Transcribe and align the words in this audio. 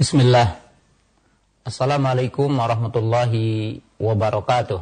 Bismillah. 0.00 0.56
Assalamualaikum 1.60 2.48
warahmatullahi 2.48 3.84
wabarakatuh. 4.00 4.80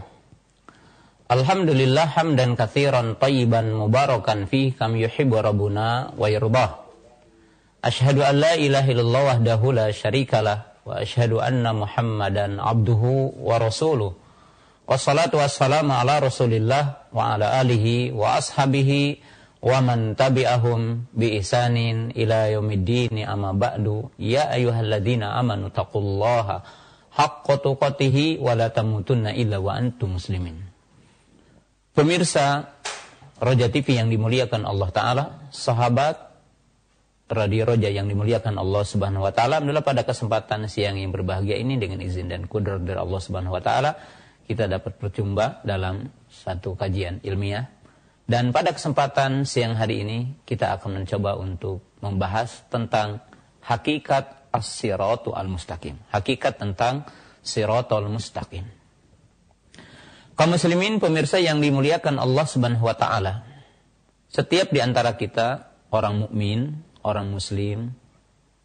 Alhamdulillah 1.27 2.07
hamdan 2.15 2.55
kathiran 2.55 3.19
tayyiban 3.19 3.75
mubarakan 3.75 4.47
fi 4.47 4.71
kam 4.71 4.95
yuhibbu 4.95 5.43
rabbuna 5.43 6.15
wa 6.15 6.23
yardah. 6.31 6.87
Ashhadu 7.83 8.23
an 8.23 8.39
la 8.39 8.55
ilaha 8.55 8.87
illallah 8.95 9.23
wahdahu 9.35 9.75
la 9.75 9.91
syarikalah 9.91 10.79
wa 10.87 11.03
ashhadu 11.03 11.43
anna 11.43 11.75
Muhammadan 11.75 12.63
abduhu 12.63 13.43
wa 13.43 13.59
rasuluh. 13.59 14.15
Wassalatu 14.87 15.43
wassalamu 15.43 15.99
ala 15.99 16.23
Rasulillah 16.23 17.11
wa 17.11 17.35
ala 17.35 17.59
alihi 17.59 18.15
wa 18.15 18.39
ashabihi 18.39 19.19
wa 19.59 19.79
man 19.83 20.15
tabi'ahum 20.15 21.11
bi 21.11 21.39
ihsanin 21.43 22.15
ila 22.15 22.51
yaumiddin 22.51 23.25
amma 23.27 23.55
ba'du. 23.55 24.11
Ya 24.19 24.51
ayyuhalladzina 24.55 25.35
amanu 25.35 25.71
taqullaha 25.75 26.63
haqqa 27.19 27.59
tuqatih 27.59 28.39
wa 28.39 28.55
la 28.55 28.71
tamutunna 28.71 29.35
illa 29.35 29.59
wa 29.59 29.75
antum 29.75 30.17
Pemirsa 31.99 32.79
Roja 33.39 33.67
TV 33.71 33.99
yang 33.99 34.11
dimuliakan 34.11 34.63
Allah 34.67 34.89
taala 34.95 35.25
sahabat 35.51 36.15
Radio 37.29 37.69
Roja 37.69 37.91
yang 37.93 38.09
dimuliakan 38.09 38.57
Allah 38.57 38.83
Subhanahu 38.87 39.27
wa 39.27 39.33
taala 39.35 39.61
adalah 39.63 39.83
pada 39.83 40.03
kesempatan 40.07 40.71
siang 40.71 40.97
yang 40.99 41.11
berbahagia 41.11 41.59
ini 41.59 41.79
dengan 41.79 42.01
izin 42.03 42.31
dan 42.31 42.47
kudrat 42.47 42.83
dari 42.83 42.99
Allah 42.99 43.21
Subhanahu 43.21 43.55
wa 43.55 43.63
taala 43.63 43.99
kita 44.49 44.65
dapat 44.65 44.97
berjumpa 44.97 45.61
dalam 45.67 46.09
satu 46.31 46.73
kajian 46.73 47.21
ilmiah 47.21 47.69
dan 48.29 48.53
pada 48.53 48.77
kesempatan 48.77 49.49
siang 49.49 49.73
hari 49.73 50.05
ini 50.05 50.19
kita 50.45 50.77
akan 50.77 51.01
mencoba 51.01 51.41
untuk 51.41 51.81
membahas 52.05 52.69
tentang 52.69 53.25
hakikat 53.65 54.53
as-siratu 54.53 55.33
al-mustaqim. 55.33 55.97
Hakikat 56.13 56.61
tentang 56.61 57.09
siratul 57.41 58.13
mustaqim. 58.13 58.69
Kaum 60.37 60.55
muslimin 60.55 61.01
pemirsa 61.01 61.41
yang 61.41 61.59
dimuliakan 61.59 62.21
Allah 62.21 62.47
Subhanahu 62.47 62.85
wa 62.85 62.95
taala. 62.95 63.49
Setiap 64.29 64.71
di 64.71 64.85
antara 64.85 65.17
kita 65.17 65.73
orang 65.89 66.29
mukmin, 66.29 66.85
orang 67.01 67.33
muslim, 67.33 67.97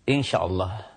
insya 0.04 0.44
Allah 0.44 0.92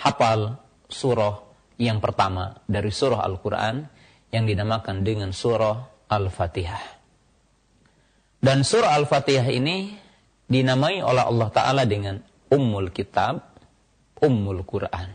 hafal 0.00 0.56
surah 0.88 1.36
yang 1.76 2.00
pertama 2.00 2.64
dari 2.64 2.88
surah 2.88 3.20
Al-Quran 3.28 3.84
yang 4.32 4.48
dinamakan 4.48 5.04
dengan 5.04 5.36
surah 5.36 6.08
Al-Fatihah. 6.08 6.99
Dan 8.40 8.64
surah 8.64 8.96
Al-Fatihah 8.96 9.52
ini 9.52 9.92
dinamai 10.48 11.04
oleh 11.04 11.28
Allah 11.28 11.48
Ta'ala 11.52 11.84
dengan 11.84 12.16
Ummul 12.48 12.88
Kitab, 12.88 13.52
Ummul 14.16 14.64
Quran. 14.64 15.08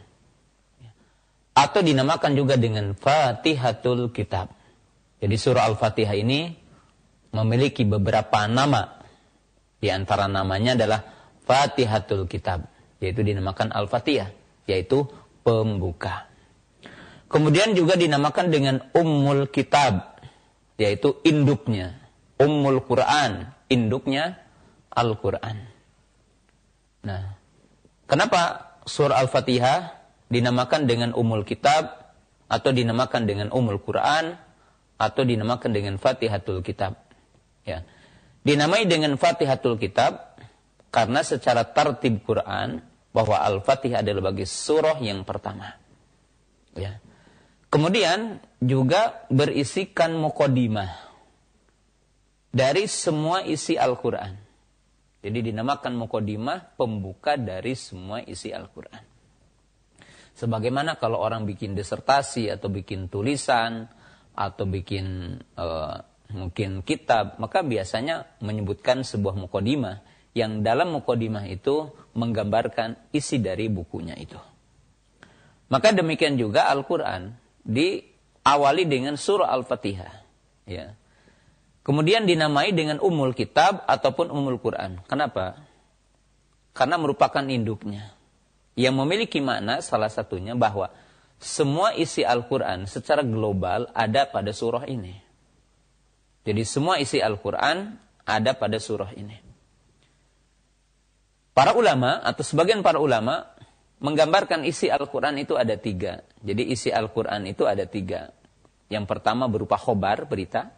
Atau 1.58 1.82
dinamakan 1.82 2.38
juga 2.38 2.54
dengan 2.54 2.94
Fatihatul 2.94 4.14
Kitab. 4.14 4.54
Jadi 5.18 5.36
surah 5.42 5.66
Al-Fatihah 5.66 6.14
ini 6.14 6.54
memiliki 7.34 7.82
beberapa 7.82 8.46
nama. 8.46 9.02
Di 9.82 9.90
antara 9.90 10.30
namanya 10.30 10.78
adalah 10.78 11.02
Fatihatul 11.42 12.30
Kitab. 12.30 12.70
Yaitu 13.02 13.26
dinamakan 13.26 13.74
Al-Fatihah. 13.74 14.30
Yaitu 14.70 15.10
pembuka. 15.42 16.30
Kemudian 17.26 17.74
juga 17.74 17.98
dinamakan 17.98 18.54
dengan 18.54 18.86
Ummul 18.94 19.50
Kitab. 19.50 20.22
Yaitu 20.78 21.24
induknya 21.26 22.05
Ummul 22.36 22.84
Quran, 22.84 23.56
induknya 23.72 24.40
Al-Quran. 24.92 25.68
Nah, 27.06 27.36
kenapa 28.10 28.74
surah 28.84 29.24
Al-Fatihah 29.24 29.96
dinamakan 30.28 30.88
dengan 30.88 31.16
Ummul 31.16 31.48
Kitab 31.48 32.12
atau 32.52 32.72
dinamakan 32.76 33.24
dengan 33.24 33.48
Ummul 33.56 33.80
Quran 33.80 34.36
atau 35.00 35.22
dinamakan 35.24 35.72
dengan 35.72 35.96
Fatihatul 35.96 36.60
Kitab? 36.60 37.00
Ya. 37.64 37.88
Dinamai 38.46 38.86
dengan 38.86 39.16
Fatihatul 39.16 39.80
Kitab 39.80 40.38
karena 40.92 41.24
secara 41.24 41.68
tertib 41.68 42.24
Quran 42.24 42.84
bahwa 43.16 43.40
Al-Fatihah 43.48 44.04
adalah 44.04 44.36
bagi 44.36 44.44
surah 44.44 45.00
yang 45.00 45.24
pertama. 45.24 45.72
Ya. 46.76 47.00
Kemudian 47.72 48.44
juga 48.60 49.28
berisikan 49.32 50.16
mukodimah 50.16 51.05
dari 52.56 52.88
semua 52.88 53.44
isi 53.44 53.76
Al-Quran. 53.76 54.32
Jadi 55.20 55.52
dinamakan 55.52 56.00
mukodimah 56.00 56.80
pembuka 56.80 57.36
dari 57.36 57.76
semua 57.76 58.24
isi 58.24 58.56
Al-Quran. 58.56 59.04
Sebagaimana 60.40 60.96
kalau 60.96 61.20
orang 61.20 61.44
bikin 61.44 61.76
disertasi 61.76 62.48
atau 62.48 62.72
bikin 62.72 63.12
tulisan 63.12 63.92
atau 64.32 64.64
bikin 64.68 65.36
uh, 65.60 65.98
mungkin 66.32 66.80
kitab, 66.88 67.36
maka 67.44 67.60
biasanya 67.66 68.40
menyebutkan 68.40 69.04
sebuah 69.04 69.36
mukodimah 69.36 70.00
yang 70.36 70.64
dalam 70.64 70.96
mukodimah 70.96 71.48
itu 71.48 71.92
menggambarkan 72.16 73.12
isi 73.12 73.40
dari 73.40 73.68
bukunya 73.68 74.16
itu. 74.16 74.40
Maka 75.72 75.92
demikian 75.92 76.38
juga 76.38 76.70
Al-Quran 76.72 77.34
diawali 77.66 78.84
dengan 78.86 79.16
surah 79.18 79.50
Al-Fatihah. 79.50 80.14
Ya. 80.70 80.94
Kemudian 81.86 82.26
dinamai 82.26 82.74
dengan 82.74 82.98
umul 82.98 83.38
kitab 83.38 83.86
ataupun 83.86 84.34
umul 84.34 84.58
Quran. 84.58 85.06
Kenapa? 85.06 85.62
Karena 86.74 86.98
merupakan 86.98 87.46
induknya. 87.46 88.10
Yang 88.74 88.96
memiliki 89.06 89.38
makna 89.38 89.86
salah 89.86 90.10
satunya 90.10 90.58
bahwa 90.58 90.90
semua 91.38 91.94
isi 91.94 92.26
Al-Quran 92.26 92.90
secara 92.90 93.22
global 93.22 93.86
ada 93.94 94.26
pada 94.26 94.50
surah 94.50 94.90
ini. 94.90 95.14
Jadi 96.42 96.66
semua 96.66 96.98
isi 96.98 97.22
Al-Quran 97.22 98.02
ada 98.26 98.52
pada 98.58 98.82
surah 98.82 99.14
ini. 99.14 99.38
Para 101.54 101.78
ulama 101.78 102.18
atau 102.26 102.42
sebagian 102.42 102.82
para 102.82 102.98
ulama 102.98 103.46
menggambarkan 104.02 104.66
isi 104.66 104.90
Al-Quran 104.90 105.38
itu 105.38 105.54
ada 105.54 105.78
tiga. 105.78 106.26
Jadi 106.42 106.66
isi 106.74 106.90
Al-Quran 106.90 107.46
itu 107.46 107.70
ada 107.70 107.86
tiga. 107.86 108.34
Yang 108.90 109.06
pertama 109.06 109.46
berupa 109.46 109.78
khobar, 109.78 110.26
berita 110.26 110.74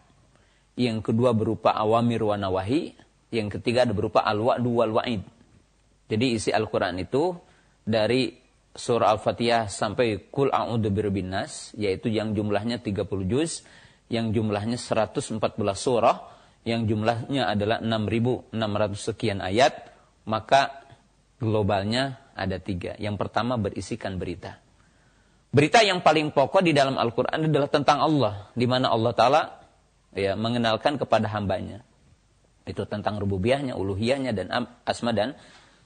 yang 0.78 1.02
kedua 1.02 1.34
berupa 1.34 1.74
awamir 1.74 2.22
wa 2.22 2.38
nawahi, 2.38 2.94
yang 3.34 3.50
ketiga 3.50 3.82
ada 3.82 3.92
berupa 3.92 4.22
al-wa'du 4.22 4.70
wal 4.70 5.02
wa'id. 5.02 5.26
Jadi 6.08 6.38
isi 6.38 6.54
Al-Qur'an 6.54 6.96
itu 6.96 7.36
dari 7.84 8.32
surah 8.72 9.12
Al-Fatihah 9.18 9.66
sampai 9.68 10.30
kul 10.30 10.48
a'udzu 10.54 10.88
birabbin 10.88 11.34
nas 11.34 11.74
yaitu 11.74 12.08
yang 12.08 12.32
jumlahnya 12.32 12.80
30 12.80 13.04
juz, 13.26 13.66
yang 14.08 14.32
jumlahnya 14.32 14.80
114 14.80 15.36
surah, 15.76 16.16
yang 16.64 16.88
jumlahnya 16.88 17.50
adalah 17.50 17.82
6600 17.82 18.54
sekian 18.96 19.42
ayat, 19.44 19.92
maka 20.24 20.86
globalnya 21.42 22.22
ada 22.32 22.56
tiga. 22.62 22.94
Yang 22.96 23.18
pertama 23.20 23.58
berisikan 23.58 24.16
berita. 24.16 24.56
Berita 25.48 25.80
yang 25.80 26.04
paling 26.04 26.30
pokok 26.30 26.60
di 26.60 26.76
dalam 26.76 27.00
Al-Quran 27.00 27.48
adalah 27.48 27.68
tentang 27.72 27.98
Allah. 28.04 28.52
Di 28.52 28.68
mana 28.68 28.92
Allah 28.92 29.12
Ta'ala 29.16 29.42
ya 30.12 30.36
mengenalkan 30.38 30.96
kepada 30.96 31.28
hambanya. 31.32 31.84
Itu 32.68 32.84
tentang 32.84 33.16
rububiyahnya, 33.16 33.76
uluhiyahnya 33.76 34.36
dan 34.36 34.46
asma 34.84 35.16
dan 35.16 35.36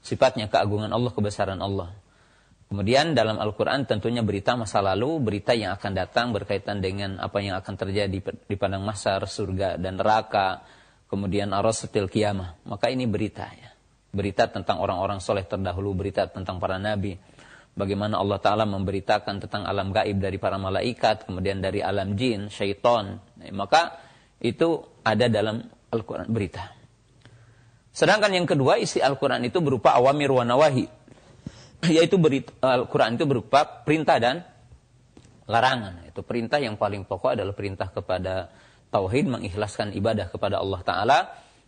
sifatnya 0.02 0.50
keagungan 0.50 0.90
Allah, 0.90 1.14
kebesaran 1.14 1.62
Allah. 1.62 1.94
Kemudian 2.72 3.12
dalam 3.12 3.36
Al-Quran 3.36 3.84
tentunya 3.84 4.24
berita 4.24 4.56
masa 4.56 4.80
lalu, 4.80 5.20
berita 5.20 5.52
yang 5.52 5.76
akan 5.76 5.92
datang 5.92 6.32
berkaitan 6.32 6.80
dengan 6.80 7.20
apa 7.20 7.44
yang 7.44 7.60
akan 7.60 7.74
terjadi 7.76 8.18
di 8.48 8.56
padang 8.56 8.80
masar, 8.82 9.28
surga 9.28 9.76
dan 9.76 10.00
neraka, 10.00 10.64
kemudian 11.12 11.52
arasatil 11.52 12.08
kiamah. 12.08 12.56
Maka 12.64 12.88
ini 12.88 13.04
berita 13.04 13.44
ya. 13.44 13.70
Berita 14.08 14.48
tentang 14.48 14.80
orang-orang 14.80 15.20
soleh 15.20 15.44
terdahulu, 15.44 15.92
berita 15.92 16.24
tentang 16.32 16.56
para 16.56 16.80
nabi. 16.80 17.12
Bagaimana 17.72 18.20
Allah 18.20 18.40
Ta'ala 18.40 18.64
memberitakan 18.64 19.44
tentang 19.44 19.68
alam 19.68 19.92
gaib 19.92 20.20
dari 20.20 20.40
para 20.40 20.56
malaikat, 20.56 21.28
kemudian 21.28 21.60
dari 21.60 21.84
alam 21.84 22.16
jin, 22.16 22.48
syaitan. 22.48 23.20
Maka 23.52 24.00
itu 24.42 24.82
ada 25.06 25.30
dalam 25.30 25.62
Al-Quran 25.94 26.26
berita. 26.28 26.74
Sedangkan 27.94 28.34
yang 28.34 28.48
kedua 28.48 28.80
isi 28.82 28.98
Al-Quran 28.98 29.46
itu 29.46 29.62
berupa 29.62 29.94
awamir 29.94 30.34
wa 30.34 30.42
nawahi. 30.42 30.86
Yaitu 31.96 32.18
Al-Quran 32.58 33.14
itu 33.14 33.24
berupa 33.28 33.62
perintah 33.86 34.18
dan 34.18 34.42
larangan. 35.46 36.02
Itu 36.10 36.26
perintah 36.26 36.58
yang 36.58 36.74
paling 36.74 37.06
pokok 37.06 37.38
adalah 37.38 37.54
perintah 37.54 37.92
kepada 37.92 38.50
tauhid, 38.90 39.30
mengikhlaskan 39.30 39.94
ibadah 39.94 40.32
kepada 40.32 40.58
Allah 40.58 40.80
Ta'ala. 40.82 41.18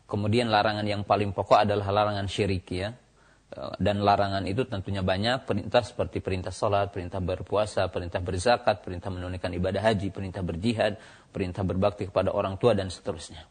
Kemudian 0.05 0.53
larangan 0.53 0.85
yang 0.85 1.07
paling 1.07 1.33
pokok 1.33 1.65
adalah 1.65 1.89
larangan 1.93 2.27
syirik 2.29 2.69
ya. 2.73 2.93
Dan 3.79 4.03
larangan 4.03 4.43
itu 4.51 4.67
tentunya 4.67 5.01
banyak. 5.01 5.47
Perintah 5.47 5.83
seperti 5.87 6.19
perintah 6.19 6.51
sholat, 6.51 6.91
perintah 6.91 7.23
berpuasa, 7.23 7.87
perintah 7.89 8.19
berzakat, 8.19 8.83
perintah 8.83 9.15
menunaikan 9.15 9.55
ibadah 9.55 9.83
haji, 9.83 10.11
perintah 10.11 10.43
berjihad, 10.43 10.99
perintah 11.31 11.63
berbakti 11.63 12.11
kepada 12.11 12.35
orang 12.35 12.59
tua 12.59 12.75
dan 12.75 12.91
seterusnya. 12.91 13.47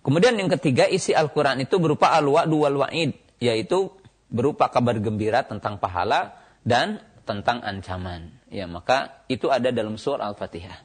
Kemudian 0.00 0.36
yang 0.36 0.48
ketiga 0.48 0.88
isi 0.88 1.12
Al-Quran 1.12 1.64
itu 1.64 1.76
berupa 1.80 2.12
al-wa'du 2.16 2.56
wal 2.64 2.76
wa'id, 2.84 3.16
yaitu 3.40 3.92
berupa 4.28 4.72
kabar 4.72 4.96
gembira 5.00 5.44
tentang 5.44 5.76
pahala 5.76 6.40
dan 6.64 7.00
tentang 7.24 7.60
ancaman. 7.64 8.32
Ya, 8.52 8.68
maka 8.68 9.24
itu 9.28 9.48
ada 9.48 9.72
dalam 9.72 9.96
surah 9.96 10.28
Al-Fatihah. 10.32 10.80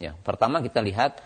Ya, 0.00 0.16
pertama 0.22 0.62
kita 0.62 0.80
lihat 0.80 1.18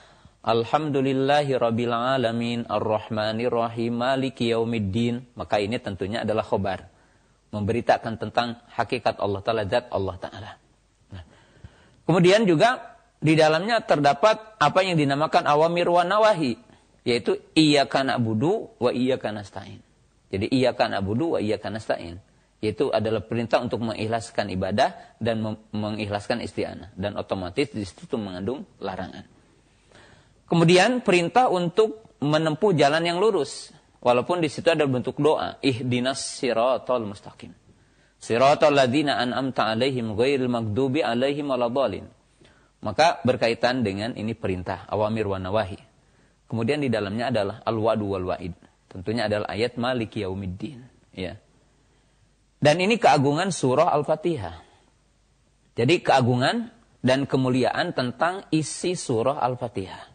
Alhamdulillahi 0.45 1.57
Rabbil 1.57 1.89
Alamin 1.89 2.69
Ar-Rahmanir 2.69 3.49
Rahim 3.49 3.97
Maliki 3.97 4.53
Yaumiddin. 4.53 5.25
Maka 5.41 5.57
ini 5.57 5.81
tentunya 5.81 6.21
adalah 6.21 6.45
khobar. 6.45 6.85
Memberitakan 7.49 8.21
tentang 8.21 8.61
hakikat 8.77 9.17
Allah 9.25 9.41
Ta'ala, 9.41 9.65
zat 9.65 9.89
Allah 9.89 10.17
Ta'ala. 10.21 10.53
Nah. 11.17 11.25
Kemudian 12.05 12.45
juga 12.45 13.01
di 13.25 13.33
dalamnya 13.33 13.81
terdapat 13.81 14.61
apa 14.61 14.85
yang 14.85 15.01
dinamakan 15.01 15.49
awamir 15.49 15.89
wa 15.89 16.05
nawahi. 16.05 16.61
Yaitu 17.09 17.41
iya 17.57 17.89
kana 17.89 18.21
budu 18.21 18.69
wa 18.77 18.93
iya 18.93 19.17
kana 19.17 19.49
stain. 19.49 19.81
Jadi 20.29 20.53
iya 20.53 20.77
kana 20.77 21.01
budu 21.01 21.37
wa 21.37 21.41
iya 21.41 21.57
kana 21.57 21.81
stain. 21.81 22.21
Yaitu 22.61 22.93
adalah 22.93 23.25
perintah 23.25 23.65
untuk 23.65 23.81
mengikhlaskan 23.81 24.53
ibadah 24.53 25.17
dan 25.25 25.41
mengikhlaskan 25.73 26.45
isti'anah. 26.45 26.93
Dan 26.93 27.17
otomatis 27.17 27.73
di 27.73 27.81
situ 27.89 28.21
mengandung 28.21 28.69
larangan. 28.77 29.34
Kemudian 30.45 31.01
perintah 31.01 31.49
untuk 31.49 32.05
menempuh 32.21 32.77
jalan 32.77 33.05
yang 33.05 33.19
lurus. 33.21 33.73
Walaupun 34.05 34.45
di 34.45 34.53
situ 34.53 34.69
ada 34.69 34.85
bentuk 34.85 35.17
doa. 35.17 35.57
Ihdinas 35.65 36.21
siratal 36.21 37.09
mustaqim. 37.09 37.53
Siratal 38.21 38.77
ladina 38.77 39.21
an'amta 39.21 39.73
alaihim 39.73 40.13
ghairil 40.13 40.53
magdubi 40.53 41.01
alaihim 41.01 41.53
waladhalin. 41.53 42.05
Maka 42.85 43.25
berkaitan 43.25 43.81
dengan 43.81 44.13
ini 44.13 44.37
perintah. 44.37 44.85
Awamir 44.89 45.25
wa 45.25 45.41
nawahi. 45.41 45.81
Kemudian 46.45 46.85
di 46.85 46.93
dalamnya 46.93 47.33
adalah 47.33 47.57
al-wadu 47.65 48.13
wal 48.13 48.29
wa'id. 48.29 48.53
Tentunya 48.93 49.25
adalah 49.25 49.49
ayat 49.49 49.81
maliki 49.81 50.21
yaumiddin. 50.21 50.85
Ya. 51.17 51.41
Dan 52.61 52.77
ini 52.85 53.01
keagungan 53.01 53.49
surah 53.49 53.89
Al-Fatihah. 53.89 54.61
Jadi 55.75 56.05
keagungan 56.05 56.69
dan 57.01 57.25
kemuliaan 57.25 57.97
tentang 57.97 58.45
isi 58.53 58.93
surah 58.93 59.41
Al-Fatihah 59.41 60.14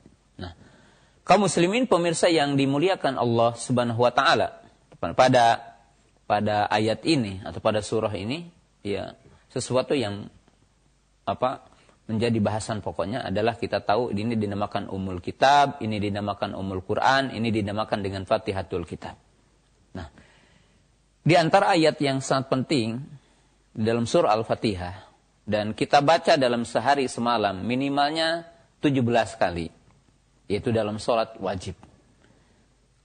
kaum 1.30 1.46
muslimin 1.46 1.86
pemirsa 1.86 2.26
yang 2.26 2.58
dimuliakan 2.58 3.22
Allah 3.22 3.54
Subhanahu 3.54 4.02
wa 4.02 4.10
taala 4.10 4.66
pada 4.98 5.78
pada 6.26 6.66
ayat 6.66 7.06
ini 7.06 7.46
atau 7.46 7.62
pada 7.62 7.86
surah 7.86 8.10
ini 8.18 8.50
ya 8.82 9.14
sesuatu 9.54 9.94
yang 9.94 10.26
apa 11.30 11.70
menjadi 12.10 12.42
bahasan 12.42 12.82
pokoknya 12.82 13.22
adalah 13.22 13.54
kita 13.54 13.86
tahu 13.86 14.10
ini 14.10 14.34
dinamakan 14.34 14.90
umul 14.90 15.22
kitab, 15.22 15.78
ini 15.78 16.02
dinamakan 16.02 16.58
umul 16.58 16.82
Quran, 16.82 17.30
ini 17.30 17.54
dinamakan 17.54 18.02
dengan 18.02 18.26
Fatihatul 18.26 18.82
Kitab. 18.90 19.14
Nah, 19.94 20.10
di 21.22 21.38
antara 21.38 21.78
ayat 21.78 22.02
yang 22.02 22.18
sangat 22.26 22.50
penting 22.50 22.98
dalam 23.78 24.10
surah 24.10 24.34
Al-Fatihah 24.34 25.06
dan 25.46 25.78
kita 25.78 26.02
baca 26.02 26.34
dalam 26.34 26.66
sehari 26.66 27.06
semalam 27.06 27.62
minimalnya 27.62 28.50
17 28.82 29.06
kali 29.38 29.79
yaitu 30.50 30.74
dalam 30.74 30.98
sholat 30.98 31.38
wajib. 31.38 31.78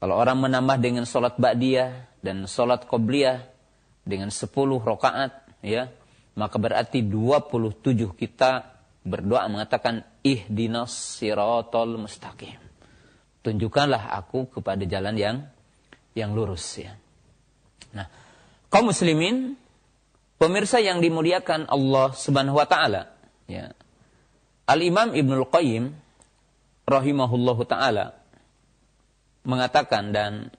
Kalau 0.00 0.16
orang 0.16 0.40
menambah 0.40 0.80
dengan 0.80 1.04
sholat 1.04 1.36
ba'diyah 1.36 2.20
dan 2.24 2.48
sholat 2.48 2.88
qobliyah 2.88 3.44
dengan 4.04 4.32
10 4.32 4.48
rokaat, 4.80 5.32
ya, 5.60 5.92
maka 6.34 6.56
berarti 6.56 7.04
27 7.04 8.16
kita 8.16 8.74
berdoa 9.04 9.44
mengatakan 9.52 10.04
ihdinas 10.24 11.20
siratal 11.20 12.00
mustaqim. 12.00 12.56
Tunjukkanlah 13.44 14.16
aku 14.16 14.48
kepada 14.48 14.80
jalan 14.88 15.16
yang 15.20 15.36
yang 16.16 16.32
lurus 16.32 16.80
ya. 16.80 16.96
Nah, 17.92 18.08
kaum 18.72 18.88
muslimin, 18.88 19.56
pemirsa 20.40 20.80
yang 20.80 21.04
dimuliakan 21.04 21.68
Allah 21.68 22.16
Subhanahu 22.16 22.56
wa 22.56 22.64
taala, 22.64 23.12
ya. 23.44 23.72
Al-Imam 24.64 25.12
Ibnul 25.12 25.44
Qayyim 25.52 26.03
rahimahullahu 26.84 27.64
taala 27.64 28.16
mengatakan 29.44 30.12
dan 30.12 30.52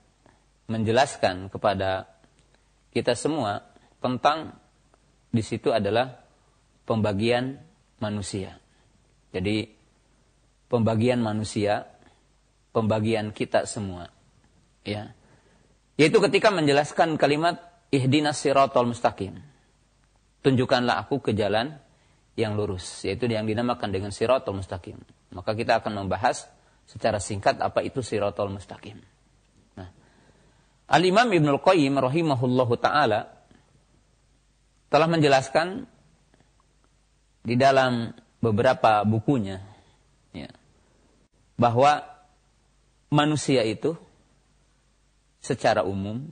menjelaskan 0.65 1.49
kepada 1.49 2.09
kita 2.93 3.13
semua 3.13 3.65
tentang 4.01 4.57
di 5.29 5.43
situ 5.43 5.73
adalah 5.73 6.21
pembagian 6.87 7.59
manusia. 7.99 8.57
Jadi 9.35 9.67
pembagian 10.71 11.19
manusia, 11.19 11.85
pembagian 12.71 13.35
kita 13.35 13.67
semua. 13.67 14.07
Ya. 14.85 15.11
Yaitu 15.99 16.21
ketika 16.23 16.53
menjelaskan 16.53 17.19
kalimat 17.19 17.59
ihdinas 17.91 18.39
siratal 18.39 18.87
mustaqim. 18.87 19.41
Tunjukkanlah 20.45 21.03
aku 21.03 21.19
ke 21.19 21.31
jalan 21.33 21.73
yang 22.37 22.53
lurus, 22.53 23.01
yaitu 23.01 23.25
yang 23.25 23.49
dinamakan 23.49 23.89
dengan 23.89 24.13
siratal 24.13 24.53
mustaqim. 24.53 25.01
Maka 25.35 25.51
kita 25.51 25.83
akan 25.83 26.07
membahas 26.07 26.47
secara 26.87 27.19
singkat 27.19 27.59
apa 27.59 27.83
itu 27.83 27.99
siratul 27.99 28.55
mustaqim. 28.55 29.03
Nah, 29.75 29.91
Al-Imam 30.87 31.27
Ibnul 31.27 31.59
Qayyim 31.59 31.99
rahimahullahu 31.99 32.73
taala 32.79 33.35
telah 34.87 35.11
menjelaskan 35.11 35.83
di 37.43 37.59
dalam 37.59 38.15
beberapa 38.39 39.03
bukunya 39.03 39.59
ya, 40.31 40.47
bahwa 41.59 41.99
manusia 43.11 43.67
itu 43.67 43.99
secara 45.43 45.83
umum 45.83 46.31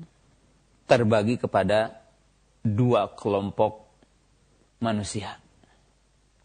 terbagi 0.87 1.35
kepada 1.35 1.99
dua 2.63 3.11
kelompok 3.13 3.83
manusia. 4.79 5.37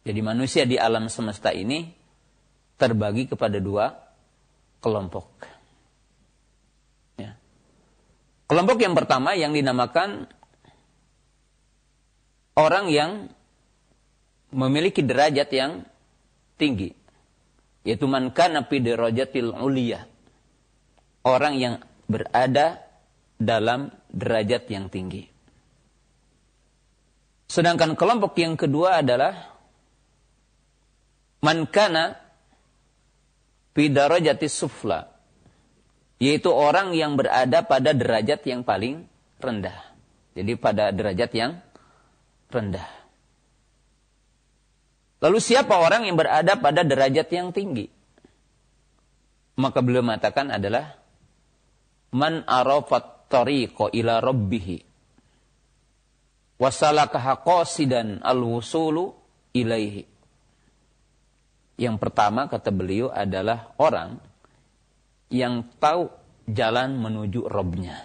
Jadi 0.02 0.20
manusia 0.24 0.64
di 0.64 0.80
alam 0.80 1.06
semesta 1.12 1.52
ini 1.52 1.97
terbagi 2.78 3.26
kepada 3.26 3.58
dua 3.58 3.92
kelompok. 4.78 5.26
Ya. 7.18 7.34
Kelompok 8.46 8.78
yang 8.78 8.94
pertama 8.94 9.34
yang 9.34 9.50
dinamakan 9.50 10.30
orang 12.54 12.86
yang 12.88 13.10
memiliki 14.54 15.02
derajat 15.02 15.50
yang 15.50 15.72
tinggi. 16.54 16.94
Yaitu 17.82 18.06
man 18.06 18.30
kana 18.30 18.62
fi 18.64 18.78
darajatil 18.78 19.52
uliyah. 19.58 20.06
Orang 21.26 21.58
yang 21.58 21.82
berada 22.06 22.78
dalam 23.36 23.90
derajat 24.10 24.70
yang 24.70 24.86
tinggi. 24.88 25.26
Sedangkan 27.48 27.96
kelompok 27.96 28.36
yang 28.38 28.54
kedua 28.60 29.00
adalah 29.00 29.56
man 31.40 31.64
kana 31.64 32.27
Fidarajati 33.78 34.50
sufla. 34.50 35.06
Yaitu 36.18 36.50
orang 36.50 36.98
yang 36.98 37.14
berada 37.14 37.62
pada 37.62 37.94
derajat 37.94 38.42
yang 38.42 38.66
paling 38.66 39.06
rendah. 39.38 39.94
Jadi 40.34 40.58
pada 40.58 40.90
derajat 40.90 41.30
yang 41.30 41.62
rendah. 42.50 42.90
Lalu 45.22 45.38
siapa 45.38 45.78
orang 45.78 46.10
yang 46.10 46.18
berada 46.18 46.58
pada 46.58 46.82
derajat 46.82 47.30
yang 47.30 47.54
tinggi? 47.54 47.86
Maka 49.62 49.78
beliau 49.78 50.02
mengatakan 50.02 50.50
adalah 50.50 50.98
man 52.10 52.42
arafat 52.50 53.30
tariqa 53.30 53.94
ila 53.94 54.18
rabbihi 54.18 54.82
wasalakaha 56.58 57.46
qasidan 57.46 58.22
al-wusulu 58.26 59.14
ilaihi 59.54 60.17
yang 61.78 61.96
pertama 62.02 62.50
kata 62.50 62.74
beliau 62.74 63.06
adalah 63.14 63.70
orang 63.78 64.18
yang 65.30 65.62
tahu 65.78 66.10
jalan 66.50 66.98
menuju 66.98 67.46
Robnya. 67.46 68.02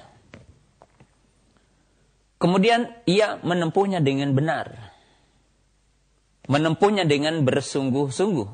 Kemudian 2.37 2.91
ia 3.09 3.39
menempuhnya 3.41 4.03
dengan 4.03 4.35
benar. 4.37 4.93
Menempuhnya 6.45 7.07
dengan 7.07 7.41
bersungguh-sungguh. 7.47 8.49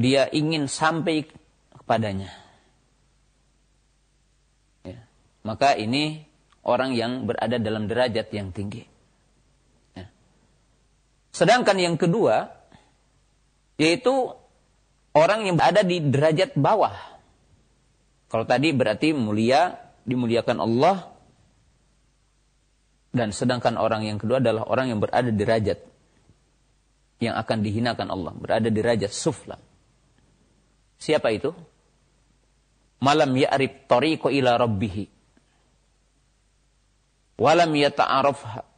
Dia 0.00 0.32
ingin 0.32 0.66
sampai 0.66 1.28
kepadanya. 1.76 2.32
Ya. 4.88 5.04
Maka 5.44 5.76
ini 5.76 6.24
orang 6.64 6.96
yang 6.96 7.28
berada 7.28 7.60
dalam 7.60 7.84
derajat 7.84 8.32
yang 8.32 8.48
tinggi. 8.56 8.88
Sedangkan 11.30 11.78
yang 11.78 11.94
kedua, 11.94 12.50
yaitu 13.78 14.34
orang 15.14 15.46
yang 15.46 15.56
berada 15.56 15.86
di 15.86 16.02
derajat 16.02 16.58
bawah. 16.58 16.94
Kalau 18.30 18.44
tadi 18.46 18.70
berarti 18.74 19.14
mulia, 19.14 19.74
dimuliakan 20.06 20.58
Allah. 20.58 20.96
Dan 23.10 23.34
sedangkan 23.34 23.74
orang 23.74 24.06
yang 24.06 24.22
kedua 24.22 24.38
adalah 24.38 24.70
orang 24.70 24.94
yang 24.94 25.02
berada 25.02 25.34
di 25.34 25.38
derajat 25.38 25.78
yang 27.18 27.34
akan 27.34 27.58
dihinakan 27.58 28.06
Allah. 28.06 28.32
Berada 28.38 28.70
di 28.70 28.78
derajat 28.78 29.10
sufla. 29.10 29.58
Siapa 31.00 31.34
itu? 31.34 31.50
Malam 33.02 33.34
ya'rif 33.34 33.88
tariqo 33.90 34.30
ila 34.30 34.60
rabbihi. 34.60 35.18
walam 37.40 37.72
yata'arafha 37.72 38.69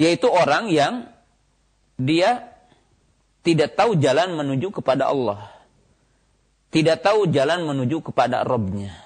yaitu 0.00 0.28
orang 0.28 0.72
yang 0.72 1.08
dia 2.00 2.52
tidak 3.42 3.74
tahu 3.74 3.98
jalan 3.98 4.36
menuju 4.38 4.70
kepada 4.70 5.10
Allah 5.10 5.50
tidak 6.72 7.04
tahu 7.04 7.28
jalan 7.28 7.68
menuju 7.68 8.00
kepada 8.12 8.44
Robnya 8.46 8.96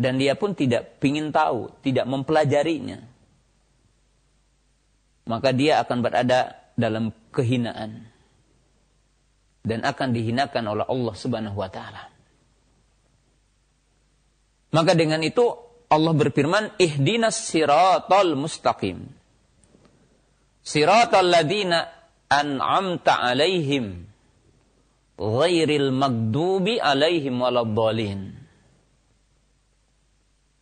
dan 0.00 0.16
dia 0.16 0.38
pun 0.38 0.54
tidak 0.54 0.96
ingin 1.02 1.32
tahu 1.34 1.74
tidak 1.82 2.06
mempelajarinya 2.06 3.02
maka 5.30 5.54
dia 5.54 5.78
akan 5.82 5.98
berada 6.02 6.58
dalam 6.74 7.14
kehinaan 7.30 8.10
dan 9.60 9.84
akan 9.84 10.16
dihinakan 10.16 10.64
oleh 10.66 10.84
Allah 10.88 11.14
Subhanahu 11.14 11.54
wa 11.54 11.68
taala. 11.68 12.08
Maka 14.70 14.96
dengan 14.96 15.20
itu 15.20 15.44
Allah 15.90 16.14
berfirman, 16.14 16.78
"Ihdinas 16.78 17.50
siratal 17.50 18.38
mustaqim." 18.38 19.19
Siratal 20.70 21.34
ladina 21.34 21.90
an'amta 22.30 23.18
alaihim 23.18 24.06
ghairil 25.18 25.90
magdubi 25.90 26.78
alaihim 26.78 27.42
waladdallin. 27.42 28.38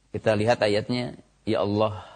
Kita 0.08 0.32
lihat 0.32 0.64
ayatnya, 0.64 1.12
ya 1.44 1.60
Allah, 1.60 2.08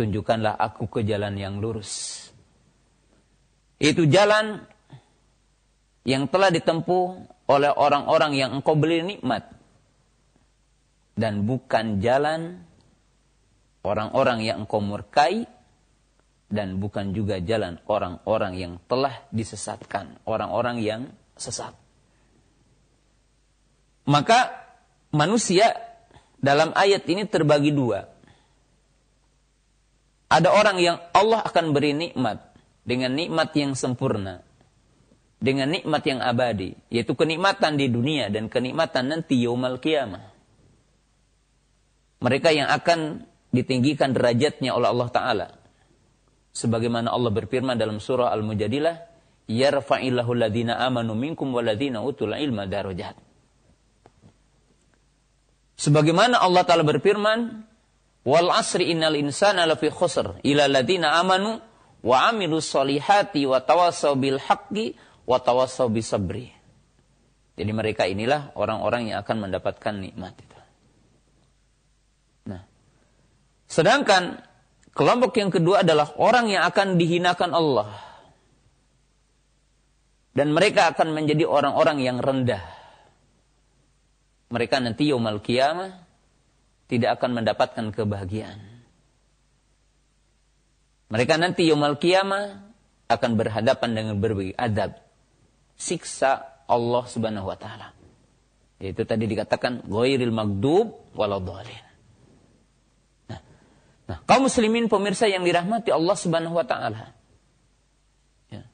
tunjukkanlah 0.00 0.56
aku 0.56 0.88
ke 0.88 1.00
jalan 1.04 1.36
yang 1.36 1.60
lurus. 1.60 2.24
Itu 3.76 4.08
jalan 4.08 4.64
yang 6.08 6.24
telah 6.32 6.48
ditempuh 6.48 7.04
oleh 7.52 7.68
orang-orang 7.68 8.32
yang 8.32 8.50
engkau 8.56 8.80
beri 8.80 9.04
nikmat. 9.04 9.44
Dan 11.12 11.44
bukan 11.44 12.00
jalan 12.00 12.64
orang-orang 13.84 14.40
yang 14.40 14.64
engkau 14.64 14.80
murkai. 14.80 15.57
Dan 16.48 16.80
bukan 16.80 17.12
juga 17.12 17.36
jalan 17.44 17.76
orang-orang 17.84 18.56
yang 18.56 18.72
telah 18.88 19.20
disesatkan. 19.28 20.16
Orang-orang 20.24 20.80
yang 20.80 21.12
sesat. 21.36 21.76
Maka 24.08 24.56
manusia 25.12 25.76
dalam 26.40 26.72
ayat 26.72 27.04
ini 27.04 27.28
terbagi 27.28 27.76
dua. 27.76 28.08
Ada 30.28 30.48
orang 30.52 30.80
yang 30.80 30.96
Allah 31.12 31.44
akan 31.44 31.76
beri 31.76 31.92
nikmat 31.92 32.40
dengan 32.88 33.12
nikmat 33.12 33.52
yang 33.52 33.76
sempurna 33.76 34.48
dengan 35.38 35.70
nikmat 35.70 36.02
yang 36.02 36.18
abadi, 36.18 36.74
yaitu 36.90 37.14
kenikmatan 37.14 37.78
di 37.78 37.86
dunia 37.86 38.26
dan 38.28 38.50
kenikmatan 38.50 39.06
nanti 39.06 39.38
yaumal 39.38 39.78
kiamah. 39.78 40.34
Mereka 42.18 42.50
yang 42.50 42.66
akan 42.66 43.22
ditinggikan 43.54 44.10
derajatnya 44.10 44.74
oleh 44.74 44.90
Allah 44.90 45.08
Ta'ala. 45.14 45.48
Sebagaimana 46.58 47.14
Allah 47.14 47.30
berfirman 47.30 47.78
dalam 47.78 48.02
surah 48.02 48.34
Al-Mujadilah, 48.34 48.98
Yarfa'illahu 49.46 50.34
ladhina 50.34 50.82
amanu 50.82 51.14
minkum 51.14 51.54
waladhina 51.54 52.02
utul 52.02 52.34
ilma 52.34 52.66
darajat. 52.66 53.14
Sebagaimana 55.78 56.42
Allah 56.42 56.66
Ta'ala 56.66 56.82
berfirman, 56.82 57.62
Wal 58.26 58.50
asri 58.50 58.90
innal 58.90 59.14
insana 59.14 59.62
lafi 59.64 59.88
khusr 59.88 60.42
ila 60.42 60.66
ladhina 60.66 61.14
amanu 61.22 61.62
wa 62.02 62.16
amilu 62.26 62.58
solihati 62.58 63.46
wa 63.46 63.62
tawasaw 63.62 64.18
bil 64.18 64.42
haqqi 64.42 64.98
watawasau 65.28 65.92
bisabri. 65.92 66.50
Jadi 67.54 67.70
mereka 67.70 68.10
inilah 68.10 68.56
orang-orang 68.58 69.12
yang 69.14 69.22
akan 69.22 69.46
mendapatkan 69.46 69.94
nikmat 69.96 70.34
itu. 70.40 70.58
Nah, 72.50 72.62
sedangkan 73.70 74.47
kelompok 74.92 75.32
yang 75.40 75.50
kedua 75.52 75.82
adalah 75.82 76.12
orang 76.16 76.52
yang 76.52 76.64
akan 76.68 77.00
dihinakan 77.00 77.50
Allah. 77.52 77.90
Dan 80.36 80.54
mereka 80.54 80.94
akan 80.94 81.16
menjadi 81.16 81.48
orang-orang 81.48 81.98
yang 81.98 82.22
rendah. 82.22 82.62
Mereka 84.54 84.78
nanti 84.78 85.10
yaumal 85.10 85.42
kiamah 85.42 85.98
tidak 86.88 87.20
akan 87.20 87.42
mendapatkan 87.42 87.90
kebahagiaan. 87.90 88.60
Mereka 91.08 91.34
nanti 91.40 91.66
yaumal 91.66 91.96
kiamah 91.98 92.68
akan 93.08 93.30
berhadapan 93.34 93.90
dengan 93.96 94.14
berbagai 94.20 94.52
adab 94.54 95.00
siksa 95.74 96.62
Allah 96.68 97.04
Subhanahu 97.08 97.48
wa 97.48 97.56
taala. 97.56 97.96
Yaitu 98.78 99.02
tadi 99.08 99.24
dikatakan 99.26 99.88
ghairil 99.88 100.30
magdub 100.30 101.08
waladhdallin. 101.16 101.87
Nah, 104.08 104.24
kaum 104.24 104.48
muslimin 104.48 104.88
pemirsa 104.88 105.28
yang 105.28 105.44
dirahmati 105.44 105.92
Allah 105.92 106.16
Subhanahu 106.16 106.56
wa 106.56 106.64
taala. 106.64 107.12
Ya. 108.48 108.64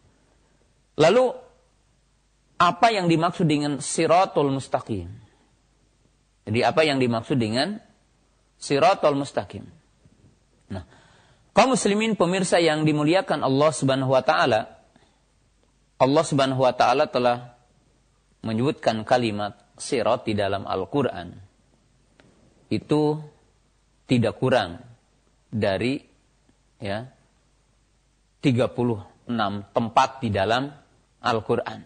Lalu 0.94 1.34
apa 2.54 2.94
yang 2.94 3.10
dimaksud 3.10 3.50
dengan 3.50 3.82
siratul 3.82 4.54
mustaqim? 4.54 5.10
Jadi 6.46 6.60
apa 6.62 6.86
yang 6.86 7.02
dimaksud 7.02 7.34
dengan 7.34 7.82
siratul 8.62 9.18
mustaqim? 9.18 9.66
Nah, 10.70 10.86
kaum 11.50 11.74
muslimin 11.74 12.14
pemirsa 12.14 12.62
yang 12.62 12.86
dimuliakan 12.86 13.42
Allah 13.42 13.70
Subhanahu 13.74 14.14
wa 14.14 14.22
taala, 14.22 14.70
Allah 15.98 16.24
Subhanahu 16.24 16.62
wa 16.62 16.74
taala 16.78 17.10
telah 17.10 17.58
menyebutkan 18.46 19.02
kalimat 19.02 19.58
sirat 19.74 20.30
di 20.30 20.38
dalam 20.38 20.62
Al-Qur'an. 20.62 21.34
Itu 22.70 23.18
tidak 24.06 24.38
kurang 24.38 24.93
dari 25.54 26.02
ya 26.82 27.06
36 28.42 29.30
tempat 29.70 30.11
di 30.18 30.28
dalam 30.34 30.66
Al-Qur'an. 31.23 31.80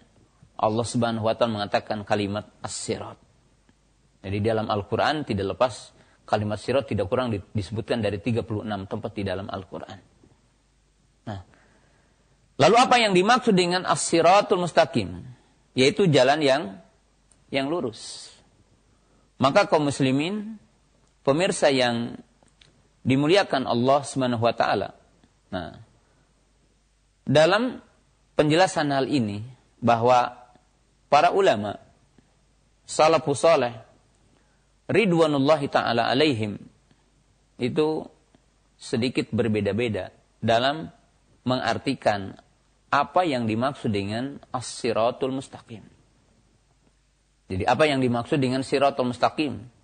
Allah 0.59 0.87
Subhanahu 0.89 1.29
wa 1.29 1.37
taala 1.37 1.61
mengatakan 1.61 2.03
kalimat 2.03 2.49
as-sirat. 2.65 3.21
Jadi 4.25 4.39
dalam 4.41 4.67
Al-Qur'an 4.73 5.23
tidak 5.29 5.55
lepas 5.55 5.95
kalimat 6.25 6.59
sirat 6.59 6.89
tidak 6.89 7.07
kurang 7.13 7.31
disebutkan 7.31 8.01
dari 8.01 8.19
36 8.19 8.65
tempat 8.89 9.11
di 9.13 9.23
dalam 9.23 9.47
Al-Qur'an. 9.47 9.99
Nah, 11.29 11.41
Lalu 12.59 12.75
apa 12.75 12.97
yang 12.99 13.15
dimaksud 13.15 13.55
dengan 13.55 13.87
as-siratul 13.87 14.59
mustaqim? 14.59 15.23
Yaitu 15.79 16.11
jalan 16.11 16.43
yang 16.43 16.63
yang 17.55 17.71
lurus. 17.71 18.35
Maka 19.39 19.71
kaum 19.71 19.87
muslimin, 19.87 20.59
pemirsa 21.23 21.71
yang 21.71 22.19
dimuliakan 23.09 23.65
Allah 23.65 24.05
Subhanahu 24.05 24.45
wa 24.45 24.53
taala. 24.53 24.93
Nah, 25.49 25.81
dalam 27.25 27.81
penjelasan 28.37 28.93
hal 28.93 29.09
ini 29.09 29.41
bahwa 29.81 30.37
para 31.09 31.33
ulama 31.33 31.81
salafus 32.85 33.41
saleh 33.41 33.73
ridwanullahi 34.93 35.73
taala 35.73 36.05
alaihim 36.13 36.61
itu 37.57 38.05
sedikit 38.77 39.33
berbeda-beda 39.33 40.13
dalam 40.45 40.93
mengartikan 41.49 42.37
apa 42.89 43.25
yang 43.25 43.49
dimaksud 43.49 43.89
dengan 43.89 44.37
as-siratul 44.53 45.33
mustaqim. 45.33 45.85
Jadi 47.49 47.65
apa 47.65 47.89
yang 47.89 48.05
dimaksud 48.05 48.37
dengan 48.37 48.61
siratul 48.61 49.13
mustaqim? 49.13 49.78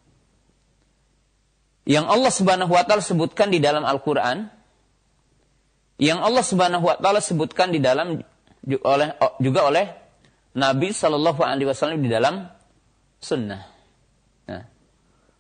Yang 1.85 2.07
Allah 2.09 2.33
Subhanahu 2.33 2.73
wa 2.73 2.85
taala 2.85 3.05
sebutkan 3.05 3.53
di 3.53 3.61
dalam 3.61 3.85
Al-Qur'an, 3.85 4.49
yang 6.01 6.25
Allah 6.25 6.45
Subhanahu 6.45 6.85
wa 6.85 6.97
taala 6.97 7.21
sebutkan 7.21 7.71
di 7.71 7.81
dalam 7.81 8.21
oleh 8.65 9.09
juga 9.39 9.61
oleh 9.69 9.87
Nabi 10.57 10.97
Shallallahu 10.97 11.45
alaihi 11.45 11.69
wasallam 11.69 12.01
di 12.01 12.09
dalam 12.09 12.49
sunnah. 13.21 13.69
Nah, 14.49 14.65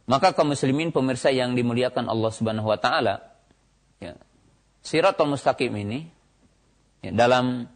maka 0.05 0.37
kaum 0.37 0.53
muslimin 0.53 0.93
pemirsa 0.93 1.33
yang 1.33 1.57
dimuliakan 1.57 2.07
Allah 2.13 2.31
Subhanahu 2.31 2.69
wa 2.69 2.77
taala, 2.77 3.25
ya, 4.05 4.13
siratul 4.85 5.33
mustaqim 5.33 5.73
ini 5.73 6.15
Ya, 7.05 7.13
dalam 7.13 7.69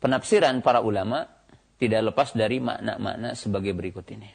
penafsiran 0.00 0.64
para 0.64 0.80
ulama 0.80 1.28
tidak 1.76 2.00
lepas 2.08 2.32
dari 2.32 2.64
makna-makna 2.64 3.36
sebagai 3.36 3.76
berikut 3.76 4.08
ini. 4.08 4.32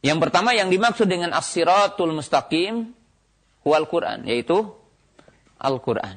Yang 0.00 0.18
pertama 0.28 0.56
yang 0.56 0.72
dimaksud 0.72 1.04
dengan 1.04 1.36
as-siratul 1.36 2.16
mustaqim 2.16 2.96
wal 3.64 3.84
Quran 3.84 4.24
yaitu 4.24 4.72
Al-Quran. 5.60 6.16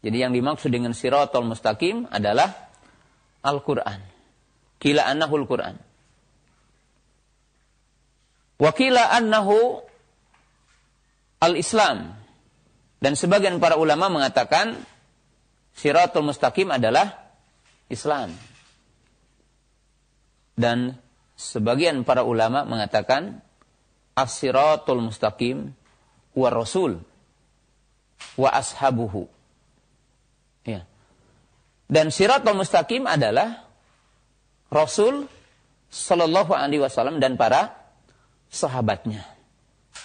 Jadi 0.00 0.16
yang 0.16 0.32
dimaksud 0.32 0.72
dengan 0.72 0.96
siratul 0.96 1.44
mustaqim 1.44 2.08
adalah 2.08 2.48
Al-Quran. 3.44 4.00
Kila 4.80 5.04
annahul 5.04 5.44
Quran. 5.44 5.76
Wakila 8.56 9.12
annahu 9.12 9.84
al-Islam. 11.44 12.16
Dan 13.04 13.12
sebagian 13.20 13.60
para 13.60 13.76
ulama 13.76 14.08
mengatakan 14.08 14.80
Siratul 15.74 16.30
mustaqim 16.30 16.70
adalah 16.70 17.34
Islam. 17.90 18.30
Dan 20.54 20.94
sebagian 21.34 22.06
para 22.06 22.22
ulama 22.22 22.62
mengatakan 22.62 23.42
as-siratul 24.14 25.02
mustaqim 25.02 25.74
wa 26.34 26.48
rasul 26.50 27.02
wa 28.38 28.48
ashabuhu. 28.50 29.26
Ya. 30.64 30.86
Dan 31.90 32.08
siratul 32.14 32.56
mustaqim 32.56 33.04
adalah 33.04 33.66
Rasul 34.72 35.28
Sallallahu 35.94 36.50
Alaihi 36.50 36.82
Wasallam 36.82 37.22
dan 37.22 37.38
para 37.38 37.78
sahabatnya. 38.50 39.22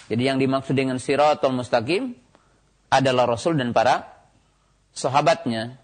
Jadi 0.06 0.22
yang 0.22 0.38
dimaksud 0.38 0.74
dengan 0.74 1.02
siratul 1.02 1.54
mustaqim 1.54 2.14
adalah 2.90 3.26
Rasul 3.26 3.58
dan 3.58 3.74
para 3.74 4.06
sahabatnya. 4.94 5.78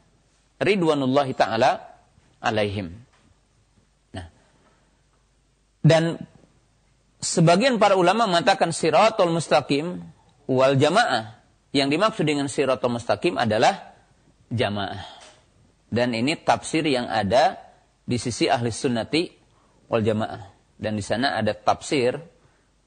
Ridwanullahi 0.57 1.37
ta'ala 1.37 1.85
alaihim. 2.43 3.06
Dan 5.87 6.19
sebagian 7.23 7.79
para 7.79 7.95
ulama 7.95 8.27
mengatakan 8.27 8.75
siratul 8.75 9.31
mustaqim 9.31 10.03
wal 10.51 10.75
jamaah. 10.75 11.39
Yang 11.71 11.89
dimaksud 11.95 12.25
dengan 12.27 12.51
siratul 12.51 12.99
mustaqim 12.99 13.39
adalah 13.39 13.95
jamaah. 14.51 15.07
Dan 15.87 16.11
ini 16.19 16.35
tafsir 16.43 16.83
yang 16.83 17.07
ada 17.07 17.63
di 18.03 18.19
sisi 18.19 18.51
ahli 18.51 18.75
sunnati 18.75 19.31
wal 19.87 20.03
jamaah. 20.03 20.51
Dan 20.75 20.99
di 20.99 21.05
sana 21.07 21.39
ada 21.39 21.55
tafsir 21.55 22.19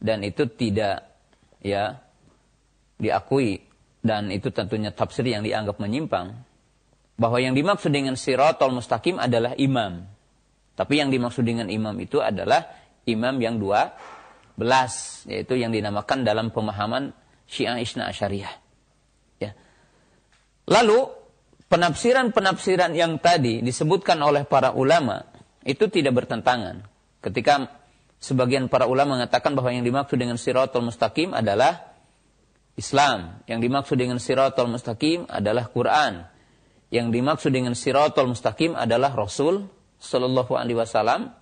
dan 0.03 0.19
itu 0.27 0.51
tidak 0.51 1.07
ya 1.63 2.03
diakui 2.99 3.63
dan 4.03 4.31
itu 4.31 4.51
tentunya 4.51 4.91
tafsir 4.91 5.27
yang 5.27 5.43
dianggap 5.43 5.79
menyimpang 5.79 6.35
bahwa 7.19 7.37
yang 7.39 7.55
dimaksud 7.55 7.91
dengan 7.91 8.15
siratul 8.15 8.75
mustaqim 8.75 9.19
adalah 9.19 9.55
imam. 9.55 10.07
Tapi 10.75 11.03
yang 11.03 11.11
dimaksud 11.11 11.43
dengan 11.43 11.67
imam 11.67 11.91
itu 11.99 12.23
adalah 12.23 12.71
imam 13.13 13.37
yang 13.41 13.57
dua 13.57 13.95
belas, 14.59 15.23
yaitu 15.25 15.55
yang 15.55 15.71
dinamakan 15.71 16.27
dalam 16.27 16.51
pemahaman 16.51 17.15
Syiah 17.47 17.79
Isna 17.79 18.11
Asyariah. 18.11 18.53
Ya. 19.39 19.55
Lalu 20.67 21.09
penafsiran-penafsiran 21.71 22.91
yang 22.93 23.17
tadi 23.23 23.63
disebutkan 23.63 24.19
oleh 24.19 24.43
para 24.43 24.75
ulama 24.75 25.23
itu 25.63 25.87
tidak 25.87 26.25
bertentangan. 26.25 26.83
Ketika 27.23 27.71
sebagian 28.19 28.67
para 28.67 28.85
ulama 28.85 29.15
mengatakan 29.15 29.55
bahwa 29.55 29.71
yang 29.71 29.87
dimaksud 29.87 30.19
dengan 30.19 30.35
siratul 30.35 30.91
mustaqim 30.91 31.31
adalah 31.31 31.89
Islam. 32.75 33.43
Yang 33.47 33.59
dimaksud 33.67 33.95
dengan 33.99 34.19
siratul 34.19 34.71
mustaqim 34.71 35.27
adalah 35.27 35.67
Quran. 35.67 36.27
Yang 36.91 37.07
dimaksud 37.11 37.51
dengan 37.51 37.73
siratul 37.75 38.31
mustaqim 38.31 38.75
adalah 38.75 39.11
Rasul 39.15 39.67
sallallahu 39.99 40.55
alaihi 40.55 40.79
wasallam. 40.79 41.35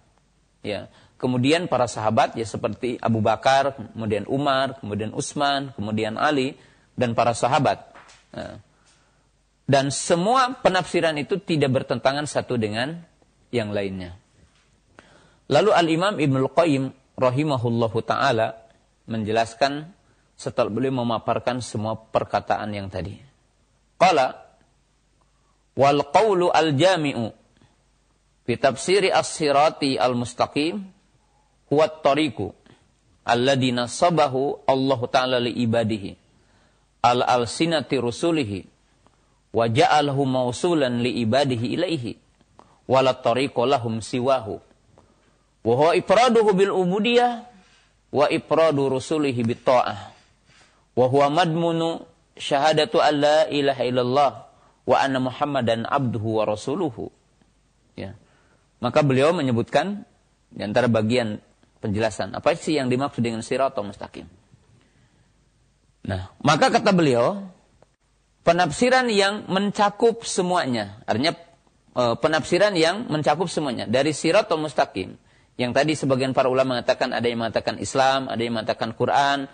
Ya. 0.66 0.90
Kemudian 1.18 1.66
para 1.66 1.90
sahabat 1.90 2.38
ya 2.38 2.46
seperti 2.46 3.02
Abu 3.02 3.26
Bakar, 3.26 3.74
kemudian 3.74 4.30
Umar, 4.30 4.78
kemudian 4.78 5.18
Utsman, 5.18 5.74
kemudian 5.74 6.14
Ali 6.14 6.54
dan 6.94 7.18
para 7.18 7.34
sahabat. 7.34 7.90
Ya. 8.34 8.62
Dan 9.68 9.92
semua 9.92 10.56
penafsiran 10.62 11.18
itu 11.20 11.42
tidak 11.42 11.74
bertentangan 11.74 12.24
satu 12.24 12.56
dengan 12.56 13.04
yang 13.52 13.74
lainnya. 13.74 14.16
Lalu 15.52 15.72
Al-Imam 15.76 16.16
Ibnul 16.22 16.54
Qayyim 16.54 16.84
rahimahullahu 17.18 17.98
taala 18.06 18.64
menjelaskan 19.10 19.92
setelah 20.38 20.70
beliau 20.70 21.02
memaparkan 21.02 21.60
semua 21.66 21.98
perkataan 21.98 22.70
yang 22.72 22.88
tadi. 22.88 23.20
Qala 23.98 24.38
wal 25.74 26.14
qawlu 26.14 26.54
al 26.54 26.78
jami'u 26.78 27.34
fi 28.46 28.54
tafsiri 28.56 29.10
as-sirati 29.10 29.98
al-mustaqim 29.98 30.97
huwa 31.70 31.86
at-tariqu 31.86 32.54
alladhi 33.26 33.72
nasabahu 33.72 34.64
Allah 34.68 35.00
taala 35.12 35.38
li 35.40 35.52
ibadihi 35.64 36.15
al 37.04 37.22
alsinati 37.24 38.00
rusulihi 38.00 38.65
wa 39.54 39.68
ja'alahu 39.68 40.24
mausulan 40.28 41.04
li 41.04 41.24
ibadihi 41.24 41.76
ilaihi 41.76 42.18
wala 42.88 43.13
tariqu 43.13 43.68
lahum 43.68 44.00
siwahu 44.00 44.60
wa 45.68 45.74
huwa 45.76 45.96
ifraduhu 45.96 46.56
bil 46.56 46.72
ubudiyah 46.72 47.44
wa 48.12 48.26
ifradu 48.32 48.88
rusulihi 48.88 49.44
bit 49.44 49.68
ta'ah 49.68 50.15
wa 50.96 51.06
huwa 51.08 51.28
madmunu 51.30 52.08
syahadatu 52.39 53.04
an 53.04 53.13
la 53.20 53.38
ilaha 53.52 53.84
illallah 53.84 54.32
wa 54.88 54.96
anna 55.04 55.20
muhammadan 55.20 55.84
abduhu 55.84 56.39
wa 56.39 56.44
rasuluhu. 56.48 57.12
Ya. 58.00 58.15
Maka 58.80 59.04
beliau 59.04 59.36
menyebutkan 59.36 60.08
di 60.54 60.63
antara 60.63 60.88
bagian 60.88 61.44
penjelasan 61.80 62.34
apa 62.36 62.56
sih 62.58 62.76
yang 62.78 62.88
dimaksud 62.92 63.22
dengan 63.22 63.42
atau 63.42 63.82
mustaqim 63.86 64.26
nah 66.08 66.32
maka 66.40 66.72
kata 66.72 66.92
beliau 66.96 67.48
penafsiran 68.48 69.12
yang 69.12 69.46
mencakup 69.52 70.24
semuanya 70.24 71.04
artinya 71.04 71.36
e, 71.94 72.04
penafsiran 72.18 72.74
yang 72.74 73.10
mencakup 73.12 73.52
semuanya 73.52 73.86
dari 73.86 74.16
atau 74.16 74.56
mustaqim 74.56 75.20
yang 75.58 75.74
tadi 75.74 75.98
sebagian 75.98 76.38
para 76.38 76.54
ulama 76.54 76.78
mengatakan 76.78 77.18
ada 77.18 77.26
yang 77.26 77.42
mengatakan 77.42 77.82
Islam, 77.82 78.30
ada 78.30 78.38
yang 78.38 78.62
mengatakan 78.62 78.94
Quran, 78.94 79.50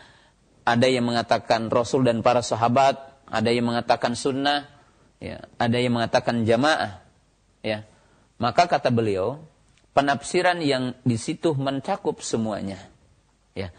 ada 0.68 0.88
yang 0.88 1.08
mengatakan 1.08 1.72
Rasul 1.72 2.04
dan 2.04 2.20
para 2.20 2.44
sahabat, 2.44 3.24
ada 3.32 3.48
yang 3.48 3.72
mengatakan 3.72 4.12
sunnah, 4.12 4.68
ya, 5.24 5.48
ada 5.56 5.78
yang 5.80 5.96
mengatakan 5.96 6.44
jamaah. 6.44 7.00
Ya. 7.64 7.88
Maka 8.36 8.68
kata 8.68 8.92
beliau, 8.92 9.48
penafsiran 9.94 10.60
yang 10.60 10.98
di 11.06 11.16
situ 11.16 11.54
mencakup 11.54 12.20
semuanya. 12.26 12.82
Ya. 13.54 13.70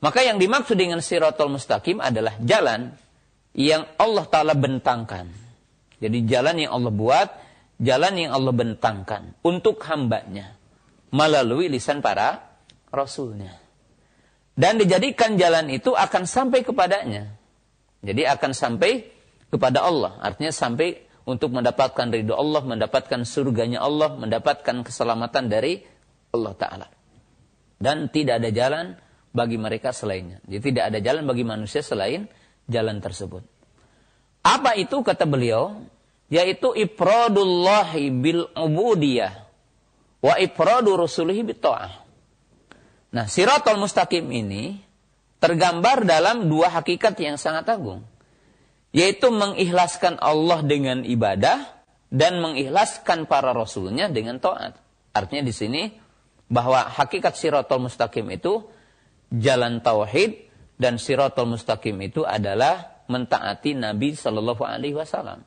Maka 0.00 0.24
yang 0.24 0.40
dimaksud 0.40 0.74
dengan 0.74 1.04
siratul 1.04 1.52
mustaqim 1.52 2.00
adalah 2.00 2.36
jalan 2.40 2.96
yang 3.52 3.84
Allah 4.00 4.24
Ta'ala 4.28 4.54
bentangkan. 4.56 5.28
Jadi 5.98 6.18
jalan 6.24 6.56
yang 6.62 6.72
Allah 6.78 6.92
buat, 6.94 7.28
jalan 7.82 8.14
yang 8.16 8.30
Allah 8.34 8.54
bentangkan 8.54 9.34
untuk 9.42 9.82
hambanya 9.86 10.54
melalui 11.10 11.66
lisan 11.66 11.98
para 11.98 12.46
rasulnya. 12.94 13.58
Dan 14.58 14.78
dijadikan 14.78 15.38
jalan 15.38 15.70
itu 15.70 15.94
akan 15.94 16.26
sampai 16.26 16.66
kepadanya. 16.66 17.30
Jadi 18.02 18.26
akan 18.26 18.50
sampai 18.54 19.06
kepada 19.50 19.86
Allah. 19.86 20.18
Artinya 20.22 20.50
sampai 20.50 21.07
untuk 21.28 21.52
mendapatkan 21.52 22.08
ridho 22.08 22.32
Allah, 22.32 22.64
mendapatkan 22.64 23.20
surganya 23.28 23.84
Allah, 23.84 24.16
mendapatkan 24.16 24.80
keselamatan 24.80 25.52
dari 25.52 25.84
Allah 26.32 26.56
Ta'ala. 26.56 26.88
Dan 27.76 28.08
tidak 28.08 28.40
ada 28.40 28.48
jalan 28.48 28.96
bagi 29.36 29.60
mereka 29.60 29.92
selainnya. 29.92 30.40
Jadi 30.48 30.72
tidak 30.72 30.84
ada 30.88 30.98
jalan 31.04 31.28
bagi 31.28 31.44
manusia 31.44 31.84
selain 31.84 32.24
jalan 32.64 33.04
tersebut. 33.04 33.44
Apa 34.40 34.72
itu 34.80 35.04
kata 35.04 35.28
beliau? 35.28 35.84
Yaitu 36.32 36.72
ifradullahi 36.72 38.08
bil 38.08 38.48
ubudiyah 38.56 39.48
wa 40.24 40.34
ifradu 40.40 40.96
rusulihi 40.96 41.44
bitta'ah. 41.44 41.92
Nah, 43.12 43.24
siratul 43.28 43.80
mustaqim 43.80 44.28
ini 44.28 44.80
tergambar 45.40 46.04
dalam 46.04 46.48
dua 46.48 46.72
hakikat 46.72 47.16
yang 47.20 47.36
sangat 47.40 47.68
agung. 47.68 48.04
Yaitu 48.98 49.30
mengikhlaskan 49.30 50.18
Allah 50.18 50.66
dengan 50.66 51.06
ibadah 51.06 51.62
dan 52.10 52.42
mengikhlaskan 52.42 53.30
para 53.30 53.54
rasulnya 53.54 54.10
dengan 54.10 54.42
taat. 54.42 54.74
Artinya 55.14 55.46
di 55.46 55.54
sini 55.54 55.82
bahwa 56.50 56.90
hakikat 56.90 57.38
siratul 57.38 57.86
mustaqim 57.86 58.26
itu 58.34 58.66
jalan 59.30 59.78
tauhid 59.78 60.50
dan 60.74 60.98
siratul 60.98 61.54
mustaqim 61.54 61.94
itu 62.02 62.26
adalah 62.26 63.06
mentaati 63.06 63.78
Nabi 63.78 64.18
Shallallahu 64.18 64.66
Alaihi 64.66 64.98
Wasallam, 64.98 65.46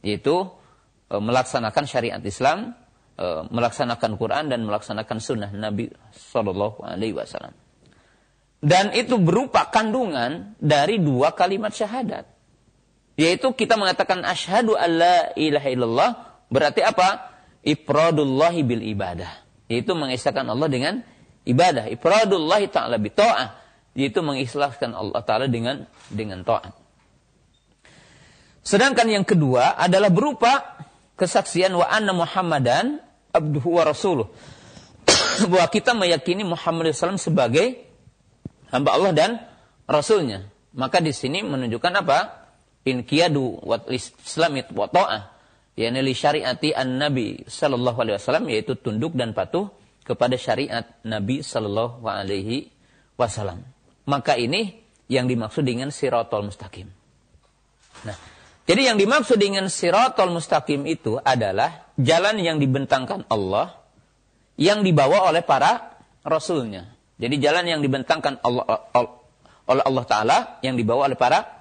yaitu 0.00 0.48
e, 1.10 1.14
melaksanakan 1.20 1.84
syariat 1.86 2.22
Islam 2.22 2.74
Eh, 3.16 3.42
melaksanakan 3.48 4.20
Quran 4.20 4.52
dan 4.52 4.60
melaksanakan 4.68 5.24
sunnah 5.24 5.48
Nabi 5.48 5.88
Shallallahu 6.12 6.84
Alaihi 6.84 7.16
Wasallam. 7.16 7.56
Dan 8.60 8.92
itu 8.92 9.16
berupa 9.16 9.72
kandungan 9.72 10.52
dari 10.60 11.00
dua 11.00 11.32
kalimat 11.32 11.72
syahadat. 11.72 12.28
Yaitu 13.16 13.48
kita 13.56 13.80
mengatakan 13.80 14.20
asyhadu 14.28 14.76
alla 14.76 15.32
ilaha 15.40 15.68
illallah 15.72 16.10
berarti 16.52 16.84
apa? 16.84 17.32
Ifradullahi 17.64 18.60
bil 18.62 18.84
ibadah. 18.84 19.40
Yaitu 19.72 19.96
mengisahkan 19.96 20.44
Allah 20.44 20.68
dengan 20.68 20.94
ibadah. 21.48 21.88
Ifradullahi 21.88 22.68
ta'ala 22.68 23.00
bi 23.00 23.08
ta'ah. 23.08 23.56
Yaitu 23.96 24.20
mengislahkan 24.20 24.92
Allah 24.92 25.24
Ta'ala 25.24 25.48
dengan 25.48 25.88
dengan 26.12 26.44
taat. 26.44 26.76
Sedangkan 28.60 29.08
yang 29.08 29.24
kedua 29.24 29.80
adalah 29.80 30.12
berupa 30.12 30.76
kesaksian 31.16 31.72
wa 31.72 31.88
anna 31.88 32.12
Muhammadan 32.12 33.00
abduhu 33.32 33.80
wa 33.80 33.88
rasuluh. 33.88 34.28
Bahwa 35.50 35.64
kita 35.72 35.96
meyakini 35.96 36.44
Muhammad 36.44 36.92
SAW 36.92 37.16
sebagai 37.16 37.80
hamba 38.68 38.92
Allah 38.92 39.12
dan 39.16 39.30
Rasulnya. 39.88 40.44
Maka 40.76 41.00
di 41.00 41.16
sini 41.16 41.40
menunjukkan 41.40 41.92
apa? 42.04 42.45
In 42.86 43.02
kiyadu 43.02 43.66
wa 43.66 43.82
islamit 43.90 44.70
wa 44.70 44.86
ta'ah. 44.86 45.34
Yani 45.76 46.00
li 46.00 46.14
syariati 46.16 46.72
an 46.72 46.96
Nabi 46.96 47.44
sallallahu 47.44 47.98
alaihi 48.00 48.16
wasallam 48.16 48.46
yaitu 48.48 48.78
tunduk 48.78 49.12
dan 49.12 49.36
patuh 49.36 49.68
kepada 50.06 50.38
syariat 50.38 50.86
Nabi 51.02 51.42
sallallahu 51.42 52.06
alaihi 52.06 52.70
wasallam. 53.18 53.66
Maka 54.06 54.38
ini 54.38 54.78
yang 55.10 55.26
dimaksud 55.26 55.66
dengan 55.66 55.90
sirotol 55.90 56.46
mustaqim. 56.46 56.88
Nah, 58.06 58.16
jadi 58.66 58.94
yang 58.94 58.98
dimaksud 58.98 59.38
dengan 59.38 59.66
sirotol 59.66 60.34
mustaqim 60.34 60.86
itu 60.86 61.18
adalah 61.22 61.90
jalan 61.98 62.38
yang 62.38 62.58
dibentangkan 62.62 63.26
Allah 63.26 63.78
yang 64.56 64.80
dibawa 64.80 65.28
oleh 65.30 65.44
para 65.44 66.00
rasulnya. 66.24 66.90
Jadi 67.16 67.40
jalan 67.40 67.64
yang 67.64 67.80
dibentangkan 67.80 68.40
Allah, 68.44 68.88
oleh 69.66 69.82
Allah 69.84 70.04
Ta'ala 70.04 70.38
yang 70.60 70.76
dibawa 70.76 71.08
oleh 71.08 71.16
para 71.16 71.55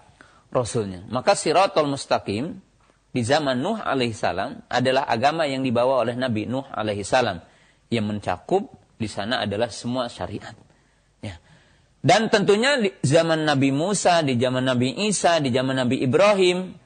rasulnya. 0.56 1.04
Maka 1.12 1.36
sirotol 1.36 1.92
mustaqim 1.92 2.64
di 3.12 3.22
zaman 3.24 3.60
Nuh 3.60 3.80
alaihissalam 3.84 4.72
adalah 4.72 5.08
agama 5.12 5.44
yang 5.44 5.62
dibawa 5.62 6.08
oleh 6.08 6.16
Nabi 6.16 6.48
Nuh 6.48 6.64
alaihissalam 6.72 7.44
yang 7.92 8.06
mencakup 8.08 8.72
di 8.96 9.12
sana 9.12 9.44
adalah 9.44 9.68
semua 9.68 10.08
syariat. 10.08 10.56
Ya. 11.20 11.36
Dan 12.00 12.32
tentunya 12.32 12.80
di 12.80 12.96
zaman 13.04 13.44
Nabi 13.44 13.76
Musa, 13.76 14.24
di 14.24 14.40
zaman 14.40 14.64
Nabi 14.64 15.12
Isa, 15.12 15.44
di 15.44 15.52
zaman 15.52 15.76
Nabi 15.84 16.00
Ibrahim, 16.00 16.86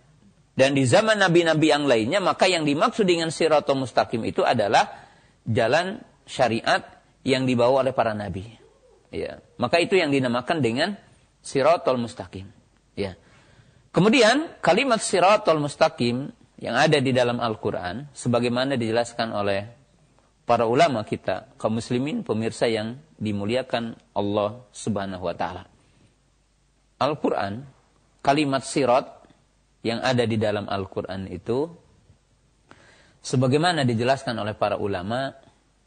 dan 0.60 0.76
di 0.76 0.84
zaman 0.84 1.24
nabi-nabi 1.24 1.72
yang 1.72 1.88
lainnya, 1.88 2.20
maka 2.20 2.52
yang 2.52 2.68
dimaksud 2.68 3.08
dengan 3.08 3.32
siratul 3.32 3.80
mustaqim 3.80 4.28
itu 4.28 4.44
adalah 4.44 5.08
jalan 5.48 6.04
syariat 6.28 6.84
yang 7.24 7.48
dibawa 7.48 7.88
oleh 7.88 7.96
para 7.96 8.12
nabi. 8.12 8.44
Ya. 9.08 9.40
Maka 9.56 9.80
itu 9.80 9.96
yang 9.96 10.12
dinamakan 10.12 10.60
dengan 10.60 11.00
siratul 11.40 12.04
mustaqim. 12.04 12.52
Ya. 13.00 13.16
Kemudian 13.90 14.62
kalimat 14.62 15.02
siratul 15.02 15.62
mustaqim 15.62 16.30
yang 16.62 16.76
ada 16.78 17.02
di 17.02 17.10
dalam 17.10 17.42
Al-Quran, 17.42 18.12
sebagaimana 18.14 18.78
dijelaskan 18.78 19.34
oleh 19.34 19.66
para 20.46 20.70
ulama 20.70 21.02
kita, 21.06 21.58
kaum 21.58 21.78
muslimin, 21.78 22.22
pemirsa 22.22 22.70
yang 22.70 23.02
dimuliakan 23.18 23.98
Allah 24.14 24.66
Subhanahu 24.74 25.26
wa 25.26 25.36
taala. 25.38 25.66
Al-Qur'an, 27.00 27.64
kalimat 28.22 28.62
sirat 28.62 29.24
yang 29.82 30.04
ada 30.04 30.28
di 30.28 30.36
dalam 30.36 30.68
Al-Qur'an 30.68 31.26
itu 31.32 31.72
sebagaimana 33.24 33.88
dijelaskan 33.88 34.36
oleh 34.36 34.54
para 34.54 34.76
ulama 34.76 35.32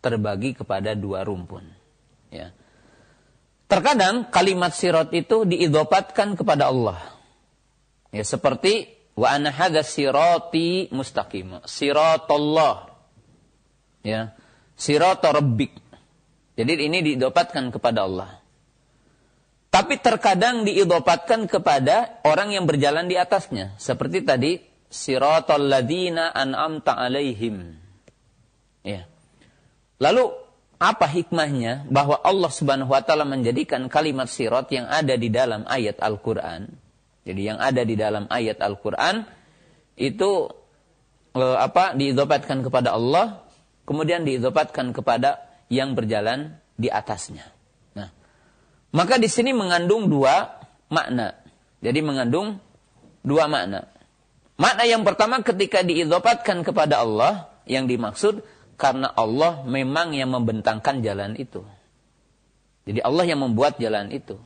terbagi 0.01 0.57
kepada 0.57 0.97
dua 0.97 1.23
rumpun. 1.23 1.69
Ya. 2.33 2.51
Terkadang 3.69 4.29
kalimat 4.33 4.73
sirat 4.73 5.13
itu 5.13 5.45
diidopatkan 5.45 6.35
kepada 6.35 6.73
Allah. 6.73 7.22
Ya, 8.13 8.23
seperti 8.29 8.93
wa 9.17 9.33
ana 9.33 9.49
hadza 9.49 9.81
sirati 9.81 10.93
mustaqim. 10.93 11.65
Siratullah. 11.65 12.93
Ya. 14.05 14.37
Sirata 14.77 15.33
rabbik. 15.33 15.73
Jadi 16.53 16.73
ini 16.77 17.01
diidopatkan 17.01 17.73
kepada 17.73 18.05
Allah. 18.05 18.31
Tapi 19.73 19.97
terkadang 20.05 20.69
diidopatkan 20.69 21.49
kepada 21.49 22.21
orang 22.29 22.53
yang 22.53 22.69
berjalan 22.69 23.09
di 23.09 23.17
atasnya. 23.17 23.73
Seperti 23.81 24.21
tadi, 24.21 24.61
siratal 24.93 25.65
ladina 25.65 26.29
an'amta 26.29 26.93
alaihim. 26.93 27.81
Ya. 28.85 29.09
Lalu 29.97 30.29
apa 30.77 31.09
hikmahnya 31.09 31.89
bahwa 31.89 32.21
Allah 32.21 32.51
Subhanahu 32.53 32.93
wa 32.93 33.01
taala 33.01 33.25
menjadikan 33.25 33.87
kalimat 33.89 34.29
sirat 34.29 34.69
yang 34.75 34.85
ada 34.91 35.15
di 35.17 35.33
dalam 35.33 35.65
ayat 35.65 36.03
Al-Qur'an. 36.03 36.82
Jadi 37.23 37.41
yang 37.47 37.59
ada 37.63 37.83
di 37.87 37.95
dalam 37.95 38.27
ayat 38.27 38.59
Al-Qur'an 38.59 39.27
itu 39.95 40.51
eh, 41.39 41.57
apa 41.59 41.95
diidopatkan 41.95 42.67
kepada 42.67 42.99
Allah 42.99 43.47
kemudian 43.87 44.27
diidopatkan 44.27 44.91
kepada 44.95 45.43
yang 45.71 45.95
berjalan 45.95 46.59
di 46.75 46.91
atasnya. 46.91 47.47
Nah, 47.95 48.11
maka 48.91 49.17
di 49.17 49.31
sini 49.31 49.55
mengandung 49.55 50.11
dua 50.11 50.61
makna. 50.91 51.39
Jadi 51.83 51.99
mengandung 52.03 52.59
dua 53.23 53.47
makna. 53.47 53.89
Makna 54.61 54.85
yang 54.87 55.03
pertama 55.03 55.41
ketika 55.43 55.83
diidopatkan 55.83 56.63
kepada 56.63 57.03
Allah, 57.03 57.53
yang 57.67 57.87
dimaksud 57.87 58.43
karena 58.79 59.11
Allah 59.15 59.63
memang 59.67 60.15
yang 60.15 60.35
membentangkan 60.35 61.03
jalan 61.03 61.39
itu. 61.39 61.63
Jadi 62.83 62.99
Allah 62.99 63.25
yang 63.27 63.41
membuat 63.43 63.79
jalan 63.79 64.11
itu. 64.11 64.39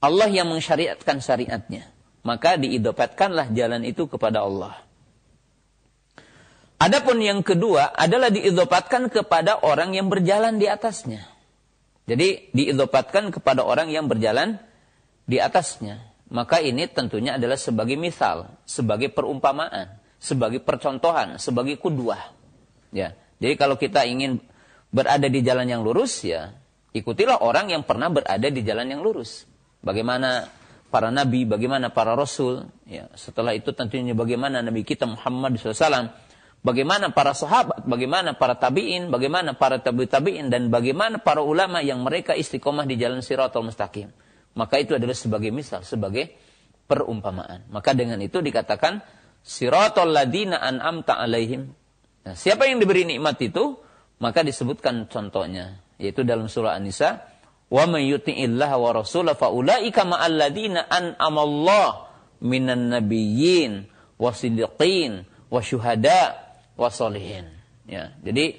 Allah 0.00 0.28
yang 0.28 0.52
mensyariatkan 0.52 1.24
syariatnya. 1.24 1.88
Maka 2.26 2.58
diidopatkanlah 2.58 3.54
jalan 3.54 3.86
itu 3.86 4.10
kepada 4.10 4.42
Allah. 4.42 4.82
Adapun 6.76 7.22
yang 7.22 7.40
kedua 7.40 7.94
adalah 7.94 8.28
diidopatkan 8.28 9.08
kepada 9.08 9.62
orang 9.64 9.96
yang 9.96 10.12
berjalan 10.12 10.60
di 10.60 10.68
atasnya. 10.68 11.24
Jadi 12.06 12.52
diidopatkan 12.52 13.32
kepada 13.32 13.64
orang 13.64 13.88
yang 13.88 14.10
berjalan 14.10 14.60
di 15.24 15.40
atasnya. 15.40 16.02
Maka 16.26 16.58
ini 16.58 16.90
tentunya 16.90 17.38
adalah 17.38 17.56
sebagai 17.56 17.94
misal, 17.94 18.58
sebagai 18.66 19.08
perumpamaan, 19.08 19.96
sebagai 20.18 20.58
percontohan, 20.60 21.38
sebagai 21.38 21.78
kudwah. 21.78 22.34
Ya. 22.90 23.14
Jadi 23.38 23.54
kalau 23.54 23.78
kita 23.78 24.04
ingin 24.04 24.42
berada 24.90 25.30
di 25.30 25.40
jalan 25.40 25.70
yang 25.70 25.82
lurus 25.86 26.26
ya, 26.26 26.52
ikutilah 26.92 27.40
orang 27.40 27.70
yang 27.70 27.86
pernah 27.86 28.10
berada 28.10 28.48
di 28.50 28.60
jalan 28.66 28.90
yang 28.90 29.00
lurus. 29.00 29.46
Bagaimana 29.86 30.50
para 30.90 31.14
nabi, 31.14 31.46
bagaimana 31.46 31.94
para 31.94 32.18
rasul, 32.18 32.66
ya. 32.90 33.06
Setelah 33.14 33.54
itu 33.54 33.70
tentunya 33.70 34.18
bagaimana 34.18 34.58
nabi 34.58 34.82
kita 34.82 35.06
Muhammad 35.06 35.54
SAW 35.62 36.10
bagaimana 36.66 37.14
para 37.14 37.30
sahabat, 37.30 37.86
bagaimana 37.86 38.34
para 38.34 38.58
tabi'in, 38.58 39.06
bagaimana 39.06 39.54
para 39.54 39.78
tabi' 39.78 40.10
tabi'in 40.10 40.50
dan 40.50 40.66
bagaimana 40.66 41.22
para 41.22 41.46
ulama 41.46 41.78
yang 41.78 42.02
mereka 42.02 42.34
istiqomah 42.34 42.82
di 42.82 42.98
jalan 42.98 43.22
siratul 43.22 43.70
mustaqim. 43.70 44.10
Maka 44.58 44.82
itu 44.82 44.98
adalah 44.98 45.14
sebagai 45.14 45.54
misal, 45.54 45.86
sebagai 45.86 46.34
perumpamaan. 46.90 47.70
Maka 47.70 47.94
dengan 47.94 48.18
itu 48.18 48.42
dikatakan 48.42 48.98
siratul 49.46 50.10
ladina 50.10 50.58
an'amta 50.58 51.14
alaihim. 51.14 51.70
Nah, 52.26 52.34
siapa 52.34 52.66
yang 52.66 52.82
diberi 52.82 53.06
nikmat 53.06 53.38
itu, 53.38 53.78
maka 54.18 54.42
disebutkan 54.42 55.06
contohnya, 55.06 55.78
yaitu 56.02 56.26
dalam 56.26 56.50
surah 56.50 56.74
An-Nisa, 56.74 57.35
wa 57.66 57.84
may 57.90 58.06
yuti'illah 58.10 58.70
wa 58.78 58.90
rasulah 58.94 59.34
fa 59.34 59.50
ulaika 59.50 60.06
ma'al 60.06 60.38
ladina 60.38 60.86
an'amallah 60.86 62.06
minan 62.42 62.94
nabiyyin 62.94 63.90
wasiddiqin 64.20 65.26
wasyuhada 65.50 66.36
wasolihin. 66.76 67.48
Ya, 67.86 68.12
jadi 68.22 68.58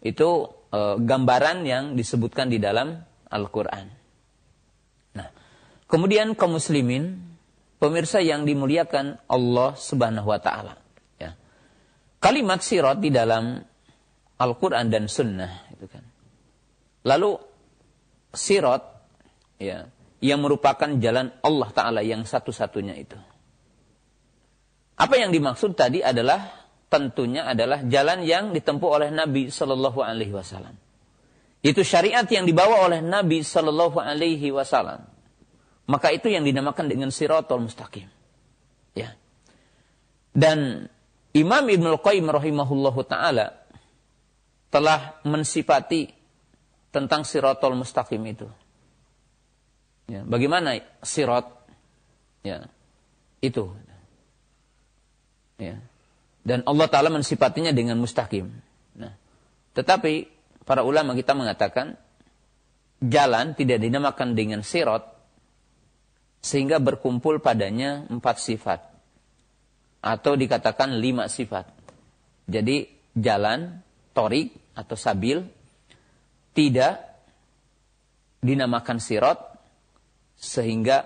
itu 0.00 0.28
e, 0.70 0.80
gambaran 1.02 1.66
yang 1.66 1.84
disebutkan 1.98 2.48
di 2.48 2.62
dalam 2.62 3.02
Al-Quran. 3.28 3.86
Nah, 5.14 5.28
kemudian 5.90 6.38
kaum 6.38 6.56
muslimin, 6.56 7.18
pemirsa 7.82 8.22
yang 8.22 8.46
dimuliakan 8.46 9.18
Allah 9.26 9.74
Subhanahu 9.74 10.30
Wa 10.30 10.40
Taala. 10.40 10.74
Ya, 11.18 11.34
kalimat 12.22 12.62
sirat 12.62 13.02
di 13.02 13.10
dalam 13.10 13.60
Al-Quran 14.40 14.86
dan 14.88 15.10
Sunnah 15.10 15.68
itu 15.74 15.84
kan. 15.90 16.04
Lalu 17.04 17.49
sirat, 18.32 18.82
ya, 19.58 19.90
yang 20.20 20.40
merupakan 20.44 20.88
jalan 21.00 21.32
Allah 21.40 21.70
Taala 21.72 22.00
yang 22.04 22.22
satu-satunya 22.28 22.94
itu. 22.96 23.18
Apa 25.00 25.16
yang 25.16 25.32
dimaksud 25.32 25.72
tadi 25.72 26.04
adalah 26.04 26.68
tentunya 26.92 27.48
adalah 27.48 27.80
jalan 27.88 28.20
yang 28.26 28.52
ditempuh 28.52 28.90
oleh 29.00 29.08
Nabi 29.08 29.48
Shallallahu 29.48 30.04
Alaihi 30.04 30.34
Wasallam. 30.34 30.76
Itu 31.64 31.80
syariat 31.80 32.24
yang 32.28 32.44
dibawa 32.44 32.84
oleh 32.84 33.00
Nabi 33.00 33.40
Shallallahu 33.40 33.96
Alaihi 33.96 34.52
Wasallam. 34.52 35.08
Maka 35.88 36.12
itu 36.12 36.28
yang 36.28 36.44
dinamakan 36.44 36.86
dengan 36.92 37.08
siratul 37.08 37.64
mustaqim. 37.64 38.06
Ya. 38.92 39.16
Dan 40.36 40.86
Imam 41.32 41.64
Ibn 41.64 41.96
Qayyim 41.96 42.26
rahimahullahu 42.26 43.00
taala 43.06 43.56
telah 44.70 45.18
mensifati 45.26 46.19
tentang 46.90 47.22
siratul 47.22 47.78
mustaqim 47.78 48.22
itu. 48.26 48.46
Ya, 50.10 50.26
bagaimana 50.26 50.78
sirat? 51.06 51.46
Ya, 52.42 52.66
itu. 53.38 53.70
Ya. 55.60 55.78
Dan 56.42 56.66
Allah 56.66 56.88
Ta'ala 56.90 57.12
mensifatinya 57.12 57.70
dengan 57.70 58.00
mustaqim. 58.00 58.50
Nah, 58.98 59.14
tetapi 59.76 60.26
para 60.66 60.82
ulama 60.82 61.14
kita 61.14 61.36
mengatakan 61.36 61.94
jalan 62.98 63.54
tidak 63.54 63.78
dinamakan 63.78 64.34
dengan 64.34 64.66
sirot 64.66 65.04
sehingga 66.40 66.80
berkumpul 66.80 67.38
padanya 67.38 68.08
empat 68.08 68.40
sifat 68.40 68.80
atau 70.00 70.32
dikatakan 70.34 70.96
lima 70.96 71.28
sifat. 71.28 71.68
Jadi 72.48 72.88
jalan, 73.12 73.84
torik 74.16 74.56
atau 74.72 74.96
sabil 74.96 75.44
tidak 76.56 77.00
dinamakan 78.40 78.98
sirot 78.98 79.38
sehingga 80.40 81.04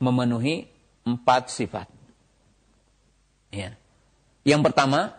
memenuhi 0.00 0.64
empat 1.04 1.52
sifat. 1.52 1.88
Ya. 3.52 3.76
Yang 4.44 4.72
pertama, 4.72 5.12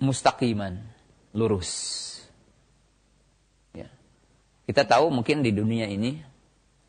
mustaqiman, 0.00 0.84
lurus. 1.32 1.72
Ya. 3.72 3.88
Kita 4.68 4.84
tahu 4.84 5.08
mungkin 5.08 5.40
di 5.40 5.52
dunia 5.56 5.88
ini 5.88 6.20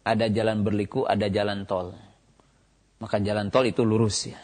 ada 0.04 0.28
jalan 0.28 0.62
berliku, 0.62 1.08
ada 1.08 1.32
jalan 1.32 1.63
tol. 1.63 1.95
Maka 3.00 3.19
jalan 3.24 3.48
tol 3.48 3.67
itu 3.67 3.84
lurus 3.88 4.28
ya. 4.28 4.39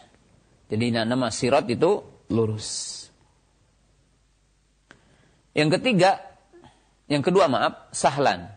Jadi 0.71 0.95
nama 0.95 1.27
sirat 1.27 1.67
itu 1.67 1.99
lurus. 2.31 2.99
Yang 5.51 5.79
ketiga, 5.79 6.30
yang 7.11 7.19
kedua 7.19 7.51
maaf, 7.51 7.91
sahlan, 7.91 8.47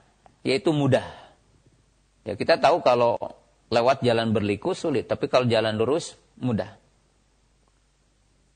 yaitu 0.47 0.71
mudah. 0.71 1.03
Ya 2.23 2.39
kita 2.39 2.63
tahu 2.63 2.87
kalau 2.87 3.19
lewat 3.67 4.07
jalan 4.07 4.31
berliku 4.31 4.79
sulit, 4.79 5.11
tapi 5.11 5.27
kalau 5.27 5.51
jalan 5.51 5.75
lurus 5.75 6.15
mudah. 6.39 6.79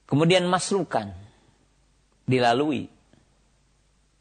Kemudian 0.07 0.47
masrukan, 0.47 1.11
dilalui. 2.31 2.87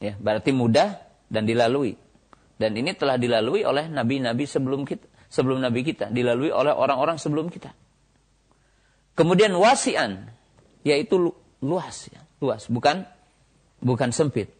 Ya, 0.01 0.17
berarti 0.17 0.49
mudah 0.49 0.97
dan 1.29 1.45
dilalui. 1.45 1.93
Dan 2.57 2.73
ini 2.73 2.97
telah 2.97 3.21
dilalui 3.21 3.61
oleh 3.61 3.85
nabi-nabi 3.85 4.49
sebelum 4.49 4.81
kita, 4.81 5.05
sebelum 5.29 5.61
nabi 5.61 5.85
kita, 5.85 6.09
dilalui 6.09 6.49
oleh 6.49 6.73
orang-orang 6.73 7.21
sebelum 7.21 7.53
kita. 7.53 7.69
Kemudian 9.13 9.53
wasian, 9.53 10.25
yaitu 10.81 11.37
luas 11.61 12.09
ya, 12.09 12.25
luas, 12.41 12.65
bukan 12.65 13.05
bukan 13.77 14.09
sempit. 14.09 14.56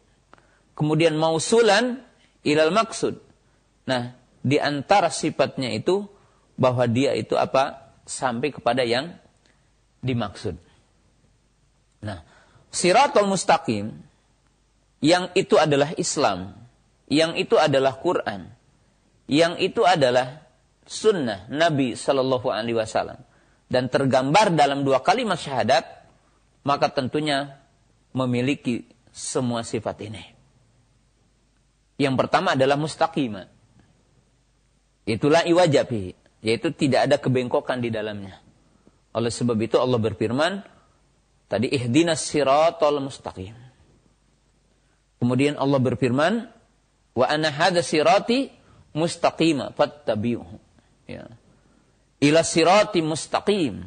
Kemudian 0.78 1.18
mausulan 1.18 2.06
ilal 2.46 2.70
maksud. 2.70 3.18
Nah, 3.90 4.14
di 4.46 4.62
antara 4.62 5.10
sifatnya 5.10 5.74
itu 5.74 6.06
bahwa 6.54 6.86
dia 6.86 7.18
itu 7.18 7.34
apa? 7.34 7.90
sampai 8.08 8.48
kepada 8.48 8.88
yang 8.88 9.20
dimaksud. 10.00 10.56
Nah, 12.00 12.24
siratul 12.72 13.28
mustaqim 13.28 13.92
yang 15.04 15.28
itu 15.36 15.60
adalah 15.60 15.92
Islam, 16.00 16.56
yang 17.12 17.36
itu 17.36 17.60
adalah 17.60 18.00
Quran, 18.00 18.48
yang 19.28 19.60
itu 19.60 19.84
adalah 19.84 20.40
sunnah 20.88 21.52
Nabi 21.52 22.00
Shallallahu 22.00 22.48
Alaihi 22.48 22.80
Wasallam 22.80 23.20
dan 23.68 23.92
tergambar 23.92 24.56
dalam 24.56 24.88
dua 24.88 25.04
kalimat 25.04 25.36
syahadat, 25.36 25.84
maka 26.64 26.88
tentunya 26.88 27.60
memiliki 28.16 28.88
semua 29.12 29.68
sifat 29.68 30.00
ini. 30.08 30.37
Yang 31.98 32.14
pertama 32.14 32.54
adalah 32.54 32.78
mustaqimah. 32.78 33.50
Itulah 35.02 35.42
iwajabi, 35.42 36.14
yaitu 36.46 36.70
tidak 36.70 37.10
ada 37.10 37.16
kebengkokan 37.18 37.82
di 37.82 37.90
dalamnya. 37.90 38.38
Oleh 39.10 39.34
sebab 39.34 39.58
itu 39.58 39.82
Allah 39.82 39.98
berfirman, 39.98 40.62
tadi 41.50 41.66
ihdinas 41.74 42.22
siratal 42.22 43.02
mustaqim. 43.02 43.56
Kemudian 45.18 45.58
Allah 45.58 45.80
berfirman, 45.82 46.46
wa 47.18 47.26
ana 47.26 47.50
hadha 47.50 47.82
sirati 47.82 48.46
mustaqima 48.94 49.74
fattabi'uhu. 49.74 50.56
Ya. 51.10 51.26
Ila 52.22 52.46
sirati 52.46 53.02
mustaqim. 53.02 53.82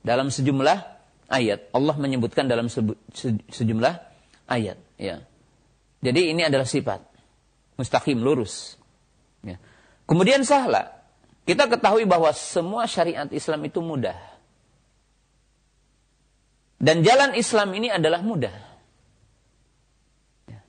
Dalam 0.00 0.32
sejumlah 0.32 0.78
ayat 1.28 1.68
Allah 1.76 1.92
menyebutkan 2.00 2.48
dalam 2.48 2.72
sejumlah 3.52 3.94
ayat, 4.48 4.80
ya. 4.96 5.20
Jadi 6.00 6.32
ini 6.32 6.40
adalah 6.40 6.64
sifat 6.64 7.09
mustaqim 7.80 8.20
lurus. 8.20 8.76
Ya. 9.40 9.56
Kemudian 10.04 10.44
sahla. 10.44 11.00
Kita 11.48 11.64
ketahui 11.66 12.04
bahwa 12.04 12.28
semua 12.36 12.84
syariat 12.84 13.26
Islam 13.32 13.64
itu 13.64 13.80
mudah. 13.80 14.14
Dan 16.76 17.00
jalan 17.00 17.32
Islam 17.32 17.72
ini 17.72 17.88
adalah 17.88 18.20
mudah. 18.20 18.52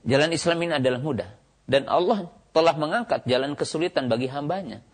Jalan 0.02 0.32
Islam 0.32 0.58
ini 0.64 0.72
adalah 0.76 1.00
mudah. 1.00 1.28
Dan 1.68 1.86
Allah 1.86 2.32
telah 2.52 2.74
mengangkat 2.76 3.24
jalan 3.24 3.56
kesulitan 3.56 4.10
bagi 4.10 4.28
hambanya. 4.28 4.84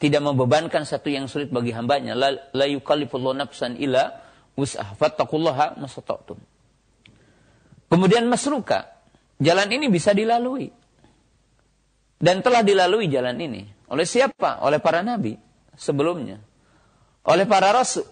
Tidak 0.00 0.22
membebankan 0.22 0.88
satu 0.88 1.12
yang 1.12 1.28
sulit 1.28 1.52
bagi 1.52 1.76
hambanya. 1.76 2.16
La, 2.16 2.32
la 2.56 2.66
nafsan 3.36 3.76
illa 3.76 4.24
wus'ah. 4.56 4.96
Fattakullaha 4.96 5.76
masata'tum. 5.76 6.40
Kemudian 7.92 8.24
masruka. 8.30 8.96
Jalan 9.36 9.68
ini 9.76 9.92
bisa 9.92 10.16
dilalui. 10.16 10.79
Dan 12.20 12.44
telah 12.44 12.60
dilalui 12.60 13.08
jalan 13.08 13.40
ini. 13.40 13.64
Oleh 13.88 14.04
siapa? 14.04 14.60
Oleh 14.60 14.76
para 14.76 15.00
nabi 15.00 15.40
sebelumnya. 15.72 16.36
Oleh 17.24 17.48
para 17.48 17.72
rasul. 17.72 18.04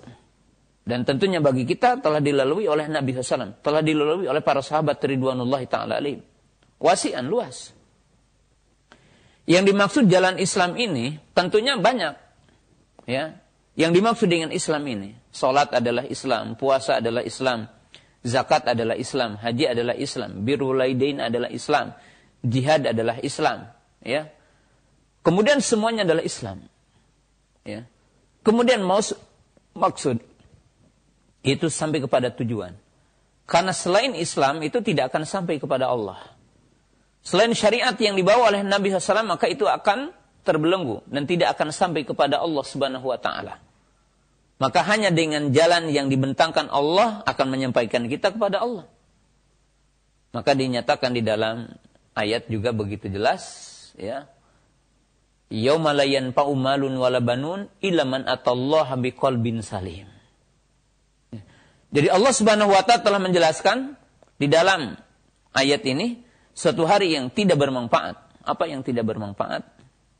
Dan 0.88 1.04
tentunya 1.04 1.44
bagi 1.44 1.68
kita 1.68 2.00
telah 2.00 2.16
dilalui 2.16 2.64
oleh 2.64 2.88
Nabi 2.88 3.12
SAW. 3.12 3.60
Telah 3.60 3.84
dilalui 3.84 4.24
oleh 4.24 4.40
para 4.40 4.64
sahabat 4.64 4.96
Ridwanullah 5.04 5.60
ta'ala 5.68 6.00
alim. 6.00 6.24
Wasian 6.80 7.28
luas. 7.28 7.76
Yang 9.44 9.76
dimaksud 9.76 10.04
jalan 10.08 10.40
Islam 10.40 10.80
ini 10.80 11.20
tentunya 11.36 11.76
banyak. 11.76 12.16
Ya, 13.04 13.36
Yang 13.76 13.92
dimaksud 14.00 14.28
dengan 14.32 14.48
Islam 14.48 14.80
ini. 14.88 15.12
Salat 15.28 15.76
adalah 15.76 16.08
Islam. 16.08 16.56
Puasa 16.56 17.04
adalah 17.04 17.20
Islam. 17.20 17.68
Zakat 18.24 18.72
adalah 18.72 18.96
Islam. 18.96 19.36
Haji 19.36 19.64
adalah 19.68 19.92
Islam. 19.92 20.40
Birulaidain 20.40 21.20
adalah 21.20 21.52
Islam. 21.52 21.92
Jihad 22.40 22.88
adalah 22.88 23.20
Islam. 23.20 23.68
Ya. 24.02 24.30
Kemudian 25.26 25.60
semuanya 25.60 26.06
adalah 26.06 26.24
Islam. 26.24 26.64
Ya. 27.66 27.84
Kemudian 28.46 28.80
maksud 28.82 30.18
itu 31.44 31.66
sampai 31.68 32.00
kepada 32.00 32.32
tujuan. 32.32 32.74
Karena 33.48 33.72
selain 33.72 34.12
Islam 34.12 34.60
itu 34.60 34.84
tidak 34.84 35.12
akan 35.12 35.24
sampai 35.24 35.56
kepada 35.56 35.88
Allah. 35.88 36.20
Selain 37.24 37.52
syariat 37.52 37.96
yang 37.96 38.16
dibawa 38.16 38.52
oleh 38.52 38.64
Nabi 38.64 38.92
SAW 38.92 39.24
maka 39.24 39.48
itu 39.48 39.64
akan 39.68 40.12
terbelenggu 40.48 41.04
dan 41.08 41.28
tidak 41.28 41.56
akan 41.56 41.72
sampai 41.72 42.08
kepada 42.08 42.40
Allah 42.40 42.64
Subhanahu 42.64 43.04
wa 43.08 43.20
taala. 43.20 43.60
Maka 44.58 44.82
hanya 44.90 45.14
dengan 45.14 45.54
jalan 45.54 45.92
yang 45.92 46.10
dibentangkan 46.10 46.66
Allah 46.72 47.22
akan 47.28 47.46
menyampaikan 47.52 48.10
kita 48.10 48.34
kepada 48.34 48.64
Allah. 48.64 48.88
Maka 50.32 50.52
dinyatakan 50.52 51.14
di 51.14 51.22
dalam 51.24 51.68
ayat 52.12 52.50
juga 52.50 52.74
begitu 52.74 53.08
jelas 53.08 53.77
ya. 53.98 54.30
Yauma 55.48 55.96
la 55.96 56.04
yanfa'u 56.04 56.52
malun 56.54 56.96
wala 57.00 57.24
banun 57.24 57.72
illa 57.80 58.04
man 58.04 58.28
atallaha 58.28 58.94
biqalbin 59.00 59.64
salim. 59.64 60.06
Jadi 61.88 62.08
Allah 62.12 62.32
Subhanahu 62.36 62.68
wa 62.68 62.84
taala 62.84 63.00
telah 63.00 63.20
menjelaskan 63.20 63.96
di 64.36 64.46
dalam 64.46 64.92
ayat 65.56 65.82
ini 65.88 66.20
suatu 66.52 66.84
hari 66.84 67.16
yang 67.16 67.32
tidak 67.32 67.56
bermanfaat. 67.56 68.44
Apa 68.44 68.68
yang 68.68 68.84
tidak 68.84 69.08
bermanfaat? 69.08 69.64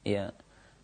Ya, 0.04 0.32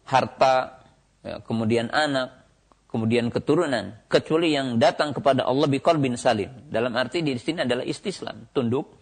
harta, 0.05 0.85
ya, 1.25 1.41
kemudian 1.41 1.89
anak, 1.89 2.45
kemudian 2.93 3.33
keturunan, 3.33 3.97
kecuali 4.13 4.53
yang 4.53 4.77
datang 4.77 5.17
kepada 5.17 5.49
Allah 5.49 5.69
bikol 5.69 5.97
bin 5.97 6.21
salim. 6.21 6.53
Dalam 6.69 6.93
arti 7.01 7.25
di 7.25 7.33
sini 7.41 7.65
adalah 7.65 7.85
istislam, 7.85 8.49
tunduk 8.53 8.93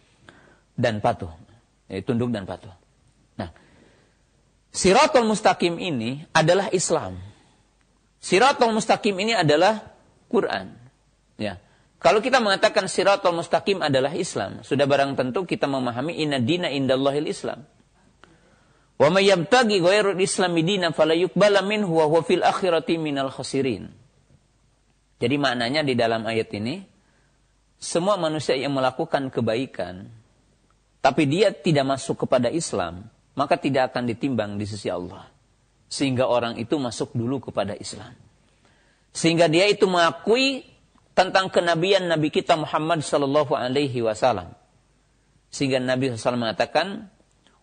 dan 0.78 1.02
patuh. 1.02 1.34
Ya, 1.90 1.98
tunduk 2.06 2.30
dan 2.30 2.46
patuh. 2.46 2.81
Siratul 4.72 5.28
Mustaqim 5.28 5.76
ini 5.76 6.24
adalah 6.32 6.72
Islam. 6.72 7.20
Siratul 8.18 8.72
Mustaqim 8.72 9.12
ini 9.20 9.36
adalah 9.36 9.92
Quran. 10.32 10.72
Ya. 11.36 11.60
Kalau 12.02 12.18
kita 12.18 12.42
mengatakan 12.42 12.90
siratul 12.90 13.38
mustaqim 13.38 13.78
adalah 13.78 14.10
Islam, 14.18 14.66
sudah 14.66 14.90
barang 14.90 15.14
tentu 15.14 15.46
kita 15.46 15.70
memahami 15.70 16.18
inna 16.18 16.42
dina 16.42 16.66
indallahil 16.66 17.30
Islam. 17.30 17.62
Wa 18.98 19.06
may 19.06 19.30
yabtaghi 19.30 19.78
ghairul 19.78 20.18
islami 20.18 20.66
dinan 20.66 20.90
fala 20.98 21.14
minhu 21.62 21.94
wa 21.94 22.10
huwa 22.10 22.26
fil 22.26 22.42
akhirati 22.42 22.98
minal 22.98 23.30
khasirin. 23.30 23.86
Jadi 25.22 25.36
maknanya 25.38 25.86
di 25.86 25.94
dalam 25.94 26.26
ayat 26.26 26.50
ini 26.58 26.82
semua 27.78 28.18
manusia 28.18 28.58
yang 28.58 28.74
melakukan 28.74 29.30
kebaikan 29.30 30.10
tapi 30.98 31.30
dia 31.30 31.54
tidak 31.54 31.86
masuk 31.86 32.26
kepada 32.26 32.50
Islam, 32.50 33.06
maka 33.32 33.56
tidak 33.56 33.92
akan 33.92 34.08
ditimbang 34.08 34.60
di 34.60 34.68
sisi 34.68 34.92
Allah. 34.92 35.28
Sehingga 35.92 36.28
orang 36.28 36.56
itu 36.56 36.76
masuk 36.80 37.12
dulu 37.12 37.40
kepada 37.52 37.76
Islam. 37.76 38.16
Sehingga 39.12 39.48
dia 39.48 39.68
itu 39.68 39.84
mengakui 39.84 40.64
tentang 41.12 41.52
kenabian 41.52 42.08
Nabi 42.08 42.32
kita 42.32 42.56
Muhammad 42.56 43.04
sallallahu 43.04 43.52
alaihi 43.52 44.00
wasallam. 44.00 44.56
Sehingga 45.52 45.76
Nabi 45.84 46.16
SAW 46.16 46.40
mengatakan, 46.40 47.12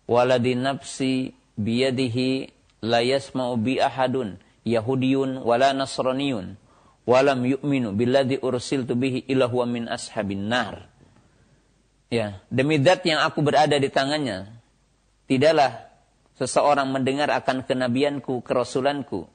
"Waladi 0.06 0.54
nafsi 0.54 1.34
biyadihi 1.58 2.54
la 2.86 3.02
yasma'u 3.02 3.58
bi 3.58 3.82
ahadun 3.82 4.38
yahudiyun 4.62 5.42
wala 5.42 5.74
nasraniyun 5.74 6.54
walam 7.10 7.42
yu'minu 7.42 7.98
billadhi 7.98 8.38
ursiltu 8.46 8.94
bihi 8.94 9.26
illa 9.26 9.50
huwa 9.50 9.66
min 9.66 9.90
ashabin 9.90 10.46
nar." 10.46 10.86
Ya, 12.14 12.42
demi 12.54 12.78
zat 12.78 13.02
yang 13.10 13.26
aku 13.26 13.42
berada 13.42 13.74
di 13.78 13.90
tangannya, 13.90 14.59
tidaklah 15.30 15.86
seseorang 16.36 16.90
mendengar 16.90 17.30
akan 17.30 17.64
kenabianku, 17.64 18.42
kerasulanku, 18.42 19.30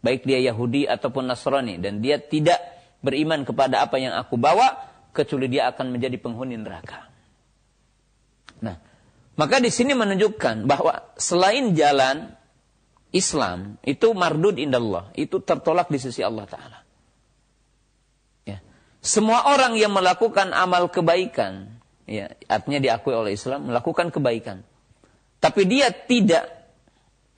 baik 0.00 0.22
dia 0.22 0.38
Yahudi 0.38 0.86
ataupun 0.86 1.26
Nasrani 1.26 1.82
dan 1.82 1.98
dia 1.98 2.22
tidak 2.22 2.62
beriman 3.02 3.42
kepada 3.42 3.82
apa 3.82 3.98
yang 3.98 4.14
aku 4.14 4.38
bawa 4.38 4.86
kecuali 5.10 5.50
dia 5.50 5.66
akan 5.74 5.90
menjadi 5.90 6.16
penghuni 6.22 6.54
neraka. 6.54 7.10
Nah, 8.60 8.76
Maka 9.40 9.56
di 9.56 9.72
sini 9.72 9.96
menunjukkan 9.96 10.68
bahwa 10.68 11.16
selain 11.16 11.72
jalan 11.72 12.28
Islam 13.08 13.80
itu 13.80 14.12
mardud 14.12 14.60
indallah, 14.60 15.08
itu 15.16 15.40
tertolak 15.40 15.88
di 15.88 15.96
sisi 15.96 16.20
Allah 16.20 16.44
taala. 16.44 16.78
Ya. 18.44 18.60
Semua 19.00 19.48
orang 19.48 19.80
yang 19.80 19.96
melakukan 19.96 20.52
amal 20.52 20.92
kebaikan, 20.92 21.80
ya, 22.04 22.28
artinya 22.52 22.84
diakui 22.84 23.16
oleh 23.16 23.32
Islam 23.32 23.72
melakukan 23.72 24.12
kebaikan. 24.12 24.60
Tapi 25.40 25.64
dia 25.64 25.88
tidak 25.88 26.46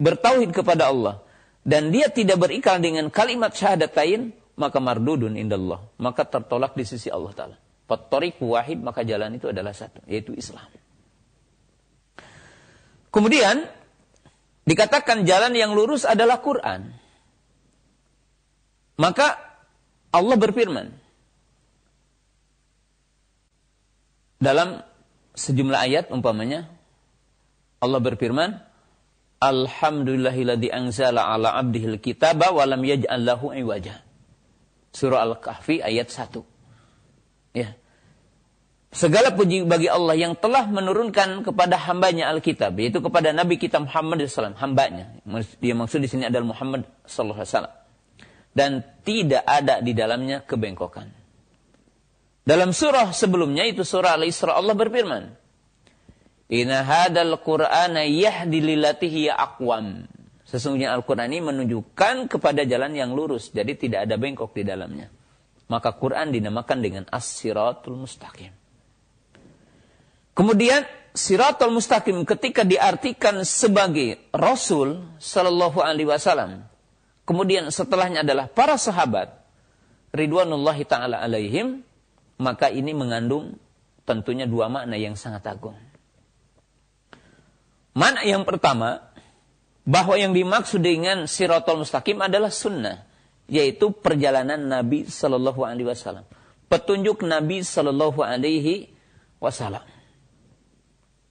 bertauhid 0.03 0.51
kepada 0.51 0.91
Allah 0.91 1.23
dan 1.63 1.95
dia 1.95 2.11
tidak 2.11 2.43
berikal 2.43 2.83
dengan 2.83 3.07
kalimat 3.15 3.55
syahadatain, 3.55 4.35
maka 4.59 4.83
mardudun 4.83 5.39
indallah, 5.39 5.87
maka 6.03 6.27
tertolak 6.27 6.75
di 6.75 6.83
sisi 6.83 7.07
Allah 7.09 7.31
taala. 7.31 7.57
Fattoriq 7.87 8.43
wahid 8.43 8.83
maka 8.83 9.07
jalan 9.07 9.39
itu 9.39 9.55
adalah 9.55 9.71
satu, 9.71 10.03
yaitu 10.11 10.35
Islam. 10.35 10.67
Kemudian 13.15 13.63
dikatakan 14.67 15.23
jalan 15.23 15.55
yang 15.55 15.71
lurus 15.77 16.03
adalah 16.03 16.43
Quran. 16.43 16.91
Maka 18.99 19.39
Allah 20.13 20.37
berfirman 20.37 20.93
dalam 24.43 24.83
sejumlah 25.39 25.79
ayat 25.79 26.05
umpamanya 26.11 26.67
Allah 27.83 27.99
berfirman 27.99 28.63
Alhamdulillahilladzi 29.43 30.71
anzala 30.71 31.27
ala 31.27 31.59
abdihil 31.59 31.99
kitaba 31.99 32.55
wa 32.55 32.63
lam 32.63 32.79
yaj'al 32.87 33.27
lahu 33.27 33.51
iwaja. 33.51 34.07
Surah 34.95 35.27
Al-Kahfi 35.27 35.83
ayat 35.83 36.15
1. 36.15 37.59
Ya. 37.59 37.75
Segala 38.93 39.33
puji 39.35 39.65
bagi 39.65 39.89
Allah 39.89 40.15
yang 40.15 40.37
telah 40.37 40.69
menurunkan 40.69 41.43
kepada 41.49 41.81
hambanya 41.91 42.29
Alkitab, 42.29 42.77
yaitu 42.77 43.01
kepada 43.01 43.33
Nabi 43.33 43.57
kita 43.57 43.81
Muhammad 43.81 44.21
SAW, 44.29 44.53
hambanya. 44.61 45.17
Dia 45.59 45.73
maksud 45.73 46.05
di 46.05 46.13
sini 46.13 46.29
adalah 46.29 46.53
Muhammad 46.53 46.85
SAW. 47.09 47.73
Dan 48.53 48.85
tidak 49.01 49.49
ada 49.49 49.81
di 49.81 49.97
dalamnya 49.97 50.45
kebengkokan. 50.45 51.09
Dalam 52.45 52.77
surah 52.77 53.17
sebelumnya, 53.17 53.65
itu 53.65 53.81
surah 53.81 54.21
Al-Isra, 54.21 54.53
Allah 54.61 54.77
berfirman, 54.77 55.42
Inna 56.53 56.85
hadal 56.85 57.41
Qur'ana 57.41 58.05
yahdi 58.05 58.61
lilatihi 58.61 59.33
aqwam. 59.33 60.05
Sesungguhnya 60.45 60.93
Al-Quran 60.93 61.33
ini 61.33 61.41
menunjukkan 61.41 62.29
kepada 62.29 62.69
jalan 62.69 62.93
yang 62.93 63.17
lurus. 63.17 63.49
Jadi 63.57 63.73
tidak 63.89 64.05
ada 64.05 64.21
bengkok 64.21 64.53
di 64.53 64.69
dalamnya. 64.69 65.09
Maka 65.73 65.97
Quran 65.97 66.29
dinamakan 66.29 66.79
dengan 66.85 67.05
as-siratul 67.09 67.97
mustaqim. 67.97 68.53
Kemudian 70.37 70.85
Siratul 71.13 71.77
Mustaqim 71.77 72.25
ketika 72.25 72.65
diartikan 72.65 73.45
sebagai 73.45 74.17
Rasul 74.33 75.05
Sallallahu 75.21 75.85
Alaihi 75.85 76.09
Wasallam. 76.09 76.65
Kemudian 77.29 77.69
setelahnya 77.69 78.25
adalah 78.25 78.49
para 78.49 78.81
sahabat 78.81 79.29
Ridwanullahi 80.17 80.89
Ta'ala 80.89 81.21
alaihim. 81.21 81.85
Maka 82.41 82.73
ini 82.73 82.97
mengandung 82.97 83.61
tentunya 84.09 84.49
dua 84.49 84.73
makna 84.73 84.97
yang 84.97 85.15
sangat 85.15 85.45
agung. 85.47 85.77
Makna 87.93 88.25
yang 88.25 88.49
pertama, 88.49 89.13
bahwa 89.83 90.15
yang 90.15 90.33
dimaksud 90.33 90.81
dengan 90.81 91.27
Siratul 91.27 91.83
Mustaqim 91.83 92.19
adalah 92.23 92.49
sunnah. 92.49 93.05
Yaitu 93.51 93.93
perjalanan 93.93 94.57
Nabi 94.57 95.05
Sallallahu 95.11 95.67
Alaihi 95.67 95.89
Wasallam. 95.91 96.25
Petunjuk 96.71 97.27
Nabi 97.27 97.61
Sallallahu 97.61 98.23
Alaihi 98.25 98.89
Wasallam. 99.43 99.85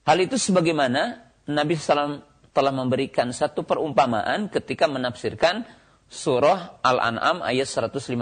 Hal 0.01 0.17
itu 0.17 0.35
sebagaimana 0.35 1.29
Nabi 1.45 1.77
SAW 1.77 2.25
telah 2.51 2.73
memberikan 2.73 3.29
satu 3.31 3.63
perumpamaan 3.63 4.49
ketika 4.49 4.89
menafsirkan 4.89 5.63
surah 6.11 6.81
Al-An'am 6.83 7.45
ayat 7.45 7.69
153 7.69 8.17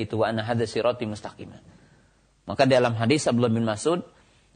itu 0.00 0.14
wa 0.16 0.30
anna 0.30 0.46
mustaqimah. 0.46 1.60
Maka 2.46 2.62
dalam 2.64 2.94
hadis 2.94 3.26
Abdullah 3.26 3.52
bin 3.52 3.66
Mas'ud 3.66 4.06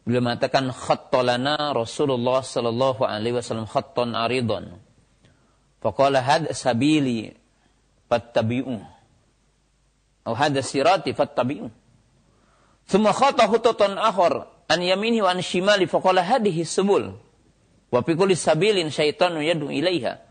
beliau 0.05 0.25
mengatakan 0.25 0.73
khattolana 0.73 1.77
Rasulullah 1.77 2.41
sallallahu 2.41 3.05
alaihi 3.05 3.37
wasallam 3.37 3.69
khatton 3.69 4.17
aridon. 4.17 4.81
Faqala 5.81 6.21
had 6.21 6.51
sabili 6.53 7.33
fattabi'u. 8.09 8.77
Atau 10.25 10.37
hadza 10.37 10.61
sirati 10.61 11.17
fattabi'u. 11.17 11.69
Thumma 12.91 13.15
khata 13.15 13.47
khutatan 13.47 13.97
akhar 13.97 14.51
an 14.71 14.81
yamini 14.83 15.23
wa 15.23 15.35
an 15.35 15.43
shimali 15.43 15.91
faqala 15.91 16.23
hadhihi 16.23 16.63
subul 16.63 17.11
wa 17.91 17.99
fi 18.07 18.13
kulli 18.15 18.39
sabilin 18.39 18.91
syaitanu 18.95 19.43
yad'u 19.43 19.67
ilaiha 19.67 20.23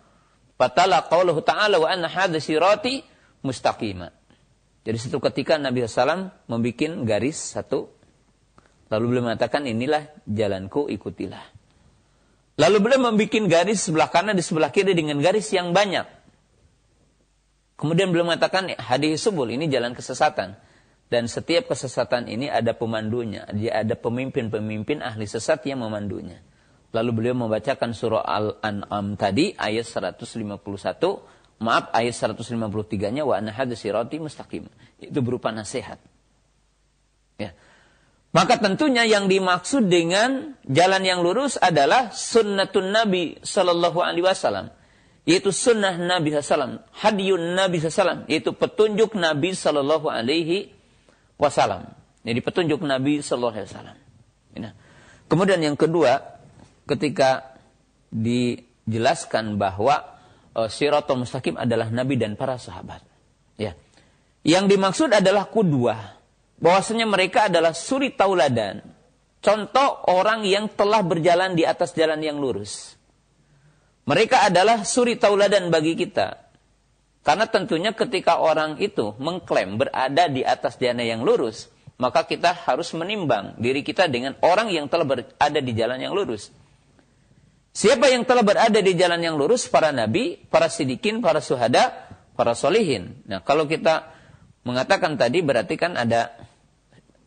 fatala 0.55 1.03
qawluhu 1.12 1.43
ta'ala 1.43 1.75
wa 1.75 1.91
anna 1.91 2.08
hadha 2.08 2.39
sirati 2.39 3.03
mustaqima 3.43 4.15
jadi 4.88 4.95
satu 4.95 5.19
ketika 5.19 5.60
Nabi 5.60 5.84
SAW 5.84 6.32
membuat 6.47 7.03
garis 7.03 7.36
satu 7.36 7.91
lalu 8.89 9.06
beliau 9.15 9.23
mengatakan 9.32 9.65
inilah 9.65 10.10
jalanku 10.25 10.89
ikutilah 10.89 11.45
lalu 12.60 12.78
beliau 12.82 13.10
membuat 13.10 13.45
garis 13.47 13.86
sebelah 13.86 14.10
kanan 14.12 14.36
di 14.36 14.43
sebelah 14.43 14.69
kiri 14.73 14.91
dengan 14.91 15.17
garis 15.23 15.49
yang 15.56 15.71
banyak 15.71 16.06
kemudian 17.80 18.12
beliau 18.12 18.28
mengatakan 18.28 18.73
hadis 18.75 19.23
subul 19.23 19.47
ini 19.47 19.71
jalan 19.71 19.95
kesesatan 19.95 20.60
dan 21.10 21.25
setiap 21.25 21.73
kesesatan 21.73 22.30
ini 22.30 22.54
ada 22.54 22.78
pemandunya. 22.78 23.49
Dia 23.49 23.82
ada 23.82 23.97
pemimpin-pemimpin 23.97 25.02
ahli 25.02 25.25
sesat 25.25 25.65
yang 25.65 25.82
memandunya. 25.82 26.38
Lalu 26.93 27.10
beliau 27.13 27.36
membacakan 27.38 27.97
surah 27.97 28.21
Al-An'am 28.21 29.17
tadi 29.17 29.58
ayat 29.58 29.89
151. 29.89 30.62
Maaf 31.60 31.91
ayat 31.91 32.13
153-nya 32.15 33.25
wa 33.25 33.36
anna 33.36 33.52
sirati 33.73 34.21
mustaqim. 34.21 34.69
Itu 35.02 35.19
berupa 35.25 35.49
nasihat. 35.49 35.97
Ya. 37.41 37.58
Maka 38.29 38.61
tentunya 38.61 39.09
yang 39.09 39.25
dimaksud 39.25 39.89
dengan 39.89 40.53
jalan 40.69 41.01
yang 41.01 41.25
lurus 41.25 41.57
adalah 41.57 42.13
sunnatun 42.13 42.93
Nabi 42.93 43.41
Sallallahu 43.41 43.97
Alaihi 44.05 44.21
Wasallam, 44.21 44.69
yaitu 45.25 45.49
sunnah 45.49 45.97
Nabi 45.97 46.37
Sallam, 46.37 46.85
hadiyun 46.93 47.57
Nabi 47.57 47.81
Sallam, 47.81 48.29
yaitu 48.29 48.53
petunjuk 48.53 49.17
Nabi 49.17 49.57
Sallallahu 49.57 50.13
Alaihi 50.13 50.77
wasallam. 51.39 51.87
Jadi 52.27 52.39
petunjuk 52.43 52.83
Nabi 52.83 53.23
sallallahu 53.23 53.55
alaihi 53.55 53.71
wasallam. 53.71 53.97
Kemudian 55.31 55.63
yang 55.63 55.79
kedua, 55.79 56.19
ketika 56.83 57.55
dijelaskan 58.11 59.55
bahwa 59.55 60.19
uh, 60.57 60.67
Siratul 60.67 61.23
Mustaqim 61.23 61.55
adalah 61.55 61.87
Nabi 61.87 62.19
dan 62.19 62.35
para 62.35 62.59
sahabat. 62.59 62.99
Ya. 63.55 63.77
Yang 64.43 64.75
dimaksud 64.75 65.09
adalah 65.15 65.47
kudwah. 65.47 66.18
Bahwasanya 66.59 67.07
mereka 67.07 67.47
adalah 67.47 67.71
suri 67.71 68.11
tauladan. 68.11 68.83
Contoh 69.39 70.03
orang 70.11 70.43
yang 70.43 70.67
telah 70.67 70.99
berjalan 70.99 71.55
di 71.55 71.63
atas 71.63 71.95
jalan 71.95 72.19
yang 72.19 72.43
lurus. 72.43 72.99
Mereka 74.03 74.51
adalah 74.51 74.83
suri 74.83 75.15
tauladan 75.15 75.71
bagi 75.71 75.95
kita. 75.95 76.49
Karena 77.23 77.47
tentunya 77.47 77.91
ketika 77.95 78.39
orang 78.39 78.79
itu 78.79 79.15
mengklaim 79.19 79.79
berada 79.79 80.27
di 80.27 80.43
atas 80.43 80.79
jana 80.79 81.03
yang 81.03 81.23
lurus, 81.23 81.67
maka 81.99 82.23
kita 82.23 82.55
harus 82.67 82.95
menimbang 82.95 83.59
diri 83.59 83.83
kita 83.83 84.07
dengan 84.07 84.39
orang 84.39 84.71
yang 84.71 84.87
telah 84.87 85.03
berada 85.03 85.59
di 85.59 85.71
jalan 85.75 85.99
yang 85.99 86.15
lurus. 86.15 86.51
Siapa 87.75 88.09
yang 88.09 88.23
telah 88.23 88.41
berada 88.41 88.79
di 88.79 88.95
jalan 88.95 89.19
yang 89.19 89.35
lurus? 89.35 89.67
Para 89.67 89.91
nabi, 89.91 90.41
para 90.47 90.71
sidikin, 90.71 91.19
para 91.21 91.43
suhada, 91.43 92.07
para 92.33 92.55
solihin. 92.55 93.19
Nah, 93.27 93.43
kalau 93.43 93.67
kita 93.67 94.09
mengatakan 94.63 95.19
tadi 95.19 95.43
berarti 95.43 95.75
kan 95.75 95.99
ada 95.99 96.38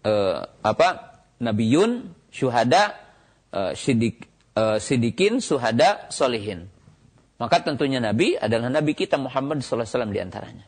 uh, 0.07 0.47
apa? 0.63 1.19
Nabiyun, 1.43 2.15
syuhada, 2.31 2.95
uh, 3.51 3.75
sidik, 3.75 4.27
uh, 4.55 4.79
sidikin, 4.79 5.43
suhada, 5.43 6.07
solihin. 6.15 6.71
Maka 7.43 7.67
tentunya 7.67 7.99
Nabi 7.99 8.39
adalah 8.39 8.71
Nabi 8.71 8.95
kita 8.95 9.19
Muhammad 9.19 9.67
SAW 9.67 9.83
di 10.15 10.23
antaranya. 10.23 10.63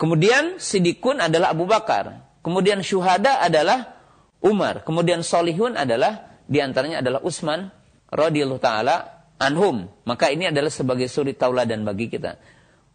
Kemudian 0.00 0.56
Sidikun 0.56 1.20
adalah 1.20 1.52
Abu 1.52 1.68
Bakar. 1.68 2.32
Kemudian 2.40 2.80
Syuhada 2.80 3.44
adalah 3.44 4.00
Umar. 4.40 4.82
Kemudian 4.88 5.20
Solihun 5.20 5.76
adalah 5.76 6.42
di 6.48 6.58
antaranya 6.58 7.04
adalah 7.04 7.20
Utsman 7.22 7.70
radhiyallahu 8.08 8.58
taala 8.58 9.28
anhum. 9.38 9.92
Maka 10.08 10.32
ini 10.32 10.50
adalah 10.50 10.72
sebagai 10.72 11.06
suri 11.06 11.36
tauladan 11.36 11.86
bagi 11.86 12.08
kita. 12.10 12.40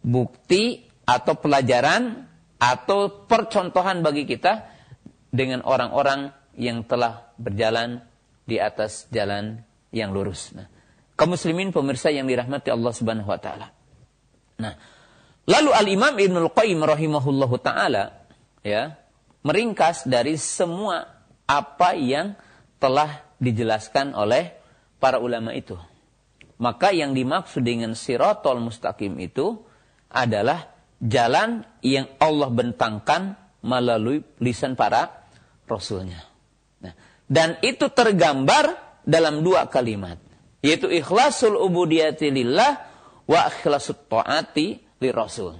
Bukti 0.04 0.84
atau 1.06 1.38
pelajaran 1.38 2.28
atau 2.58 3.24
percontohan 3.24 4.04
bagi 4.04 4.26
kita 4.28 4.77
dengan 5.28 5.60
orang-orang 5.64 6.32
yang 6.58 6.82
telah 6.84 7.30
berjalan 7.38 8.02
di 8.48 8.56
atas 8.58 9.06
jalan 9.12 9.62
yang 9.92 10.10
lurus. 10.10 10.52
Nah, 10.56 10.66
kaum 11.14 11.36
muslimin 11.36 11.70
pemirsa 11.70 12.08
yang 12.08 12.24
dirahmati 12.24 12.72
Allah 12.72 12.92
Subhanahu 12.92 13.28
wa 13.28 13.40
taala. 13.40 13.70
Nah, 14.58 14.74
lalu 15.44 15.70
Al-Imam 15.70 16.14
Ibnul 16.16 16.50
Qayyim 16.50 16.80
rahimahullahu 16.82 17.54
taala 17.60 18.24
ya, 18.64 18.96
meringkas 19.44 20.08
dari 20.08 20.40
semua 20.40 21.06
apa 21.48 21.94
yang 21.94 22.34
telah 22.80 23.22
dijelaskan 23.38 24.16
oleh 24.16 24.56
para 24.98 25.22
ulama 25.22 25.54
itu. 25.54 25.78
Maka 26.58 26.90
yang 26.90 27.14
dimaksud 27.14 27.62
dengan 27.62 27.94
sirotol 27.94 28.58
mustaqim 28.58 29.14
itu 29.22 29.62
adalah 30.10 30.74
jalan 30.98 31.62
yang 31.86 32.10
Allah 32.18 32.50
bentangkan 32.50 33.38
melalui 33.62 34.26
lisan 34.42 34.74
para 34.74 35.17
rasulnya. 35.68 36.24
Nah, 36.80 36.96
dan 37.28 37.60
itu 37.60 37.92
tergambar 37.92 38.98
dalam 39.04 39.44
dua 39.44 39.68
kalimat. 39.68 40.16
Yaitu 40.64 40.90
ikhlasul 40.90 41.54
ubudiyati 41.54 42.32
lillah 42.34 42.82
wa 43.28 43.40
ikhlasut 43.46 44.08
ta'ati 44.10 44.66
li 44.98 45.08
rasul. 45.12 45.54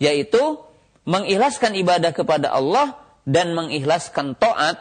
Yaitu 0.00 0.62
mengikhlaskan 1.04 1.76
ibadah 1.76 2.14
kepada 2.14 2.54
Allah 2.54 2.96
dan 3.28 3.52
mengikhlaskan 3.52 4.38
taat 4.38 4.78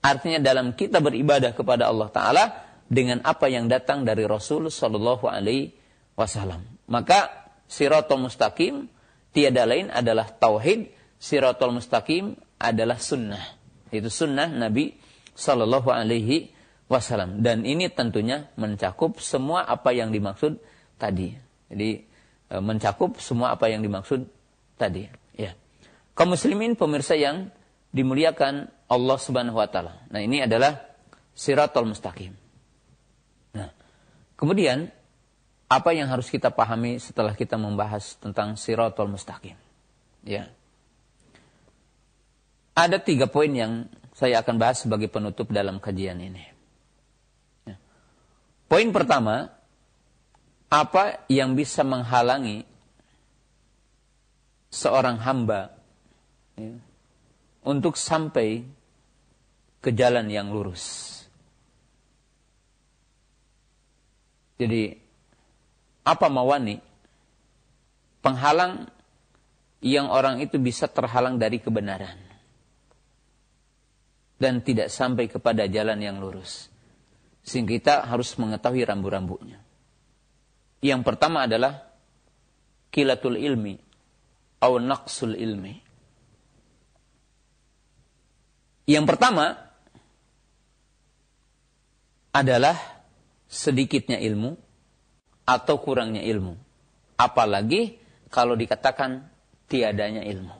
artinya 0.00 0.40
dalam 0.40 0.72
kita 0.72 1.00
beribadah 1.00 1.52
kepada 1.52 1.88
Allah 1.88 2.08
taala 2.12 2.44
dengan 2.90 3.22
apa 3.22 3.46
yang 3.46 3.70
datang 3.70 4.02
dari 4.02 4.26
Rasul 4.26 4.68
sallallahu 4.68 5.30
alaihi 5.30 5.70
wasallam. 6.18 6.64
Maka 6.90 7.48
siratul 7.70 8.26
mustaqim 8.26 8.90
tiada 9.30 9.62
lain 9.68 9.94
adalah 9.94 10.26
tauhid, 10.26 10.90
siratul 11.22 11.78
mustaqim 11.78 12.34
adalah 12.58 12.98
sunnah. 12.98 13.59
Itu 13.90 14.08
sunnah 14.08 14.50
Nabi 14.50 14.94
sallallahu 15.34 15.90
alaihi 15.90 16.50
wasallam 16.90 17.42
dan 17.42 17.62
ini 17.62 17.86
tentunya 17.90 18.50
mencakup 18.58 19.22
semua 19.22 19.66
apa 19.66 19.94
yang 19.94 20.10
dimaksud 20.10 20.58
tadi. 20.98 21.34
Jadi 21.70 21.90
e, 22.50 22.54
mencakup 22.58 23.18
semua 23.22 23.54
apa 23.54 23.70
yang 23.70 23.82
dimaksud 23.82 24.26
tadi, 24.74 25.06
ya. 25.38 25.54
Kaum 26.18 26.34
muslimin 26.34 26.74
pemirsa 26.74 27.14
yang 27.14 27.50
dimuliakan 27.94 28.66
Allah 28.90 29.18
Subhanahu 29.18 29.58
wa 29.58 29.70
taala. 29.70 30.02
Nah, 30.10 30.18
ini 30.18 30.42
adalah 30.42 30.74
siratul 31.30 31.86
mustaqim. 31.86 32.40
Kemudian, 34.40 34.88
apa 35.68 35.92
yang 35.92 36.08
harus 36.08 36.32
kita 36.32 36.48
pahami 36.48 36.96
setelah 36.96 37.36
kita 37.36 37.60
membahas 37.60 38.16
tentang 38.16 38.56
sirotol 38.56 39.12
mustaqim? 39.12 39.52
Ya. 40.24 40.48
Ada 42.80 42.96
tiga 42.96 43.28
poin 43.28 43.52
yang 43.52 43.92
saya 44.16 44.40
akan 44.40 44.56
bahas 44.56 44.80
sebagai 44.80 45.12
penutup 45.12 45.52
dalam 45.52 45.76
kajian 45.76 46.16
ini. 46.16 46.40
Ya. 47.68 47.76
Poin 48.72 48.88
pertama, 48.88 49.52
apa 50.72 51.20
yang 51.28 51.52
bisa 51.60 51.84
menghalangi 51.84 52.64
seorang 54.72 55.20
hamba 55.20 55.76
ya, 56.56 56.80
untuk 57.68 58.00
sampai 58.00 58.64
ke 59.84 59.92
jalan 59.92 60.32
yang 60.32 60.48
lurus? 60.48 61.20
Jadi 64.56 64.96
apa 66.08 66.32
mawani? 66.32 66.80
Penghalang 68.24 68.88
yang 69.84 70.08
orang 70.08 70.40
itu 70.40 70.56
bisa 70.56 70.88
terhalang 70.88 71.36
dari 71.36 71.60
kebenaran. 71.60 72.29
Dan 74.40 74.64
tidak 74.64 74.88
sampai 74.88 75.28
kepada 75.28 75.68
jalan 75.68 76.00
yang 76.00 76.16
lurus. 76.16 76.72
Sehingga 77.44 77.76
kita 77.76 77.94
harus 78.08 78.32
mengetahui 78.40 78.88
rambu-rambunya. 78.88 79.60
Yang 80.80 81.02
pertama 81.04 81.44
adalah 81.44 81.84
kilatul 82.88 83.36
ilmi 83.36 83.76
atau 84.60 84.76
naqsul 84.80 85.36
ilmi. 85.36 85.74
Yang 88.88 89.04
pertama 89.06 89.56
adalah 92.34 92.76
sedikitnya 93.48 94.20
ilmu 94.20 94.56
atau 95.48 95.76
kurangnya 95.80 96.22
ilmu. 96.22 96.54
Apalagi 97.16 97.98
kalau 98.28 98.54
dikatakan 98.54 99.26
tiadanya 99.66 100.22
ilmu. 100.26 100.59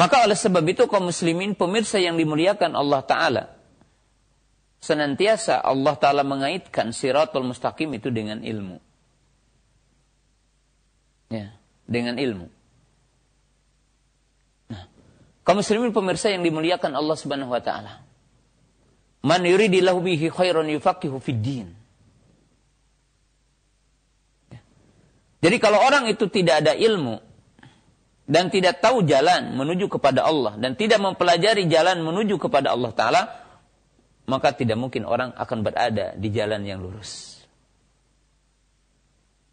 Maka 0.00 0.24
oleh 0.24 0.32
sebab 0.32 0.64
itu 0.64 0.88
kaum 0.88 1.12
muslimin 1.12 1.52
pemirsa 1.52 2.00
yang 2.00 2.16
dimuliakan 2.16 2.72
Allah 2.72 3.04
Ta'ala. 3.04 3.44
Senantiasa 4.80 5.60
Allah 5.60 5.92
Ta'ala 6.00 6.24
mengaitkan 6.24 6.96
siratul 6.96 7.44
mustaqim 7.44 7.92
itu 7.92 8.08
dengan 8.08 8.40
ilmu. 8.40 8.80
Ya, 11.28 11.52
dengan 11.84 12.16
ilmu. 12.16 12.48
Nah, 14.72 14.88
kaum 15.44 15.60
muslimin 15.60 15.92
pemirsa 15.92 16.32
yang 16.32 16.48
dimuliakan 16.48 16.96
Allah 16.96 17.16
Subhanahu 17.20 17.52
wa 17.52 17.60
taala. 17.60 18.00
Man 19.20 19.44
yuridillahu 19.44 20.00
bihi 20.00 20.32
khairan 20.32 20.64
yufaqihu 20.80 21.20
fid 21.20 21.44
din. 21.44 21.68
Jadi 25.44 25.56
kalau 25.60 25.84
orang 25.84 26.08
itu 26.08 26.24
tidak 26.24 26.64
ada 26.64 26.72
ilmu 26.72 27.29
dan 28.30 28.46
tidak 28.46 28.78
tahu 28.78 29.02
jalan 29.02 29.58
menuju 29.58 29.90
kepada 29.90 30.22
Allah 30.22 30.54
dan 30.54 30.78
tidak 30.78 31.02
mempelajari 31.02 31.66
jalan 31.66 31.98
menuju 32.06 32.38
kepada 32.38 32.70
Allah 32.70 32.94
taala, 32.94 33.22
maka 34.30 34.54
tidak 34.54 34.78
mungkin 34.78 35.02
orang 35.02 35.34
akan 35.34 35.66
berada 35.66 36.14
di 36.14 36.30
jalan 36.30 36.62
yang 36.62 36.78
lurus. 36.78 37.42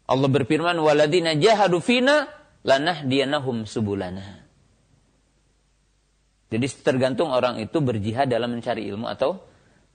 Allah 0.06 0.30
berfirman, 0.30 0.78
"Waladina 0.78 1.34
jahadu 1.34 1.82
fina 1.82 2.30
lanahdiyanahum 2.62 3.66
subulana." 3.66 4.46
Jadi 6.48 6.64
tergantung 6.80 7.34
orang 7.34 7.60
itu 7.60 7.76
berjihad 7.82 8.30
dalam 8.30 8.56
mencari 8.56 8.88
ilmu 8.88 9.04
atau 9.04 9.42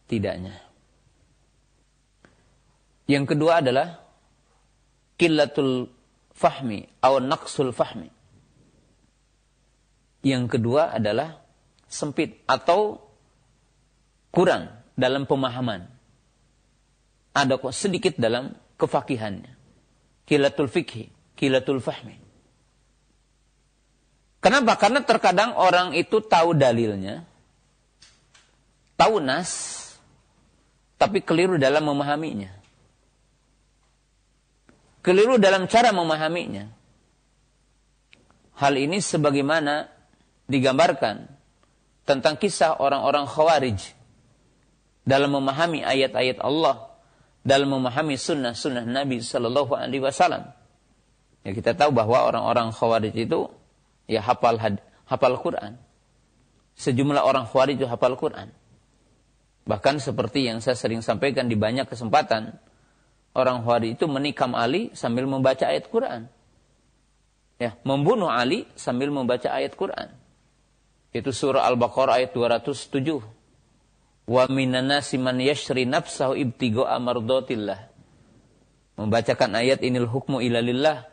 tidaknya. 0.06 0.54
Yang 3.10 3.34
kedua 3.34 3.64
adalah 3.64 4.06
killatul 5.18 5.90
fahmi 6.36 7.02
atau 7.02 7.18
naqsul 7.24 7.74
fahmi. 7.74 8.23
Yang 10.24 10.58
kedua 10.58 10.96
adalah 10.96 11.44
sempit 11.92 12.42
atau 12.48 13.04
kurang 14.32 14.72
dalam 14.96 15.28
pemahaman. 15.28 15.86
Ada 17.36 17.60
kok 17.60 17.76
sedikit 17.76 18.16
dalam 18.16 18.56
kefakihannya. 18.80 19.54
Kilatul 20.24 20.72
fikhi, 20.72 21.12
kilatul 21.36 21.84
fahmi. 21.84 22.18
Kenapa? 24.40 24.76
Karena 24.76 25.04
terkadang 25.04 25.56
orang 25.56 25.96
itu 25.96 26.20
tahu 26.20 26.52
dalilnya, 26.52 27.24
tahu 29.00 29.24
nas, 29.24 29.80
tapi 31.00 31.24
keliru 31.24 31.56
dalam 31.56 31.84
memahaminya. 31.84 32.52
Keliru 35.04 35.36
dalam 35.40 35.68
cara 35.68 35.92
memahaminya. 35.96 36.72
Hal 38.60 38.76
ini 38.80 39.00
sebagaimana 39.04 39.93
digambarkan 40.54 41.26
tentang 42.06 42.38
kisah 42.38 42.78
orang-orang 42.78 43.26
khawarij 43.26 43.98
dalam 45.02 45.34
memahami 45.34 45.82
ayat-ayat 45.82 46.38
Allah, 46.46 46.94
dalam 47.42 47.74
memahami 47.74 48.14
sunnah-sunnah 48.14 48.86
Nabi 48.86 49.20
Shallallahu 49.20 49.74
Alaihi 49.74 50.06
Wasallam. 50.06 50.54
Ya 51.42 51.52
kita 51.52 51.74
tahu 51.74 51.92
bahwa 51.92 52.24
orang-orang 52.30 52.70
khawarij 52.70 53.18
itu 53.18 53.50
ya 54.06 54.22
hafal 54.22 54.62
hafal 55.10 55.38
Quran. 55.42 55.82
Sejumlah 56.78 57.26
orang 57.26 57.50
khawarij 57.50 57.82
itu 57.82 57.90
hafal 57.90 58.14
Quran. 58.14 58.54
Bahkan 59.64 60.04
seperti 60.04 60.44
yang 60.52 60.60
saya 60.60 60.76
sering 60.76 61.00
sampaikan 61.00 61.48
di 61.48 61.56
banyak 61.56 61.88
kesempatan, 61.88 62.60
orang 63.32 63.64
Khawarij 63.64 63.96
itu 63.96 64.06
menikam 64.12 64.52
Ali 64.60 64.92
sambil 64.92 65.24
membaca 65.24 65.64
ayat 65.64 65.88
Quran. 65.88 66.28
Ya, 67.62 67.80
membunuh 67.88 68.28
Ali 68.28 68.68
sambil 68.76 69.08
membaca 69.08 69.48
ayat 69.48 69.80
Quran. 69.80 70.12
Itu 71.14 71.30
surah 71.30 71.70
Al-Baqarah 71.70 72.18
ayat 72.18 72.34
207. 72.34 73.22
Wa 74.26 74.50
minan 74.50 74.90
nasi 74.90 75.22
man 75.22 75.38
yashri 75.38 75.86
nafsahu 75.86 76.34
ibtigo'a 76.34 76.98
mardotillah. 76.98 77.94
Membacakan 78.98 79.54
ayat 79.54 79.86
inil 79.86 80.10
hukmu 80.10 80.42
ilalillah. 80.42 81.06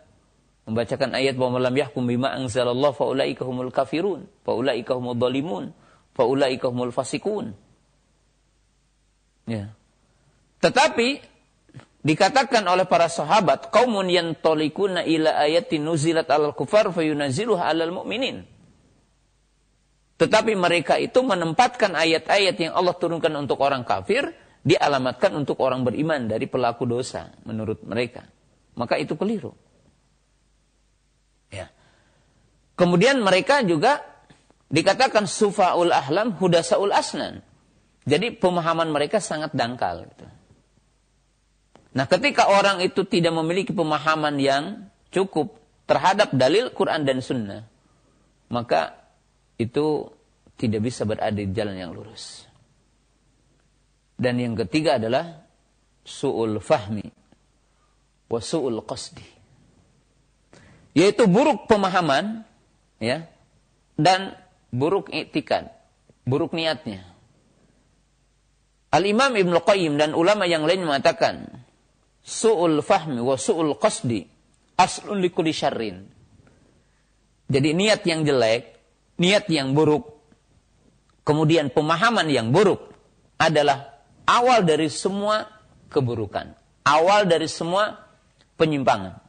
Membacakan 0.64 1.12
ayat 1.12 1.36
wa 1.36 1.52
malam 1.52 1.76
yahkum 1.76 2.08
bima 2.08 2.32
anzalallah 2.32 2.96
faulaika 2.96 3.44
humul 3.44 3.68
kafirun. 3.68 4.24
Faulaika 4.40 4.96
humul 4.96 5.20
dhalimun. 5.20 5.76
Faulaika 6.16 6.72
humul 6.72 6.96
fasikun. 6.96 7.52
Ya. 9.44 9.76
Tetapi 10.64 11.20
dikatakan 12.00 12.64
oleh 12.68 12.88
para 12.88 13.08
sahabat, 13.12 13.68
kaumun 13.68 14.08
yantalikuna 14.08 15.04
ila 15.04 15.36
ayatin 15.44 15.84
nuzilat 15.84 16.28
alal 16.32 16.56
kufar 16.56 16.88
fayunaziluha 16.88 17.68
alal 17.68 17.92
mu'minin. 17.92 18.48
Tetapi 20.20 20.52
mereka 20.52 21.00
itu 21.00 21.24
menempatkan 21.24 21.96
ayat-ayat 21.96 22.60
yang 22.60 22.76
Allah 22.76 22.92
turunkan 22.92 23.32
untuk 23.40 23.56
orang 23.64 23.88
kafir, 23.88 24.36
dialamatkan 24.60 25.32
untuk 25.32 25.56
orang 25.64 25.80
beriman 25.80 26.28
dari 26.28 26.44
pelaku 26.44 26.84
dosa 26.84 27.32
menurut 27.48 27.80
mereka. 27.88 28.28
Maka 28.76 29.00
itu 29.00 29.16
keliru. 29.16 29.56
Ya. 31.48 31.72
Kemudian 32.76 33.24
mereka 33.24 33.64
juga 33.64 34.04
dikatakan 34.68 35.24
sufaul 35.24 35.90
ahlam 35.90 36.36
hudasaul 36.36 36.92
asnan 36.92 37.40
Jadi 38.04 38.36
pemahaman 38.36 38.92
mereka 38.92 39.24
sangat 39.24 39.56
dangkal. 39.56 40.04
Gitu. 40.04 40.26
Nah 41.96 42.04
ketika 42.04 42.52
orang 42.52 42.84
itu 42.84 43.08
tidak 43.08 43.32
memiliki 43.32 43.72
pemahaman 43.72 44.36
yang 44.36 44.64
cukup 45.08 45.56
terhadap 45.88 46.36
dalil 46.36 46.68
Quran 46.76 47.08
dan 47.08 47.24
Sunnah, 47.24 47.64
maka 48.52 48.99
itu 49.60 50.08
tidak 50.56 50.80
bisa 50.88 51.04
berada 51.04 51.36
di 51.36 51.52
jalan 51.52 51.76
yang 51.76 51.92
lurus. 51.92 52.48
Dan 54.16 54.40
yang 54.40 54.56
ketiga 54.56 54.96
adalah 54.96 55.44
su'ul 56.04 56.60
fahmi 56.60 57.04
wa 58.28 58.40
su'ul 58.40 58.80
qasdi. 58.84 59.24
Yaitu 60.96 61.28
buruk 61.28 61.68
pemahaman 61.68 62.44
ya 63.00 63.28
dan 64.00 64.36
buruk 64.72 65.12
iktikad, 65.12 65.72
buruk 66.24 66.56
niatnya. 66.56 67.04
Al-Imam 68.90 69.36
Ibn 69.38 69.54
Qayyim 69.60 70.00
dan 70.00 70.16
ulama 70.16 70.48
yang 70.48 70.66
lain 70.66 70.82
mengatakan 70.82 71.46
su'ul 72.24 72.80
fahmi 72.80 73.20
wa 73.20 73.36
su'ul 73.36 73.76
qasdi 73.76 74.24
aslun 74.80 75.20
likulli. 75.20 75.52
Jadi 77.50 77.70
niat 77.74 78.00
yang 78.06 78.24
jelek, 78.24 78.79
niat 79.20 79.44
yang 79.52 79.76
buruk, 79.76 80.16
kemudian 81.28 81.68
pemahaman 81.68 82.26
yang 82.32 82.48
buruk 82.50 82.90
adalah 83.36 84.00
awal 84.24 84.64
dari 84.64 84.88
semua 84.88 85.44
keburukan. 85.92 86.56
Awal 86.80 87.28
dari 87.28 87.44
semua 87.44 88.00
penyimpangan. 88.56 89.20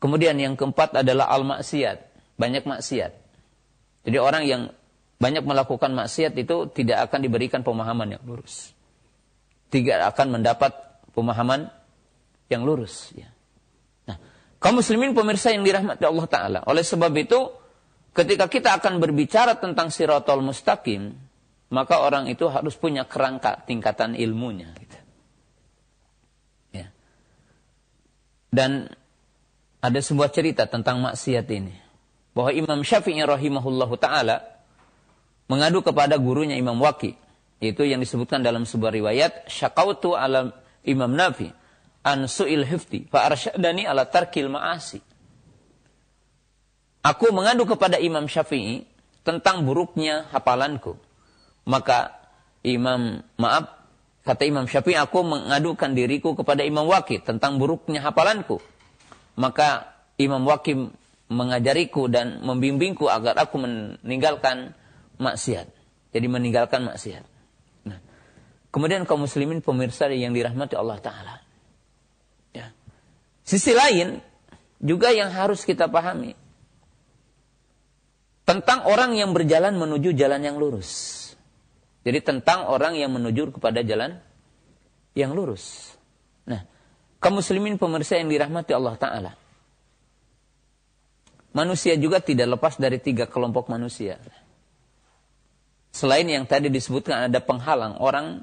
Kemudian 0.00 0.36
yang 0.36 0.56
keempat 0.56 1.00
adalah 1.00 1.32
al-maksiat. 1.32 2.12
Banyak 2.36 2.64
maksiat. 2.68 3.12
Jadi 4.04 4.16
orang 4.16 4.44
yang 4.48 4.62
banyak 5.20 5.44
melakukan 5.44 5.92
maksiat 5.92 6.32
itu 6.40 6.72
tidak 6.72 7.08
akan 7.08 7.20
diberikan 7.20 7.60
pemahaman 7.60 8.16
yang 8.16 8.22
lurus. 8.24 8.72
Tidak 9.68 10.00
akan 10.12 10.40
mendapat 10.40 10.72
pemahaman 11.12 11.68
yang 12.48 12.64
lurus. 12.64 13.12
Ya. 13.12 13.28
Nah, 14.08 14.16
kaum 14.56 14.80
muslimin 14.80 15.12
pemirsa 15.12 15.52
yang 15.52 15.62
dirahmati 15.68 16.00
Allah 16.08 16.26
Ta'ala. 16.26 16.58
Oleh 16.64 16.80
sebab 16.80 17.12
itu, 17.20 17.52
ketika 18.14 18.46
kita 18.50 18.76
akan 18.78 18.98
berbicara 18.98 19.58
tentang 19.58 19.90
sirotol 19.94 20.42
mustaqim, 20.42 21.14
maka 21.70 22.02
orang 22.02 22.26
itu 22.26 22.50
harus 22.50 22.74
punya 22.74 23.06
kerangka 23.06 23.62
tingkatan 23.62 24.18
ilmunya. 24.18 24.74
Gitu. 24.74 24.98
Ya. 26.74 26.90
Dan 28.50 28.90
ada 29.80 30.00
sebuah 30.02 30.34
cerita 30.34 30.66
tentang 30.66 31.00
maksiat 31.00 31.46
ini. 31.54 31.74
Bahwa 32.34 32.50
Imam 32.54 32.80
Syafi'i 32.82 33.22
rahimahullahu 33.22 33.94
ta'ala 33.98 34.42
mengadu 35.50 35.82
kepada 35.82 36.14
gurunya 36.18 36.54
Imam 36.54 36.78
Waki. 36.78 37.14
Itu 37.60 37.84
yang 37.84 38.02
disebutkan 38.02 38.42
dalam 38.42 38.66
sebuah 38.66 38.90
riwayat. 38.94 39.50
Syakautu 39.50 40.14
ala 40.14 40.54
Imam 40.86 41.10
Nafi. 41.10 41.50
An 42.06 42.26
su'il 42.26 42.66
hifti. 42.66 43.06
Fa'arsyadani 43.06 43.86
ala 43.86 44.06
tarkil 44.06 44.48
ma'asi. 44.48 45.09
Aku 47.00 47.32
mengadu 47.32 47.64
kepada 47.64 47.96
Imam 47.96 48.28
Syafi'i 48.28 48.84
tentang 49.24 49.64
buruknya 49.64 50.28
hafalanku. 50.28 51.00
Maka 51.64 52.12
Imam, 52.60 53.24
maaf, 53.40 53.72
kata 54.24 54.44
Imam 54.44 54.68
Syafi'i, 54.68 55.00
aku 55.00 55.24
mengadukan 55.24 55.96
diriku 55.96 56.36
kepada 56.36 56.60
Imam 56.60 56.84
Waki 56.84 57.24
tentang 57.24 57.56
buruknya 57.56 58.04
hafalanku. 58.04 58.60
Maka 59.40 59.96
Imam 60.20 60.44
Waki 60.44 60.92
mengajariku 61.30 62.10
dan 62.10 62.44
membimbingku 62.44 63.08
agar 63.08 63.38
aku 63.38 63.56
meninggalkan 63.62 64.76
maksiat. 65.16 65.72
Jadi 66.10 66.26
meninggalkan 66.26 66.84
maksiat. 66.84 67.24
Nah, 67.86 68.02
kemudian 68.74 69.06
kaum 69.06 69.24
muslimin 69.24 69.62
pemirsa 69.62 70.10
yang 70.10 70.34
dirahmati 70.34 70.74
Allah 70.74 70.98
Ta'ala. 70.98 71.34
Ya. 72.50 72.74
Sisi 73.46 73.72
lain, 73.72 74.18
juga 74.82 75.14
yang 75.14 75.30
harus 75.30 75.62
kita 75.62 75.86
pahami. 75.86 76.34
Tentang 78.50 78.82
orang 78.90 79.14
yang 79.14 79.30
berjalan 79.30 79.78
menuju 79.78 80.10
jalan 80.18 80.42
yang 80.42 80.58
lurus. 80.58 80.90
Jadi 82.02 82.18
tentang 82.18 82.66
orang 82.66 82.98
yang 82.98 83.14
menuju 83.14 83.54
kepada 83.54 83.86
jalan 83.86 84.18
yang 85.14 85.38
lurus. 85.38 85.94
Nah, 86.50 86.66
kaum 87.22 87.38
muslimin 87.38 87.78
pemirsa 87.78 88.18
yang 88.18 88.26
dirahmati 88.26 88.74
Allah 88.74 88.98
Ta'ala. 88.98 89.32
Manusia 91.54 91.94
juga 91.94 92.18
tidak 92.18 92.58
lepas 92.58 92.74
dari 92.74 92.98
tiga 92.98 93.30
kelompok 93.30 93.70
manusia. 93.70 94.18
Selain 95.94 96.26
yang 96.26 96.42
tadi 96.42 96.74
disebutkan 96.74 97.30
ada 97.30 97.38
penghalang 97.38 98.02
orang 98.02 98.42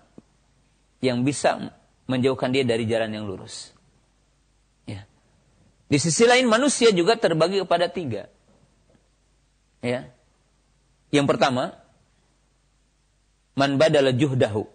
yang 1.04 1.28
bisa 1.28 1.76
menjauhkan 2.08 2.56
dia 2.56 2.64
dari 2.64 2.88
jalan 2.88 3.12
yang 3.12 3.28
lurus. 3.28 3.76
Ya. 4.88 5.04
Di 5.92 6.00
sisi 6.00 6.24
lain 6.24 6.48
manusia 6.48 6.96
juga 6.96 7.20
terbagi 7.20 7.60
kepada 7.60 7.92
tiga. 7.92 8.32
Ya. 9.88 10.12
Yang 11.16 11.28
pertama, 11.32 11.80
man 13.56 13.80
badala 13.80 14.12
juhdahu. 14.12 14.68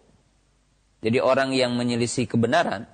Jadi 1.04 1.18
orang 1.20 1.52
yang 1.52 1.76
menyelisih 1.76 2.24
kebenaran 2.24 2.88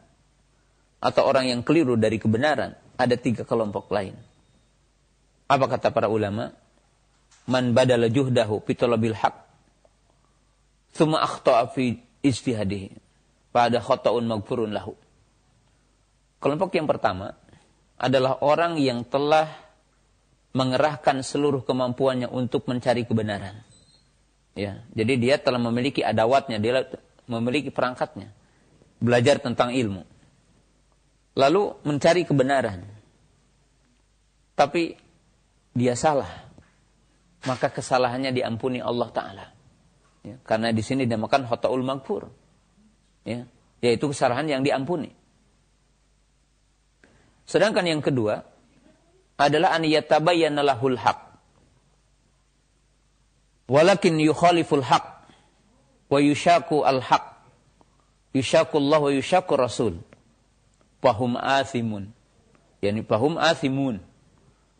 atau 0.98 1.22
orang 1.22 1.46
yang 1.46 1.60
keliru 1.62 1.94
dari 1.94 2.18
kebenaran 2.18 2.74
ada 2.98 3.14
tiga 3.14 3.46
kelompok 3.46 3.86
lain. 3.94 4.18
Apa 5.46 5.70
kata 5.70 5.94
para 5.94 6.10
ulama? 6.10 6.50
Man 7.46 7.72
badala 7.72 8.10
juhdahu 8.10 8.60
pitolabil 8.66 9.14
haq 9.14 9.48
Thumma 10.98 11.22
akhta'a 11.22 11.70
fi 11.70 12.00
istihadihi. 12.26 12.90
Pada 13.54 13.78
khota'un 13.78 14.26
magfurun 14.26 14.74
lahu. 14.74 14.98
Kelompok 16.42 16.74
yang 16.74 16.90
pertama 16.90 17.34
adalah 17.98 18.38
orang 18.42 18.78
yang 18.78 19.02
telah 19.06 19.46
mengerahkan 20.56 21.20
seluruh 21.20 21.64
kemampuannya 21.64 22.28
untuk 22.30 22.64
mencari 22.68 23.04
kebenaran. 23.04 23.60
Ya, 24.58 24.82
jadi 24.90 25.14
dia 25.20 25.36
telah 25.38 25.62
memiliki 25.62 26.02
adawatnya, 26.02 26.58
dia 26.58 26.82
memiliki 27.30 27.70
perangkatnya. 27.70 28.34
Belajar 28.98 29.38
tentang 29.38 29.70
ilmu. 29.70 30.02
Lalu 31.38 31.62
mencari 31.86 32.26
kebenaran. 32.26 32.82
Tapi 34.58 34.98
dia 35.70 35.94
salah. 35.94 36.50
Maka 37.46 37.70
kesalahannya 37.70 38.34
diampuni 38.34 38.82
Allah 38.82 39.08
Ta'ala. 39.14 39.46
Ya, 40.26 40.34
karena 40.42 40.74
di 40.74 40.82
sini 40.82 41.06
dinamakan 41.06 41.46
hotaul 41.46 41.86
magfur. 41.86 42.26
Ya, 43.22 43.46
yaitu 43.78 44.10
kesalahan 44.10 44.50
yang 44.50 44.66
diampuni. 44.66 45.14
Sedangkan 47.46 47.86
yang 47.86 48.02
kedua 48.02 48.42
adalah 49.38 49.78
an 49.78 49.86
yatabayyana 49.86 50.66
lahul 50.66 50.98
haq. 50.98 51.16
Walakin 53.70 54.18
yukhaliful 54.18 54.82
haq 54.82 55.30
wa 56.10 56.18
yushaku 56.18 56.82
al 56.82 56.98
haq. 56.98 57.38
Yushaku 58.34 58.82
Allah 58.82 59.00
wa 59.00 59.12
yushaku 59.14 59.54
Rasul. 59.54 59.94
Fahum 60.98 61.38
athimun. 61.38 62.10
Yani 62.82 63.06
fahum 63.06 63.38
athimun. 63.38 64.02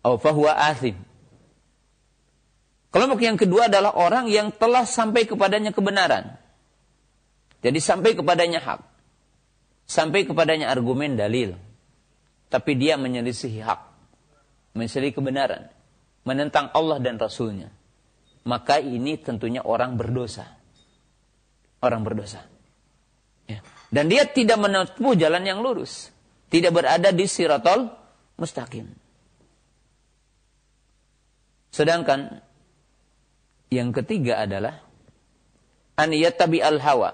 Atau 0.03 0.19
fahuwa 0.19 0.55
athim. 0.55 0.99
Kelompok 2.89 3.21
yang 3.21 3.37
kedua 3.37 3.69
adalah 3.69 3.93
orang 3.93 4.31
yang 4.33 4.49
telah 4.49 4.89
sampai 4.89 5.29
kepadanya 5.29 5.77
kebenaran. 5.77 6.41
Jadi 7.61 7.79
sampai 7.83 8.17
kepadanya 8.17 8.63
hak. 8.63 8.81
Sampai 9.85 10.25
kepadanya 10.25 10.73
argumen 10.73 11.19
dalil. 11.19 11.59
Tapi 12.49 12.73
dia 12.79 12.97
menyelisihi 12.97 13.61
hak. 13.61 13.88
Menyelisihi 14.77 15.15
kebenaran. 15.15 15.71
Menentang 16.27 16.69
Allah 16.75 17.01
dan 17.01 17.17
Rasulnya. 17.17 17.73
Maka 18.45 18.81
ini 18.81 19.17
tentunya 19.21 19.65
orang 19.65 19.97
berdosa. 19.97 20.45
Orang 21.85 22.05
berdosa. 22.05 22.45
Ya. 23.49 23.65
Dan 23.89 24.13
dia 24.13 24.29
tidak 24.29 24.61
menempuh 24.61 25.17
jalan 25.17 25.45
yang 25.45 25.65
lurus. 25.65 26.13
Tidak 26.49 26.73
berada 26.73 27.13
di 27.13 27.25
siratol 27.25 27.89
mustaqim. 28.37 28.89
Sedangkan 31.73 32.41
yang 33.69 33.93
ketiga 33.93 34.45
adalah 34.45 34.81
an 35.99 36.11
yattabi 36.15 36.65
al 36.65 36.81
hawa 36.81 37.11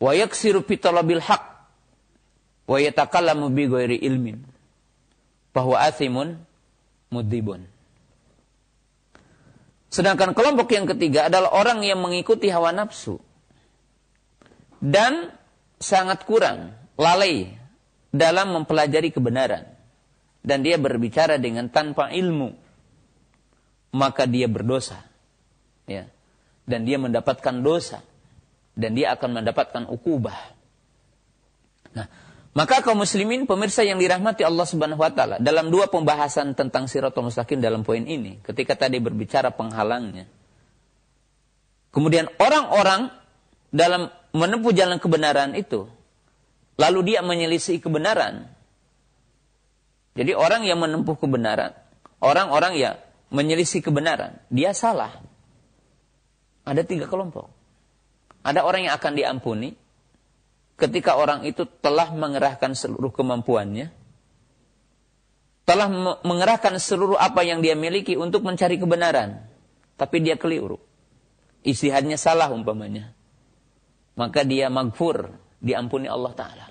wa 0.00 0.12
yaksiru 0.14 0.64
fi 0.64 0.80
talabil 0.80 1.20
haq 1.20 1.44
wa 2.64 2.78
yatakallamu 2.78 3.52
bi 3.52 3.68
ilmin 4.00 4.40
bahwa 5.52 5.76
athimun 5.80 6.38
mudibun. 7.08 7.64
Sedangkan 9.88 10.36
kelompok 10.36 10.68
yang 10.72 10.84
ketiga 10.84 11.32
adalah 11.32 11.48
orang 11.56 11.80
yang 11.80 11.98
mengikuti 11.98 12.52
hawa 12.52 12.76
nafsu 12.76 13.16
dan 14.84 15.32
sangat 15.80 16.28
kurang 16.28 16.76
lalai 17.00 17.56
dalam 18.12 18.52
mempelajari 18.52 19.08
kebenaran 19.08 19.64
dan 20.44 20.60
dia 20.60 20.76
berbicara 20.76 21.40
dengan 21.40 21.72
tanpa 21.72 22.12
ilmu 22.12 22.52
maka 23.96 24.28
dia 24.28 24.46
berdosa. 24.46 25.00
Ya. 25.88 26.04
dan 26.68 26.84
dia 26.84 27.00
mendapatkan 27.00 27.64
dosa 27.64 28.04
dan 28.76 28.92
dia 28.92 29.16
akan 29.16 29.40
mendapatkan 29.40 29.88
ukubah. 29.88 30.36
Nah, 31.96 32.06
maka 32.58 32.82
kaum 32.82 32.98
muslimin 32.98 33.46
pemirsa 33.46 33.86
yang 33.86 34.02
dirahmati 34.02 34.42
Allah 34.42 34.66
Subhanahu 34.66 34.98
wa 34.98 35.14
taala 35.14 35.38
dalam 35.38 35.70
dua 35.70 35.86
pembahasan 35.86 36.58
tentang 36.58 36.90
siratul 36.90 37.30
mustaqim 37.30 37.62
dalam 37.62 37.86
poin 37.86 38.02
ini 38.02 38.42
ketika 38.42 38.74
tadi 38.74 38.98
berbicara 38.98 39.54
penghalangnya. 39.54 40.26
Kemudian 41.94 42.26
orang-orang 42.42 43.14
dalam 43.70 44.10
menempuh 44.34 44.74
jalan 44.74 44.98
kebenaran 44.98 45.54
itu 45.54 45.86
lalu 46.82 47.14
dia 47.14 47.22
menyelisih 47.22 47.78
kebenaran. 47.78 48.50
Jadi 50.18 50.34
orang 50.34 50.66
yang 50.66 50.82
menempuh 50.82 51.14
kebenaran, 51.14 51.78
orang-orang 52.18 52.74
yang 52.74 52.98
menyelisih 53.30 53.86
kebenaran, 53.86 54.34
dia 54.50 54.74
salah. 54.74 55.14
Ada 56.66 56.82
tiga 56.82 57.06
kelompok. 57.06 57.54
Ada 58.42 58.66
orang 58.66 58.90
yang 58.90 58.98
akan 58.98 59.14
diampuni 59.14 59.78
ketika 60.78 61.18
orang 61.18 61.42
itu 61.42 61.66
telah 61.82 62.14
mengerahkan 62.14 62.72
seluruh 62.78 63.10
kemampuannya, 63.10 63.90
telah 65.66 65.88
mengerahkan 66.22 66.78
seluruh 66.80 67.18
apa 67.18 67.44
yang 67.44 67.60
dia 67.60 67.74
miliki 67.74 68.14
untuk 68.14 68.46
mencari 68.46 68.78
kebenaran, 68.78 69.44
tapi 69.98 70.22
dia 70.22 70.38
keliru. 70.38 70.80
Istihadnya 71.66 72.16
salah 72.16 72.48
umpamanya. 72.48 73.12
Maka 74.14 74.46
dia 74.46 74.70
magfur, 74.70 75.34
diampuni 75.58 76.06
Allah 76.06 76.32
Ta'ala. 76.32 76.66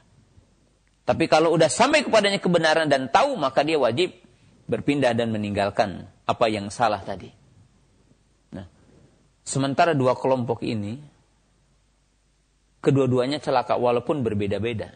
Tapi 1.08 1.28
kalau 1.32 1.56
udah 1.56 1.72
sampai 1.72 2.04
kepadanya 2.04 2.40
kebenaran 2.42 2.88
dan 2.90 3.08
tahu, 3.12 3.36
maka 3.40 3.64
dia 3.64 3.80
wajib 3.80 4.12
berpindah 4.68 5.16
dan 5.16 5.32
meninggalkan 5.32 6.10
apa 6.28 6.46
yang 6.52 6.68
salah 6.68 7.00
tadi. 7.04 7.32
Sementara 9.48 9.96
dua 9.96 10.20
kelompok 10.20 10.60
ini, 10.60 11.00
kedua-duanya 12.82 13.42
celaka 13.42 13.76
walaupun 13.76 14.22
berbeda-beda. 14.22 14.94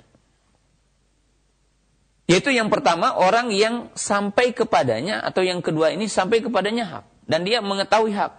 Yaitu 2.32 2.56
yang 2.56 2.72
pertama 2.72 3.12
orang 3.20 3.52
yang 3.52 3.92
sampai 3.92 4.56
kepadanya 4.56 5.20
atau 5.20 5.44
yang 5.44 5.60
kedua 5.60 5.92
ini 5.92 6.08
sampai 6.08 6.40
kepadanya 6.40 6.86
hak 6.88 7.06
dan 7.28 7.44
dia 7.44 7.60
mengetahui 7.60 8.16
hak. 8.16 8.34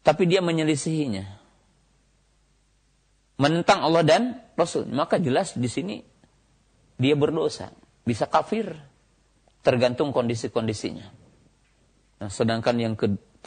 Tapi 0.00 0.24
dia 0.24 0.40
menyelisihinya. 0.40 1.28
Menentang 3.38 3.84
Allah 3.84 4.02
dan 4.02 4.22
Rasul. 4.56 4.88
Maka 4.88 5.20
jelas 5.20 5.54
di 5.54 5.68
sini 5.68 6.00
dia 6.96 7.14
berdosa, 7.14 7.70
bisa 8.02 8.26
kafir 8.26 8.74
tergantung 9.60 10.10
kondisi-kondisinya. 10.10 11.06
Nah, 12.18 12.30
sedangkan 12.32 12.74
yang 12.80 12.94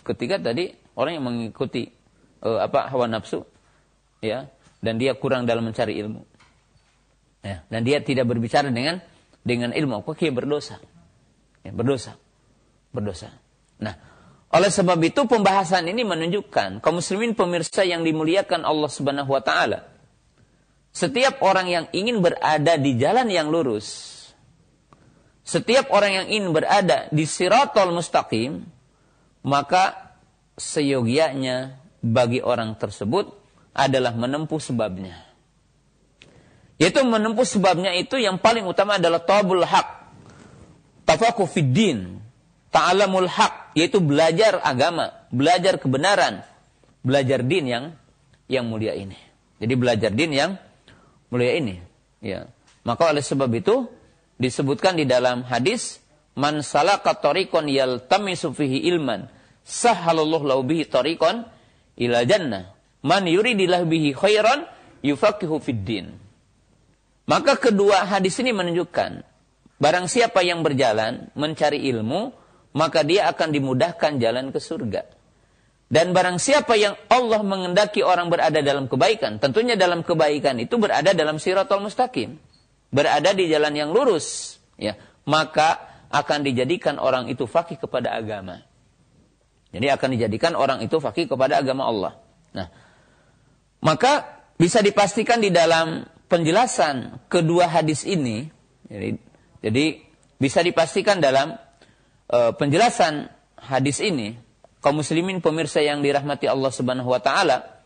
ketiga 0.06 0.40
tadi 0.40 0.72
orang 0.96 1.20
yang 1.20 1.26
mengikuti 1.26 1.92
uh, 2.46 2.64
apa 2.64 2.88
hawa 2.88 3.12
nafsu 3.12 3.44
ya. 4.22 4.48
Dan 4.82 4.98
dia 4.98 5.14
kurang 5.14 5.46
dalam 5.46 5.66
mencari 5.66 5.98
ilmu. 6.00 6.22
Ya. 7.46 7.66
Dan 7.68 7.82
dia 7.86 8.02
tidak 8.02 8.30
berbicara 8.30 8.70
dengan 8.70 9.02
dengan 9.42 9.74
ilmu. 9.74 10.06
Kok 10.06 10.18
dia 10.18 10.34
berdosa? 10.34 10.78
Ya, 11.66 11.74
berdosa. 11.74 12.18
Berdosa. 12.94 13.30
Nah 13.82 13.98
oleh 14.52 14.68
sebab 14.68 15.00
itu 15.04 15.24
pembahasan 15.26 15.88
ini 15.88 16.04
menunjukkan 16.04 16.84
kaum 16.84 17.00
muslimin 17.00 17.34
pemirsa 17.34 17.88
yang 17.88 18.04
dimuliakan 18.04 18.68
Allah 18.68 18.90
Subhanahu 18.92 19.32
wa 19.32 19.40
taala. 19.40 19.88
Setiap 20.92 21.40
orang 21.40 21.72
yang 21.72 21.86
ingin 21.96 22.20
berada 22.20 22.76
di 22.76 23.00
jalan 23.00 23.32
yang 23.32 23.48
lurus 23.48 24.22
setiap 25.42 25.90
orang 25.90 26.24
yang 26.24 26.28
ingin 26.30 26.54
berada 26.54 27.10
di 27.10 27.26
siratul 27.26 27.92
mustaqim 27.92 28.62
maka 29.42 30.14
seyogianya 30.56 31.82
bagi 32.06 32.40
orang 32.46 32.78
tersebut 32.78 33.34
adalah 33.72 34.16
menempuh 34.16 34.60
sebabnya. 34.60 35.32
Yaitu 36.82 37.06
menempuh 37.06 37.46
sebabnya 37.46 37.94
itu 37.94 38.18
yang 38.18 38.42
paling 38.42 38.66
utama 38.66 38.98
adalah 38.98 39.22
tabul 39.22 39.62
haq. 39.62 39.86
Tafakuh 41.06 41.46
fiddin. 41.46 42.18
Ta'alamul 42.74 43.30
haq. 43.30 43.78
Yaitu 43.78 44.02
belajar 44.02 44.58
agama. 44.66 45.14
Belajar 45.30 45.78
kebenaran. 45.78 46.42
Belajar 47.06 47.46
din 47.46 47.70
yang 47.70 47.86
yang 48.50 48.66
mulia 48.66 48.98
ini. 48.98 49.16
Jadi 49.62 49.74
belajar 49.78 50.10
din 50.10 50.34
yang 50.34 50.58
mulia 51.30 51.54
ini. 51.54 51.78
Ya. 52.18 52.50
Maka 52.82 53.14
oleh 53.14 53.22
sebab 53.22 53.54
itu 53.54 53.86
disebutkan 54.42 54.98
di 54.98 55.06
dalam 55.06 55.46
hadis 55.46 56.02
man 56.34 56.66
salaka 56.66 57.14
tariqan 57.14 57.70
yaltamisu 57.70 58.58
fihi 58.58 58.90
ilman 58.90 59.30
sahalallahu 59.62 60.50
lahu 60.50 60.62
bihi 60.66 60.90
tariqan 60.90 61.46
ila 62.02 62.26
jannah. 62.26 62.74
Man 63.02 63.26
yuridillahu 63.26 63.86
bihi 63.90 64.10
khairan 64.14 64.70
yufaqihu 65.02 65.58
fid 65.58 65.82
din. 65.82 66.08
Maka 67.26 67.58
kedua 67.58 68.06
hadis 68.06 68.38
ini 68.42 68.54
menunjukkan 68.54 69.26
barang 69.82 70.06
siapa 70.06 70.46
yang 70.46 70.62
berjalan 70.62 71.34
mencari 71.34 71.82
ilmu, 71.90 72.34
maka 72.78 73.02
dia 73.02 73.30
akan 73.34 73.50
dimudahkan 73.50 74.22
jalan 74.22 74.54
ke 74.54 74.60
surga. 74.62 75.04
Dan 75.92 76.16
barang 76.16 76.40
siapa 76.40 76.80
yang 76.80 76.96
Allah 77.12 77.44
mengendaki 77.44 78.00
orang 78.00 78.32
berada 78.32 78.64
dalam 78.64 78.88
kebaikan, 78.88 79.44
tentunya 79.44 79.76
dalam 79.76 80.08
kebaikan 80.08 80.56
itu 80.62 80.80
berada 80.80 81.12
dalam 81.12 81.36
siratul 81.36 81.84
mustaqim, 81.84 82.40
berada 82.96 83.36
di 83.36 83.52
jalan 83.52 83.76
yang 83.76 83.92
lurus, 83.92 84.56
ya, 84.80 84.96
maka 85.28 85.84
akan 86.08 86.48
dijadikan 86.48 86.96
orang 86.96 87.28
itu 87.28 87.44
fakih 87.44 87.76
kepada 87.76 88.16
agama. 88.16 88.64
Jadi 89.76 89.88
akan 89.88 90.10
dijadikan 90.16 90.56
orang 90.56 90.80
itu 90.80 90.96
fakih 91.00 91.28
kepada 91.28 91.60
agama 91.60 91.88
Allah. 91.88 92.21
Maka 93.82 94.44
bisa 94.58 94.80
dipastikan 94.86 95.42
di 95.42 95.50
dalam 95.50 96.06
penjelasan 96.30 97.26
kedua 97.28 97.68
hadis 97.68 98.06
ini, 98.06 98.46
jadi, 98.86 99.18
jadi 99.66 99.86
bisa 100.38 100.62
dipastikan 100.62 101.18
dalam 101.18 101.58
uh, 102.30 102.52
penjelasan 102.54 103.30
hadis 103.58 104.00
ini, 104.02 104.38
kaum 104.80 105.02
muslimin 105.02 105.42
pemirsa 105.42 105.82
yang 105.82 106.06
dirahmati 106.06 106.46
Allah 106.46 106.72
Subhanahu 106.72 107.10
wa 107.10 107.22
taala, 107.22 107.82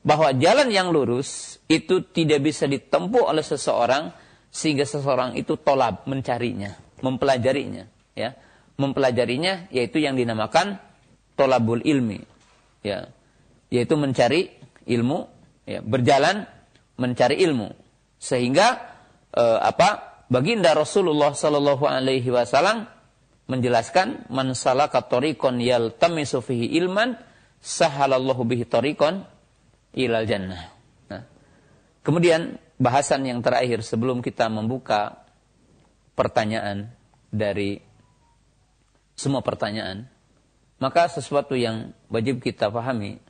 bahwa 0.00 0.32
jalan 0.38 0.70
yang 0.70 0.94
lurus 0.94 1.60
itu 1.68 2.06
tidak 2.08 2.46
bisa 2.46 2.64
ditempuh 2.64 3.26
oleh 3.26 3.44
seseorang 3.44 4.14
sehingga 4.48 4.86
seseorang 4.86 5.36
itu 5.36 5.58
tolab 5.60 6.06
mencarinya, 6.08 6.78
mempelajarinya, 7.04 7.84
ya. 8.16 8.32
Mempelajarinya 8.80 9.68
yaitu 9.68 10.00
yang 10.00 10.16
dinamakan 10.16 10.80
tolabul 11.40 11.80
ilmi 11.80 12.20
ya 12.84 13.08
yaitu 13.72 13.96
mencari 13.96 14.52
ilmu 14.84 15.24
ya 15.70 15.80
berjalan 15.86 16.50
mencari 16.98 17.38
ilmu. 17.46 17.70
Sehingga 18.18 18.90
eh, 19.30 19.58
apa 19.62 20.26
baginda 20.26 20.74
Rasulullah 20.74 21.30
Shallallahu 21.30 21.86
alaihi 21.86 22.26
wasallam 22.34 22.90
menjelaskan 23.46 24.26
man 24.30 24.54
salaka 24.58 25.06
tariqan 25.06 25.62
yaltamisu 25.62 26.42
fihi 26.42 26.74
ilman 26.82 27.14
sahalallahu 27.62 28.42
bihi 28.42 28.66
tariqan 28.66 29.26
ilal 29.94 30.26
jannah. 30.26 30.70
Nah, 31.10 31.22
kemudian 32.02 32.58
bahasan 32.78 33.26
yang 33.26 33.38
terakhir 33.42 33.86
sebelum 33.86 34.22
kita 34.22 34.50
membuka 34.50 35.22
pertanyaan 36.18 36.90
dari 37.30 37.78
semua 39.14 39.42
pertanyaan 39.42 40.10
maka 40.80 41.12
sesuatu 41.12 41.52
yang 41.52 41.92
wajib 42.08 42.40
kita 42.40 42.72
pahami 42.72 43.20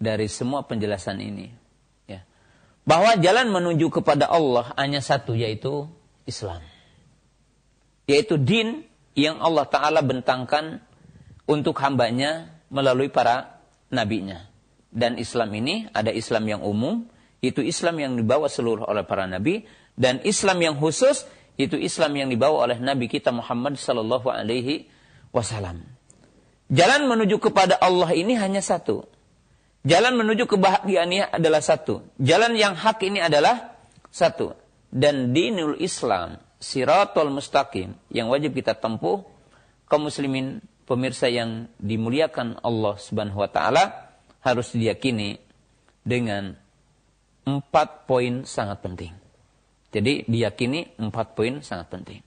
dari 0.00 0.32
semua 0.32 0.64
penjelasan 0.64 1.20
ini, 1.20 1.52
bahwa 2.86 3.18
jalan 3.18 3.50
menuju 3.50 3.90
kepada 3.90 4.30
Allah 4.30 4.70
hanya 4.78 5.02
satu 5.02 5.34
yaitu 5.34 5.90
Islam, 6.24 6.62
yaitu 8.06 8.38
din 8.38 8.86
yang 9.18 9.42
Allah 9.42 9.66
Taala 9.66 10.00
bentangkan 10.06 10.80
untuk 11.50 11.76
hambanya 11.82 12.54
melalui 12.70 13.10
para 13.10 13.58
nabinya. 13.90 14.46
Dan 14.94 15.18
Islam 15.18 15.52
ini 15.52 15.90
ada 15.92 16.14
Islam 16.14 16.46
yang 16.46 16.62
umum, 16.62 17.04
itu 17.42 17.60
Islam 17.60 18.00
yang 18.00 18.12
dibawa 18.14 18.46
seluruh 18.46 18.86
oleh 18.86 19.04
para 19.04 19.28
nabi, 19.28 19.66
dan 19.98 20.22
Islam 20.24 20.62
yang 20.62 20.76
khusus 20.78 21.26
itu 21.56 21.76
Islam 21.80 22.12
yang 22.16 22.28
dibawa 22.28 22.68
oleh 22.68 22.76
Nabi 22.76 23.08
kita 23.08 23.32
Muhammad 23.32 23.80
Sallallahu 23.80 24.28
Alaihi 24.28 24.92
Wasallam. 25.32 25.88
Jalan 26.68 27.08
menuju 27.08 27.40
kepada 27.40 27.80
Allah 27.80 28.12
ini 28.12 28.36
hanya 28.36 28.60
satu. 28.60 29.08
Jalan 29.86 30.18
menuju 30.18 30.50
kebahagiaan 30.50 31.06
ini 31.14 31.22
adalah 31.22 31.62
satu. 31.62 32.02
Jalan 32.18 32.58
yang 32.58 32.74
hak 32.74 33.06
ini 33.06 33.22
adalah 33.22 33.78
satu. 34.10 34.50
Dan 34.90 35.30
dinul 35.30 35.78
Islam, 35.78 36.42
siratul 36.58 37.30
mustaqim, 37.30 37.94
yang 38.10 38.26
wajib 38.26 38.58
kita 38.58 38.74
tempuh, 38.74 39.22
kaum 39.86 40.10
muslimin 40.10 40.58
pemirsa 40.90 41.30
yang 41.30 41.70
dimuliakan 41.78 42.58
Allah 42.66 42.98
subhanahu 42.98 43.38
wa 43.38 43.46
ta'ala, 43.46 44.10
harus 44.42 44.74
diyakini 44.74 45.38
dengan 46.02 46.58
empat 47.46 48.10
poin 48.10 48.42
sangat 48.42 48.82
penting. 48.82 49.14
Jadi 49.94 50.26
diyakini 50.26 50.98
empat 50.98 51.38
poin 51.38 51.62
sangat 51.62 51.86
penting. 51.94 52.20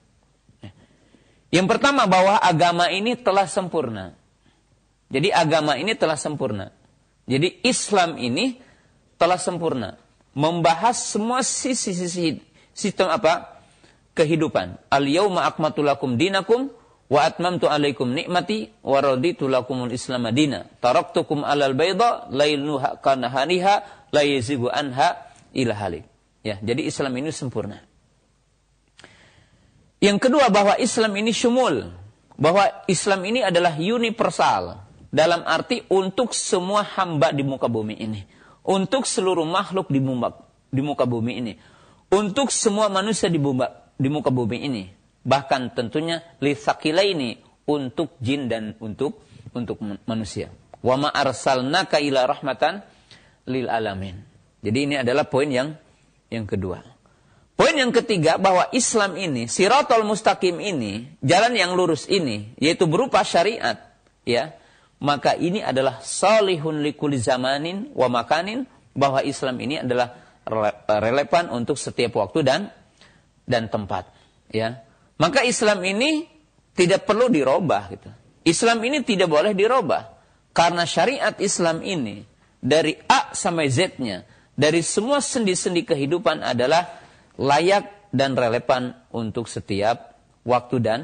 Yang 1.52 1.66
pertama 1.76 2.08
bahwa 2.08 2.40
agama 2.40 2.88
ini 2.88 3.20
telah 3.20 3.44
sempurna. 3.44 4.16
Jadi 5.12 5.28
agama 5.28 5.76
ini 5.76 5.92
telah 5.92 6.16
sempurna. 6.16 6.79
Jadi 7.30 7.62
Islam 7.62 8.18
ini 8.18 8.58
telah 9.14 9.38
sempurna. 9.38 9.94
Membahas 10.34 11.14
semua 11.14 11.46
sisi-sisi 11.46 12.42
sistem 12.74 13.06
apa? 13.06 13.62
Kehidupan. 14.18 14.82
Al-yawma 14.90 15.46
akmatu 15.46 15.86
lakum 15.86 16.18
dinakum 16.18 16.74
wa 17.06 17.20
atmamtu 17.22 17.70
alaikum 17.70 18.10
nikmati 18.10 18.74
wa 18.82 18.98
raditu 18.98 19.46
lakumul 19.46 19.94
islam 19.94 20.26
madina. 20.26 20.66
Taraktukum 20.82 21.46
alal 21.46 21.78
bayda 21.78 22.26
lailuha 22.34 22.98
kanahaniha 22.98 24.10
la 24.10 24.22
yazigu 24.26 24.66
anha 24.66 25.30
ila 25.54 25.74
halik. 25.78 26.02
Ya, 26.42 26.58
jadi 26.58 26.88
Islam 26.88 27.14
ini 27.14 27.30
sempurna. 27.30 27.78
Yang 30.00 30.18
kedua 30.18 30.48
bahwa 30.48 30.80
Islam 30.80 31.12
ini 31.20 31.36
syumul, 31.36 31.92
bahwa 32.40 32.64
Islam 32.88 33.20
ini 33.28 33.44
adalah 33.44 33.76
universal 33.76 34.89
dalam 35.10 35.42
arti 35.42 35.82
untuk 35.90 36.32
semua 36.32 36.86
hamba 36.86 37.34
di 37.34 37.42
muka 37.42 37.66
bumi 37.66 37.98
ini, 37.98 38.22
untuk 38.62 39.04
seluruh 39.04 39.44
makhluk 39.44 39.90
di 39.90 39.98
muka, 39.98 40.46
di 40.70 40.82
muka 40.82 41.04
bumi 41.04 41.32
ini, 41.42 41.52
untuk 42.10 42.54
semua 42.54 42.90
manusia 42.90 43.26
di, 43.30 43.38
bumba, 43.38 43.90
di 43.98 44.06
muka 44.10 44.30
bumi 44.30 44.66
ini, 44.66 44.82
bahkan 45.26 45.70
tentunya 45.70 46.22
lisakila 46.38 47.02
ini 47.02 47.38
untuk 47.66 48.14
jin 48.22 48.50
dan 48.50 48.74
untuk 48.78 49.22
untuk 49.54 49.82
manusia. 50.06 50.50
Wa 50.80 50.96
ma 50.96 51.10
arsalnaka 51.10 52.00
ila 52.00 52.24
rahmatan 52.26 52.82
lil 53.50 53.66
alamin. 53.66 54.16
Jadi 54.62 54.78
ini 54.86 54.94
adalah 54.98 55.26
poin 55.26 55.50
yang 55.50 55.74
yang 56.30 56.46
kedua. 56.46 56.82
Poin 57.58 57.76
yang 57.76 57.92
ketiga 57.92 58.40
bahwa 58.40 58.72
Islam 58.72 59.20
ini, 59.20 59.44
siratul 59.44 60.08
mustaqim 60.08 60.56
ini, 60.64 61.12
jalan 61.20 61.52
yang 61.52 61.76
lurus 61.76 62.08
ini, 62.08 62.56
yaitu 62.56 62.88
berupa 62.88 63.20
syariat, 63.20 63.76
ya, 64.24 64.56
maka 65.00 65.32
ini 65.34 65.64
adalah 65.64 66.04
salihun 66.04 66.84
likuli 66.84 67.16
zamanin 67.16 67.88
wa 67.96 68.06
makanin, 68.12 68.68
bahwa 68.92 69.24
Islam 69.24 69.56
ini 69.62 69.80
adalah 69.80 70.12
relevan 70.86 71.48
untuk 71.50 71.78
setiap 71.78 72.20
waktu 72.20 72.42
dan 72.42 72.60
dan 73.46 73.70
tempat, 73.70 74.10
ya. 74.50 74.82
Maka 75.20 75.44
Islam 75.44 75.84
ini 75.84 76.26
tidak 76.74 77.04
perlu 77.04 77.28
dirubah 77.28 77.82
gitu. 77.92 78.08
Islam 78.44 78.80
ini 78.84 79.04
tidak 79.04 79.28
boleh 79.28 79.52
dirubah 79.52 80.16
karena 80.56 80.88
syariat 80.88 81.36
Islam 81.36 81.84
ini 81.84 82.24
dari 82.60 82.96
A 83.08 83.32
sampai 83.36 83.68
Z-nya, 83.68 84.24
dari 84.56 84.80
semua 84.80 85.20
sendi-sendi 85.20 85.84
kehidupan 85.84 86.40
adalah 86.40 87.00
layak 87.36 88.12
dan 88.12 88.34
relevan 88.34 88.96
untuk 89.12 89.46
setiap 89.46 90.16
waktu 90.42 90.76
dan 90.80 91.00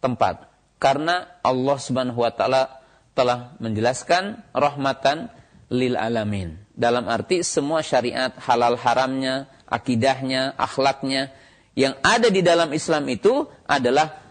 tempat. 0.00 0.48
Karena 0.80 1.40
Allah 1.44 1.76
Subhanahu 1.76 2.24
wa 2.24 2.32
taala 2.32 2.79
telah 3.20 3.52
menjelaskan 3.60 4.48
rahmatan 4.56 5.28
lil 5.68 5.92
alamin. 6.00 6.56
Dalam 6.72 7.04
arti 7.04 7.44
semua 7.44 7.84
syariat 7.84 8.32
halal 8.40 8.80
haramnya, 8.80 9.52
akidahnya, 9.68 10.56
akhlaknya 10.56 11.28
yang 11.76 12.00
ada 12.00 12.32
di 12.32 12.40
dalam 12.40 12.72
Islam 12.72 13.04
itu 13.12 13.44
adalah 13.68 14.24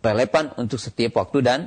relevan 0.00 0.56
untuk 0.56 0.80
setiap 0.80 1.20
waktu 1.20 1.44
dan 1.44 1.60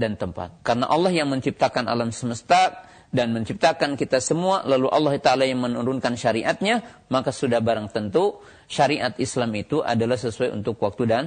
dan 0.00 0.16
tempat. 0.16 0.64
Karena 0.64 0.88
Allah 0.88 1.12
yang 1.12 1.28
menciptakan 1.28 1.84
alam 1.84 2.08
semesta 2.08 2.88
dan 3.14 3.30
menciptakan 3.30 3.94
kita 3.94 4.18
semua, 4.18 4.66
lalu 4.66 4.90
Allah 4.90 5.14
Ta'ala 5.22 5.46
yang 5.46 5.62
menurunkan 5.62 6.18
syariatnya, 6.18 6.82
maka 7.12 7.30
sudah 7.30 7.62
barang 7.62 7.94
tentu 7.94 8.42
syariat 8.66 9.14
Islam 9.22 9.54
itu 9.54 9.84
adalah 9.84 10.18
sesuai 10.18 10.50
untuk 10.50 10.80
waktu 10.82 11.06
dan 11.06 11.24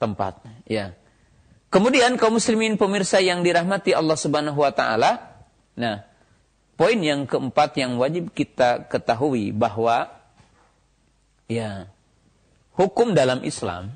tempat. 0.00 0.40
Ya. 0.64 0.96
Kemudian 1.70 2.18
kaum 2.18 2.34
muslimin 2.34 2.74
pemirsa 2.74 3.22
yang 3.22 3.46
dirahmati 3.46 3.94
Allah 3.94 4.18
Subhanahu 4.18 4.58
wa 4.58 4.74
taala. 4.74 5.38
Nah, 5.78 6.02
poin 6.74 6.98
yang 6.98 7.30
keempat 7.30 7.78
yang 7.78 7.94
wajib 7.94 8.34
kita 8.34 8.90
ketahui 8.90 9.54
bahwa 9.54 10.10
ya 11.46 11.86
hukum 12.74 13.14
dalam 13.14 13.46
Islam 13.46 13.94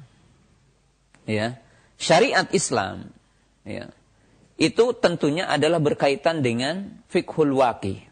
ya, 1.27 1.59
syariat 1.99 2.47
Islam 2.55 3.11
ya 3.66 3.91
itu 4.55 4.95
tentunya 4.95 5.51
adalah 5.51 5.83
berkaitan 5.83 6.47
dengan 6.47 7.03
fikhul 7.11 7.59
waki. 7.59 8.07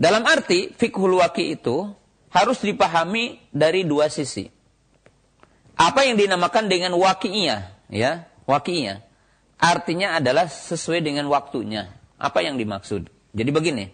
Dalam 0.00 0.24
arti 0.24 0.72
fikhul 0.72 1.20
waki 1.20 1.60
itu 1.60 1.92
harus 2.32 2.64
dipahami 2.64 3.44
dari 3.52 3.84
dua 3.84 4.08
sisi. 4.08 4.48
Apa 5.76 6.08
yang 6.08 6.16
dinamakan 6.16 6.72
dengan 6.72 6.96
waki'iyah, 6.96 7.79
ya, 7.90 8.30
waki'iyah. 8.46 9.02
Artinya 9.60 10.16
adalah 10.16 10.48
sesuai 10.48 11.04
dengan 11.04 11.28
waktunya. 11.28 11.92
Apa 12.16 12.40
yang 12.40 12.56
dimaksud? 12.56 13.10
Jadi 13.36 13.50
begini. 13.52 13.84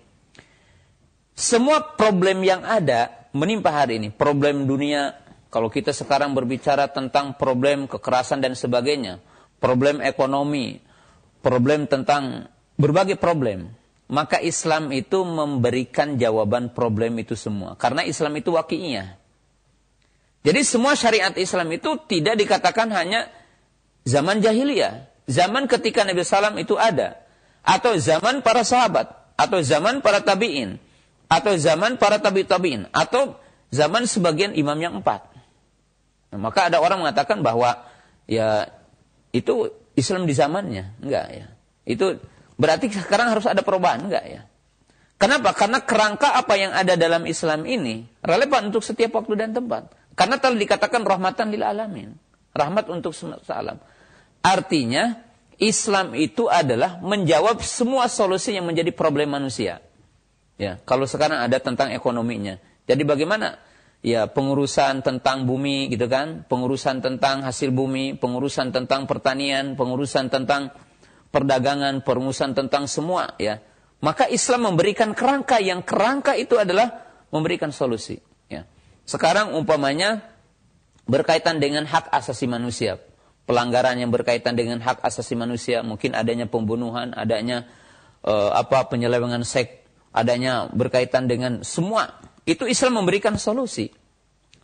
Semua 1.37 1.83
problem 1.83 2.41
yang 2.47 2.65
ada 2.65 3.29
menimpa 3.37 3.69
hari 3.69 4.01
ini, 4.01 4.09
problem 4.09 4.65
dunia, 4.65 5.21
kalau 5.53 5.69
kita 5.69 5.93
sekarang 5.93 6.33
berbicara 6.33 6.89
tentang 6.89 7.37
problem 7.37 7.85
kekerasan 7.91 8.41
dan 8.41 8.57
sebagainya, 8.57 9.21
problem 9.61 10.01
ekonomi, 10.01 10.81
problem 11.45 11.85
tentang 11.91 12.49
berbagai 12.81 13.21
problem. 13.21 13.73
Maka 14.07 14.39
Islam 14.39 14.95
itu 14.95 15.27
memberikan 15.27 16.15
jawaban 16.15 16.71
problem 16.71 17.19
itu 17.19 17.35
semua. 17.35 17.75
Karena 17.75 18.07
Islam 18.07 18.39
itu 18.39 18.55
wakinya. 18.55 19.19
Jadi 20.47 20.63
semua 20.63 20.95
syariat 20.95 21.35
Islam 21.35 21.67
itu 21.75 21.99
tidak 22.07 22.39
dikatakan 22.39 22.87
hanya 22.95 23.27
zaman 24.07 24.41
jahiliyah. 24.41 25.11
Zaman 25.27 25.67
ketika 25.67 26.07
Nabi 26.07 26.23
Sallam 26.23 26.55
itu 26.57 26.79
ada. 26.79 27.19
Atau 27.67 27.99
zaman 27.99 28.41
para 28.47 28.63
sahabat. 28.63 29.11
Atau 29.35 29.61
zaman 29.61 30.01
para 30.01 30.23
tabi'in. 30.23 30.79
Atau 31.27 31.59
zaman 31.59 31.99
para 31.99 32.23
tabi 32.23 32.47
tabi'in. 32.47 32.87
Atau 32.95 33.37
zaman 33.75 34.07
sebagian 34.07 34.55
imam 34.55 34.79
yang 34.79 35.03
empat. 35.03 35.27
Nah, 36.31 36.39
maka 36.39 36.71
ada 36.71 36.79
orang 36.79 37.03
mengatakan 37.03 37.43
bahwa 37.43 37.83
ya 38.31 38.71
itu 39.35 39.75
Islam 39.99 40.31
di 40.31 40.35
zamannya. 40.39 40.95
Enggak 41.03 41.27
ya. 41.35 41.47
Itu 41.83 42.23
berarti 42.55 42.87
sekarang 42.95 43.35
harus 43.35 43.51
ada 43.51 43.67
perubahan. 43.67 44.07
Enggak 44.07 44.25
ya. 44.31 44.43
Kenapa? 45.17 45.57
Karena 45.57 45.81
kerangka 45.81 46.37
apa 46.37 46.55
yang 46.61 46.77
ada 46.77 46.93
dalam 46.95 47.25
Islam 47.25 47.65
ini 47.65 48.05
relevan 48.21 48.69
untuk 48.69 48.85
setiap 48.85 49.17
waktu 49.17 49.35
dan 49.35 49.51
tempat. 49.57 49.89
Karena 50.13 50.37
telah 50.37 50.57
dikatakan 50.61 51.03
rahmatan 51.03 51.51
lil 51.51 51.65
alamin. 51.65 52.13
Rahmat 52.53 52.89
untuk 52.89 53.13
semua 53.13 53.41
alam. 53.53 53.77
Artinya 54.47 55.27
Islam 55.59 56.15
itu 56.15 56.47
adalah 56.47 57.03
menjawab 57.03 57.59
semua 57.67 58.07
solusi 58.07 58.55
yang 58.55 58.71
menjadi 58.71 58.95
problem 58.95 59.35
manusia. 59.35 59.83
Ya, 60.55 60.79
kalau 60.87 61.11
sekarang 61.11 61.43
ada 61.43 61.59
tentang 61.59 61.91
ekonominya. 61.91 62.63
Jadi 62.87 63.03
bagaimana 63.03 63.59
ya 64.07 64.31
pengurusan 64.31 65.03
tentang 65.03 65.51
bumi 65.51 65.91
gitu 65.91 66.07
kan, 66.07 66.47
pengurusan 66.47 67.03
tentang 67.03 67.43
hasil 67.43 67.75
bumi, 67.75 68.15
pengurusan 68.15 68.71
tentang 68.71 69.11
pertanian, 69.11 69.75
pengurusan 69.75 70.31
tentang 70.31 70.71
perdagangan, 71.35 72.07
pengurusan 72.07 72.55
tentang 72.55 72.87
semua 72.87 73.35
ya. 73.43 73.59
Maka 73.99 74.31
Islam 74.31 74.71
memberikan 74.71 75.11
kerangka 75.17 75.59
yang 75.59 75.83
kerangka 75.83 76.39
itu 76.39 76.55
adalah 76.55 77.03
memberikan 77.35 77.75
solusi 77.75 78.21
ya. 78.47 78.63
Sekarang 79.03 79.59
umpamanya 79.59 80.23
berkaitan 81.11 81.59
dengan 81.59 81.83
hak 81.89 82.15
asasi 82.15 82.47
manusia, 82.47 83.03
pelanggaran 83.47 83.97
yang 83.97 84.11
berkaitan 84.11 84.59
dengan 84.59 84.83
hak 84.83 85.01
asasi 85.07 85.39
manusia, 85.39 85.81
mungkin 85.87 86.19
adanya 86.19 86.51
pembunuhan, 86.51 87.15
adanya 87.15 87.65
uh, 88.27 88.53
apa 88.53 88.91
penyelewengan 88.91 89.47
seks, 89.47 89.87
adanya 90.11 90.67
berkaitan 90.75 91.31
dengan 91.31 91.63
semua 91.63 92.27
itu 92.47 92.63
Islam 92.67 93.03
memberikan 93.03 93.35
solusi. 93.35 93.91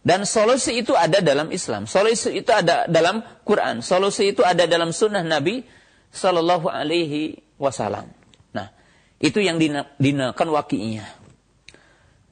Dan 0.02 0.26
solusi 0.26 0.82
itu 0.82 0.98
ada 0.98 1.22
dalam 1.22 1.50
Islam. 1.54 1.86
Solusi 1.86 2.42
itu 2.42 2.50
ada 2.50 2.90
dalam 2.90 3.22
Quran. 3.46 3.82
Solusi 3.86 4.34
itu 4.34 4.42
ada 4.42 4.66
dalam 4.66 4.90
sunnah 4.90 5.22
Nabi 5.22 5.62
Sallallahu 6.10 6.66
Alaihi 6.66 7.38
Wasallam. 7.58 8.10
Nah, 8.50 8.70
itu 9.22 9.38
yang 9.38 9.62
dinamakan 10.02 10.48
wakinya. 10.50 11.06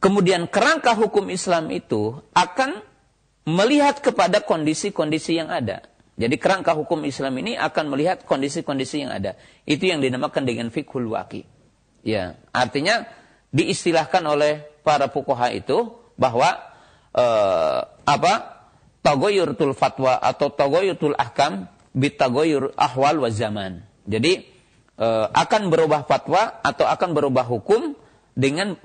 Kemudian 0.02 0.50
kerangka 0.50 0.98
hukum 0.98 1.30
Islam 1.30 1.70
itu 1.70 2.18
akan 2.34 2.82
melihat 3.46 4.02
kepada 4.02 4.42
kondisi-kondisi 4.42 5.38
yang 5.38 5.50
ada. 5.50 5.86
Jadi 6.18 6.36
kerangka 6.36 6.76
hukum 6.76 7.02
Islam 7.06 7.36
ini 7.40 7.56
akan 7.56 7.92
melihat 7.92 8.26
kondisi-kondisi 8.26 9.06
yang 9.06 9.12
ada. 9.14 9.38
Itu 9.64 9.88
yang 9.88 10.02
dinamakan 10.04 10.44
dengan 10.44 10.68
fikhul 10.68 11.08
waki. 11.10 11.46
Ya, 12.04 12.40
artinya 12.50 13.04
diistilahkan 13.52 14.24
oleh 14.24 14.64
para 14.84 15.08
fuqaha 15.12 15.52
itu 15.52 15.96
bahwa 16.16 16.56
uh, 17.12 17.80
apa 18.04 18.32
tagoyurtul 19.00 19.72
fatwa 19.72 20.16
atau 20.20 20.52
tagoyurtul 20.52 21.16
ahkam 21.16 21.68
bitagoyur 21.96 22.72
ahwal 22.76 23.24
wa 23.24 23.30
zaman. 23.32 23.84
Jadi 24.04 24.44
uh, 25.00 25.28
akan 25.32 25.72
berubah 25.72 26.04
fatwa 26.04 26.60
atau 26.60 26.84
akan 26.84 27.10
berubah 27.16 27.48
hukum 27.48 27.96
dengan 28.36 28.76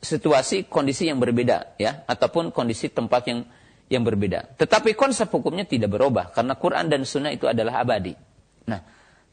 situasi 0.00 0.64
kondisi 0.72 1.04
yang 1.04 1.20
berbeda 1.20 1.76
ya 1.76 2.00
ataupun 2.08 2.48
kondisi 2.48 2.88
tempat 2.88 3.28
yang 3.28 3.44
yang 3.92 4.08
berbeda. 4.08 4.56
Tetapi 4.56 4.96
konsep 4.96 5.28
hukumnya 5.28 5.68
tidak 5.68 5.92
berubah 5.92 6.32
karena 6.32 6.56
Quran 6.56 6.88
dan 6.88 7.04
Sunnah 7.04 7.36
itu 7.36 7.44
adalah 7.44 7.84
abadi. 7.84 8.16
Nah, 8.64 8.80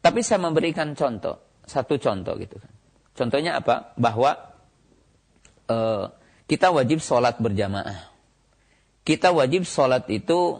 tapi 0.03 0.20
saya 0.20 0.43
memberikan 0.43 0.91
contoh. 0.99 1.47
satu 1.70 2.01
contoh 2.01 2.34
gitu 2.41 2.57
kan. 2.57 2.74
Contohnya 3.14 3.62
apa? 3.62 3.93
Bahwa 3.93 4.34
uh, 5.70 6.10
kita 6.49 6.74
wajib 6.74 6.97
sholat 6.97 7.38
berjamaah. 7.38 8.10
Kita 9.05 9.30
wajib 9.30 9.70
sholat 9.70 10.10
itu 10.10 10.57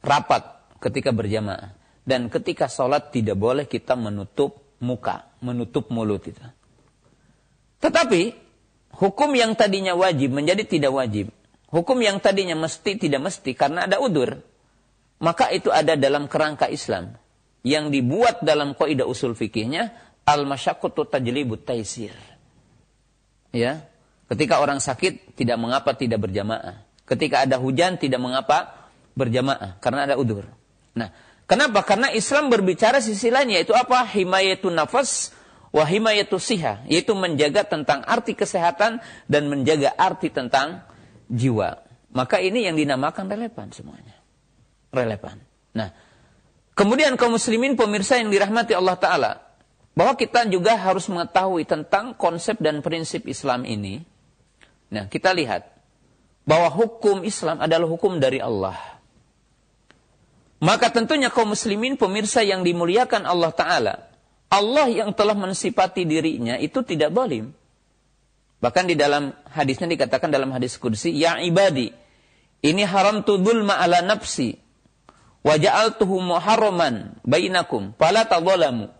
rapat 0.00 0.64
ketika 0.80 1.12
berjamaah. 1.12 1.76
Dan 2.00 2.32
ketika 2.32 2.72
sholat 2.72 3.12
tidak 3.12 3.36
boleh 3.36 3.68
kita 3.68 4.00
menutup 4.00 4.80
muka, 4.80 5.28
menutup 5.44 5.92
mulut 5.92 6.24
itu. 6.24 6.40
Tetapi 7.84 8.32
hukum 8.96 9.30
yang 9.36 9.52
tadinya 9.52 9.92
wajib 9.92 10.32
menjadi 10.32 10.64
tidak 10.64 10.92
wajib. 10.96 11.28
Hukum 11.70 12.02
yang 12.02 12.18
tadinya 12.18 12.58
mesti 12.58 12.98
tidak 12.98 13.30
mesti 13.30 13.54
karena 13.54 13.86
ada 13.86 14.02
udur. 14.02 14.42
Maka 15.22 15.54
itu 15.54 15.70
ada 15.70 15.94
dalam 15.94 16.26
kerangka 16.26 16.66
Islam. 16.66 17.14
Yang 17.62 17.94
dibuat 17.94 18.42
dalam 18.42 18.74
kaidah 18.74 19.06
usul 19.06 19.38
fikihnya 19.38 19.94
al-masyaqqatu 20.26 21.06
tajlibut 21.06 21.62
taisir. 21.62 22.14
Ya. 23.54 23.86
Ketika 24.26 24.62
orang 24.62 24.82
sakit 24.82 25.38
tidak 25.38 25.58
mengapa 25.58 25.94
tidak 25.94 26.22
berjamaah. 26.26 26.82
Ketika 27.06 27.46
ada 27.46 27.58
hujan 27.58 27.98
tidak 27.98 28.22
mengapa 28.22 28.90
berjamaah 29.18 29.78
karena 29.82 30.06
ada 30.06 30.14
udur. 30.18 30.46
Nah, 30.94 31.10
kenapa? 31.46 31.82
Karena 31.82 32.10
Islam 32.14 32.50
berbicara 32.50 33.02
sisi 33.02 33.30
lain 33.30 33.50
yaitu 33.54 33.74
apa? 33.74 34.06
Himayatun 34.06 34.74
nafas 34.74 35.34
wa 35.70 35.86
himayatu 35.86 36.38
siha, 36.38 36.82
yaitu 36.86 37.14
menjaga 37.14 37.62
tentang 37.66 38.02
arti 38.02 38.34
kesehatan 38.34 38.98
dan 39.30 39.42
menjaga 39.46 39.94
arti 39.94 40.30
tentang 40.30 40.82
jiwa. 41.30 41.86
Maka 42.10 42.42
ini 42.42 42.66
yang 42.66 42.74
dinamakan 42.74 43.30
relevan 43.30 43.70
semuanya. 43.70 44.18
Relevan. 44.90 45.38
Nah, 45.70 45.94
kemudian 46.74 47.14
kaum 47.14 47.38
muslimin 47.38 47.78
pemirsa 47.78 48.18
yang 48.18 48.34
dirahmati 48.34 48.74
Allah 48.74 48.98
taala, 48.98 49.32
bahwa 49.94 50.18
kita 50.18 50.42
juga 50.50 50.74
harus 50.74 51.06
mengetahui 51.06 51.62
tentang 51.62 52.18
konsep 52.18 52.58
dan 52.58 52.82
prinsip 52.82 53.30
Islam 53.30 53.62
ini. 53.62 54.02
Nah, 54.90 55.06
kita 55.06 55.30
lihat 55.30 55.70
bahwa 56.42 56.66
hukum 56.66 57.22
Islam 57.22 57.62
adalah 57.62 57.86
hukum 57.86 58.18
dari 58.18 58.42
Allah. 58.42 58.74
Maka 60.60 60.92
tentunya 60.92 61.30
kaum 61.30 61.54
muslimin 61.54 61.94
pemirsa 61.94 62.42
yang 62.44 62.66
dimuliakan 62.66 63.24
Allah 63.24 63.52
Ta'ala. 63.54 63.94
Allah 64.50 64.90
yang 64.90 65.14
telah 65.14 65.32
mensifati 65.38 66.02
dirinya 66.04 66.58
itu 66.58 66.82
tidak 66.82 67.14
zalim. 67.14 67.54
Bahkan 68.60 68.92
di 68.92 68.94
dalam 68.94 69.32
hadisnya 69.48 69.88
dikatakan 69.88 70.28
dalam 70.28 70.52
hadis 70.52 70.76
kudsi, 70.76 71.16
Ya 71.16 71.40
ibadi, 71.40 71.96
ini 72.60 72.84
haram 72.84 73.24
tudul 73.24 73.64
ma'ala 73.64 74.04
nafsi, 74.04 74.60
wa 75.40 75.56
ja'altuhu 75.56 76.20
muharraman 76.20 77.16
bainakum, 77.24 77.96
fala 77.96 78.28
tadzalamu. 78.28 78.92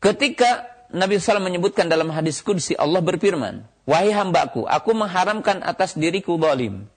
Ketika 0.00 0.72
Nabi 0.92 1.20
SAW 1.20 1.44
menyebutkan 1.44 1.92
dalam 1.92 2.08
hadis 2.12 2.40
kudsi, 2.40 2.72
Allah 2.76 3.04
berfirman, 3.04 3.68
Wahai 3.84 4.16
hambaku, 4.16 4.64
aku 4.64 4.96
mengharamkan 4.96 5.60
atas 5.60 5.92
diriku 5.92 6.40
zalim. 6.40 6.88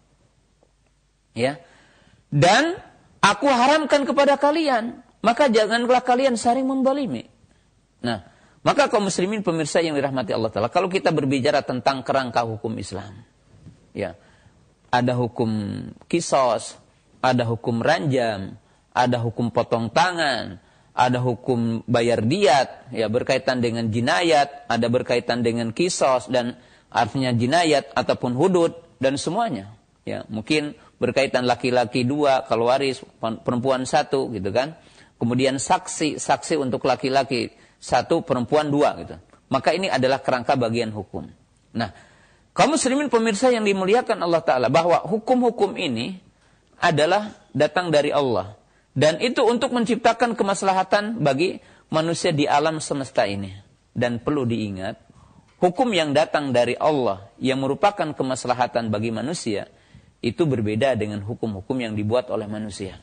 Ya. 1.35 1.59
Dan 2.31 2.79
aku 3.19 3.51
haramkan 3.51 4.07
kepada 4.07 4.39
kalian, 4.39 5.03
maka 5.19 5.51
janganlah 5.51 5.99
kalian 5.99 6.39
saling 6.39 6.63
membalimi. 6.63 7.27
Nah, 7.99 8.23
maka 8.67 8.91
kaum 8.91 9.07
muslimin 9.07 9.47
pemirsa 9.47 9.79
yang 9.79 9.95
dirahmati 9.95 10.35
Allah 10.35 10.51
Ta'ala, 10.51 10.67
kalau 10.67 10.91
kita 10.91 11.15
berbicara 11.15 11.63
tentang 11.63 12.03
kerangka 12.03 12.43
hukum 12.43 12.75
Islam, 12.75 13.23
ya, 13.95 14.19
ada 14.91 15.15
hukum 15.15 15.47
kisos, 16.11 16.75
ada 17.23 17.47
hukum 17.47 17.79
ranjam, 17.79 18.59
ada 18.91 19.23
hukum 19.23 19.55
potong 19.55 19.87
tangan, 19.87 20.59
ada 20.91 21.19
hukum 21.23 21.79
bayar 21.87 22.27
diat, 22.27 22.91
ya 22.91 23.07
berkaitan 23.07 23.63
dengan 23.63 23.87
jinayat, 23.87 24.67
ada 24.67 24.87
berkaitan 24.91 25.47
dengan 25.47 25.71
kisos 25.71 26.27
dan 26.27 26.59
artinya 26.91 27.31
jinayat 27.31 27.95
ataupun 27.95 28.35
hudud 28.35 28.75
dan 28.99 29.15
semuanya. 29.15 29.79
Ya, 30.03 30.27
mungkin 30.27 30.75
berkaitan 30.99 31.47
laki-laki 31.47 32.03
dua, 32.03 32.43
kalau 32.51 32.67
waris 32.67 32.99
perempuan 33.19 33.87
satu 33.87 34.27
gitu 34.35 34.51
kan. 34.51 34.75
Kemudian 35.17 35.57
saksi, 35.57 36.21
saksi 36.21 36.61
untuk 36.61 36.85
laki-laki 36.85 37.53
satu, 37.77 38.25
perempuan 38.25 38.69
dua 38.69 38.97
gitu. 39.01 39.15
Maka 39.47 39.71
ini 39.71 39.87
adalah 39.87 40.19
kerangka 40.19 40.59
bagian 40.59 40.91
hukum. 40.91 41.29
Nah, 41.71 41.93
kaum 42.51 42.75
muslimin 42.75 43.07
pemirsa 43.07 43.47
yang 43.53 43.63
dimuliakan 43.63 44.19
Allah 44.19 44.43
Ta'ala, 44.43 44.67
bahwa 44.67 44.99
hukum-hukum 45.07 45.77
ini 45.79 46.19
adalah 46.81 47.31
datang 47.55 47.89
dari 47.89 48.11
Allah. 48.11 48.59
Dan 48.97 49.21
itu 49.21 49.45
untuk 49.45 49.71
menciptakan 49.71 50.33
kemaslahatan 50.33 51.21
bagi 51.21 51.61
manusia 51.93 52.33
di 52.33 52.49
alam 52.49 52.81
semesta 52.81 53.29
ini. 53.29 53.53
Dan 53.93 54.21
perlu 54.21 54.45
diingat, 54.45 54.97
hukum 55.61 55.89
yang 55.93 56.13
datang 56.13 56.53
dari 56.53 56.77
Allah 56.77 57.29
yang 57.41 57.61
merupakan 57.61 58.13
kemaslahatan 58.13 58.89
bagi 58.93 59.09
manusia 59.09 59.69
itu 60.21 60.49
berbeda 60.49 60.97
dengan 60.97 61.21
hukum-hukum 61.21 61.77
yang 61.77 61.93
dibuat 61.93 62.29
oleh 62.33 62.49
manusia. 62.49 62.97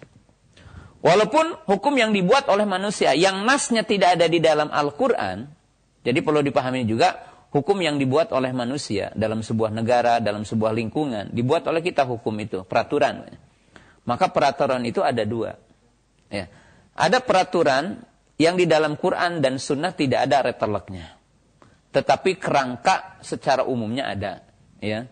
Walaupun 1.05 1.69
hukum 1.69 1.95
yang 2.01 2.17
dibuat 2.17 2.49
oleh 2.49 2.65
manusia 2.65 3.13
yang 3.13 3.45
nasnya 3.45 3.85
tidak 3.85 4.17
ada 4.17 4.25
di 4.25 4.41
dalam 4.41 4.73
Al-Qur'an, 4.73 5.45
jadi 6.01 6.19
perlu 6.25 6.41
dipahami 6.41 6.89
juga 6.89 7.21
hukum 7.53 7.77
yang 7.85 8.01
dibuat 8.01 8.33
oleh 8.33 8.57
manusia 8.57 9.13
dalam 9.13 9.45
sebuah 9.45 9.69
negara, 9.69 10.17
dalam 10.25 10.49
sebuah 10.49 10.73
lingkungan, 10.73 11.29
dibuat 11.29 11.69
oleh 11.69 11.85
kita 11.85 12.09
hukum 12.09 12.33
itu, 12.41 12.65
peraturan. 12.65 13.29
Maka 14.09 14.33
peraturan 14.33 14.81
itu 14.89 15.05
ada 15.05 15.29
dua. 15.29 15.61
Ya. 16.33 16.49
Ada 16.97 17.21
peraturan 17.21 18.01
yang 18.41 18.57
di 18.57 18.65
dalam 18.65 18.97
Quran 18.97 19.45
dan 19.45 19.61
Sunnah 19.61 19.93
tidak 19.93 20.25
ada 20.25 20.41
reteleknya 20.49 21.21
tetapi 21.95 22.43
kerangka 22.43 23.23
secara 23.23 23.63
umumnya 23.63 24.11
ada 24.11 24.43
ya 24.83 25.07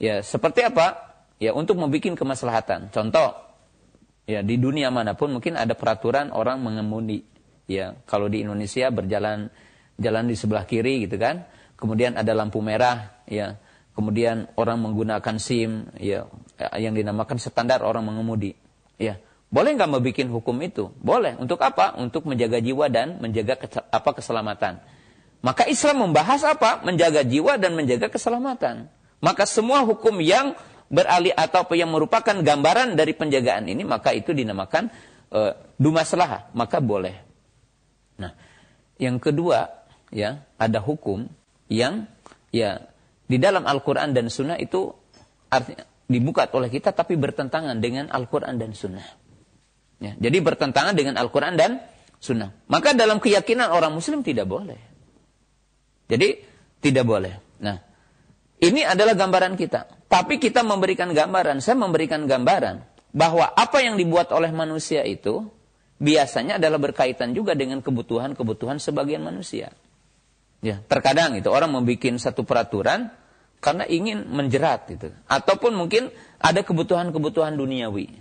ya 0.00 0.24
seperti 0.24 0.64
apa 0.64 1.12
ya 1.36 1.52
untuk 1.52 1.76
membuat 1.76 2.16
kemaslahatan 2.16 2.88
contoh 2.88 3.36
ya 4.26 4.40
di 4.40 4.56
dunia 4.58 4.90
mana 4.90 5.14
pun 5.18 5.34
mungkin 5.34 5.58
ada 5.58 5.74
peraturan 5.74 6.30
orang 6.34 6.62
mengemudi. 6.62 7.24
Ya 7.70 7.96
kalau 8.06 8.26
di 8.26 8.42
Indonesia 8.42 8.90
berjalan 8.90 9.48
jalan 9.96 10.24
di 10.26 10.34
sebelah 10.34 10.66
kiri 10.66 11.06
gitu 11.06 11.14
kan 11.20 11.46
kemudian 11.78 12.18
ada 12.18 12.34
lampu 12.34 12.58
merah 12.58 13.22
ya 13.28 13.60
kemudian 13.94 14.50
orang 14.58 14.82
menggunakan 14.82 15.36
SIM 15.38 15.92
ya 16.00 16.26
yang 16.78 16.96
dinamakan 16.96 17.38
standar 17.38 17.82
orang 17.86 18.06
mengemudi. 18.06 18.56
Ya 18.98 19.18
boleh 19.52 19.76
nggak 19.76 19.90
membuat 19.92 20.28
hukum 20.32 20.56
itu? 20.64 20.88
Boleh. 20.96 21.36
Untuk 21.36 21.60
apa? 21.60 21.92
Untuk 22.00 22.24
menjaga 22.24 22.56
jiwa 22.56 22.88
dan 22.88 23.20
menjaga 23.20 23.60
apa 23.92 24.10
keselamatan. 24.16 24.80
Maka 25.44 25.68
Islam 25.68 26.08
membahas 26.08 26.40
apa? 26.48 26.80
Menjaga 26.80 27.20
jiwa 27.20 27.60
dan 27.60 27.76
menjaga 27.76 28.08
keselamatan. 28.08 28.88
Maka 29.20 29.44
semua 29.44 29.84
hukum 29.84 30.24
yang 30.24 30.56
beralih 30.92 31.32
atau 31.32 31.64
yang 31.72 31.88
merupakan 31.88 32.36
gambaran 32.36 33.00
dari 33.00 33.16
penjagaan 33.16 33.64
ini, 33.64 33.80
maka 33.82 34.12
itu 34.12 34.36
dinamakan 34.36 34.92
e, 35.32 35.40
dumaslah, 35.80 36.52
maka 36.52 36.84
boleh. 36.84 37.16
Nah, 38.20 38.36
yang 39.00 39.16
kedua, 39.16 39.72
ya, 40.12 40.44
ada 40.60 40.78
hukum 40.84 41.24
yang 41.72 42.04
ya 42.52 42.84
di 43.24 43.40
dalam 43.40 43.64
Al-Qur'an 43.64 44.12
dan 44.12 44.28
Sunnah 44.28 44.60
itu 44.60 44.92
artinya 45.48 45.88
dibuka 46.12 46.44
oleh 46.52 46.68
kita 46.68 46.92
tapi 46.92 47.16
bertentangan 47.16 47.80
dengan 47.80 48.12
Al-Qur'an 48.12 48.60
dan 48.60 48.76
Sunnah. 48.76 49.08
Ya, 49.96 50.12
jadi 50.20 50.44
bertentangan 50.44 50.92
dengan 50.92 51.16
Al-Qur'an 51.16 51.56
dan 51.56 51.80
Sunnah. 52.20 52.52
Maka 52.68 52.92
dalam 52.92 53.16
keyakinan 53.16 53.72
orang 53.72 53.96
Muslim 53.96 54.20
tidak 54.20 54.44
boleh. 54.44 54.76
Jadi 56.12 56.44
tidak 56.84 57.08
boleh. 57.08 57.40
Nah, 57.64 57.80
ini 58.62 58.86
adalah 58.86 59.18
gambaran 59.18 59.58
kita. 59.58 60.06
Tapi 60.06 60.38
kita 60.38 60.62
memberikan 60.62 61.10
gambaran, 61.10 61.58
saya 61.58 61.74
memberikan 61.74 62.30
gambaran 62.30 62.86
bahwa 63.10 63.50
apa 63.50 63.82
yang 63.82 63.98
dibuat 63.98 64.30
oleh 64.30 64.54
manusia 64.54 65.02
itu 65.02 65.50
biasanya 65.98 66.62
adalah 66.62 66.78
berkaitan 66.78 67.34
juga 67.34 67.58
dengan 67.58 67.82
kebutuhan-kebutuhan 67.82 68.78
sebagian 68.78 69.26
manusia. 69.26 69.74
Ya, 70.62 70.78
terkadang 70.86 71.34
itu 71.34 71.50
orang 71.50 71.74
membuat 71.74 72.22
satu 72.22 72.46
peraturan 72.46 73.10
karena 73.58 73.82
ingin 73.86 74.30
menjerat 74.30 74.90
itu, 74.94 75.10
ataupun 75.26 75.74
mungkin 75.74 76.14
ada 76.38 76.62
kebutuhan-kebutuhan 76.62 77.54
duniawi. 77.58 78.14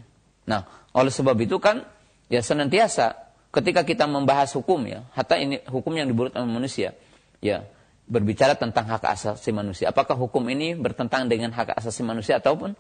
Nah, 0.50 0.66
oleh 0.94 1.14
sebab 1.14 1.38
itu 1.38 1.62
kan 1.62 1.86
ya 2.30 2.42
senantiasa 2.42 3.14
ketika 3.54 3.86
kita 3.86 4.10
membahas 4.10 4.54
hukum 4.58 4.82
ya, 4.90 5.06
hatta 5.14 5.38
ini 5.38 5.62
hukum 5.70 5.94
yang 5.94 6.10
dibuat 6.10 6.34
oleh 6.34 6.50
manusia, 6.50 6.98
ya 7.42 7.66
berbicara 8.12 8.60
tentang 8.60 8.92
hak 8.92 9.08
asasi 9.08 9.56
manusia. 9.56 9.88
Apakah 9.96 10.20
hukum 10.20 10.44
ini 10.52 10.76
bertentangan 10.76 11.32
dengan 11.32 11.56
hak 11.56 11.80
asasi 11.80 12.04
manusia 12.04 12.44
ataupun 12.44 12.76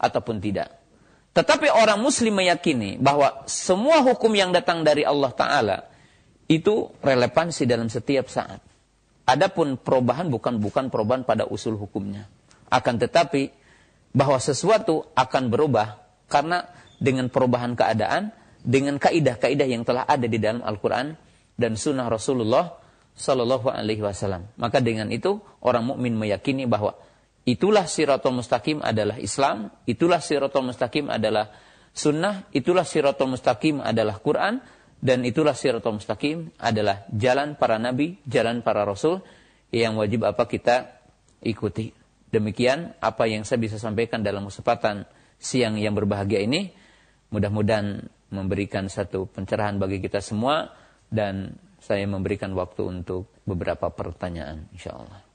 ataupun 0.00 0.40
tidak. 0.40 0.72
Tetapi 1.36 1.68
orang 1.68 2.00
muslim 2.00 2.40
meyakini 2.40 2.96
bahwa 2.96 3.44
semua 3.44 4.00
hukum 4.00 4.32
yang 4.32 4.50
datang 4.50 4.80
dari 4.80 5.04
Allah 5.04 5.30
Ta'ala 5.36 5.78
itu 6.48 6.90
relevansi 7.04 7.68
dalam 7.68 7.92
setiap 7.92 8.26
saat. 8.32 8.58
Adapun 9.28 9.78
perubahan 9.78 10.26
bukan 10.26 10.58
bukan 10.58 10.90
perubahan 10.90 11.22
pada 11.22 11.46
usul 11.46 11.76
hukumnya. 11.78 12.26
Akan 12.72 12.98
tetapi 12.98 13.52
bahwa 14.10 14.40
sesuatu 14.42 15.06
akan 15.14 15.52
berubah 15.52 16.02
karena 16.26 16.66
dengan 16.98 17.30
perubahan 17.30 17.78
keadaan, 17.78 18.34
dengan 18.64 18.98
kaidah-kaidah 18.98 19.68
yang 19.70 19.86
telah 19.86 20.02
ada 20.08 20.26
di 20.26 20.42
dalam 20.42 20.66
Al-Quran 20.66 21.14
dan 21.54 21.78
Sunnah 21.78 22.10
Rasulullah 22.10 22.79
Sallallahu 23.20 23.68
Alaihi 23.68 24.00
Wasallam. 24.00 24.48
Maka 24.56 24.80
dengan 24.80 25.12
itu 25.12 25.44
orang 25.60 25.92
mukmin 25.92 26.16
meyakini 26.16 26.64
bahwa 26.64 26.96
itulah 27.44 27.84
siratul 27.84 28.40
mustaqim 28.40 28.80
adalah 28.80 29.20
Islam, 29.20 29.68
itulah 29.84 30.24
siratul 30.24 30.72
mustaqim 30.72 31.12
adalah 31.12 31.52
sunnah, 31.92 32.48
itulah 32.56 32.88
siratul 32.88 33.36
mustaqim 33.36 33.84
adalah 33.84 34.16
Quran, 34.24 34.64
dan 35.04 35.20
itulah 35.28 35.52
siratul 35.52 36.00
mustaqim 36.00 36.48
adalah 36.56 37.04
jalan 37.12 37.60
para 37.60 37.76
nabi, 37.76 38.16
jalan 38.24 38.64
para 38.64 38.88
rasul 38.88 39.20
yang 39.68 40.00
wajib 40.00 40.24
apa 40.24 40.48
kita 40.48 41.04
ikuti. 41.44 41.92
Demikian 42.30 42.96
apa 43.04 43.28
yang 43.28 43.44
saya 43.44 43.60
bisa 43.60 43.76
sampaikan 43.76 44.24
dalam 44.24 44.48
kesempatan 44.48 45.04
siang 45.36 45.76
yang 45.76 45.92
berbahagia 45.92 46.40
ini. 46.40 46.72
Mudah-mudahan 47.30 48.06
memberikan 48.30 48.86
satu 48.86 49.26
pencerahan 49.26 49.76
bagi 49.76 49.98
kita 49.98 50.22
semua 50.22 50.70
dan 51.10 51.58
saya 51.90 52.06
memberikan 52.06 52.54
waktu 52.54 52.86
untuk 52.86 53.26
beberapa 53.42 53.90
pertanyaan 53.90 54.70
insyaallah. 54.70 55.26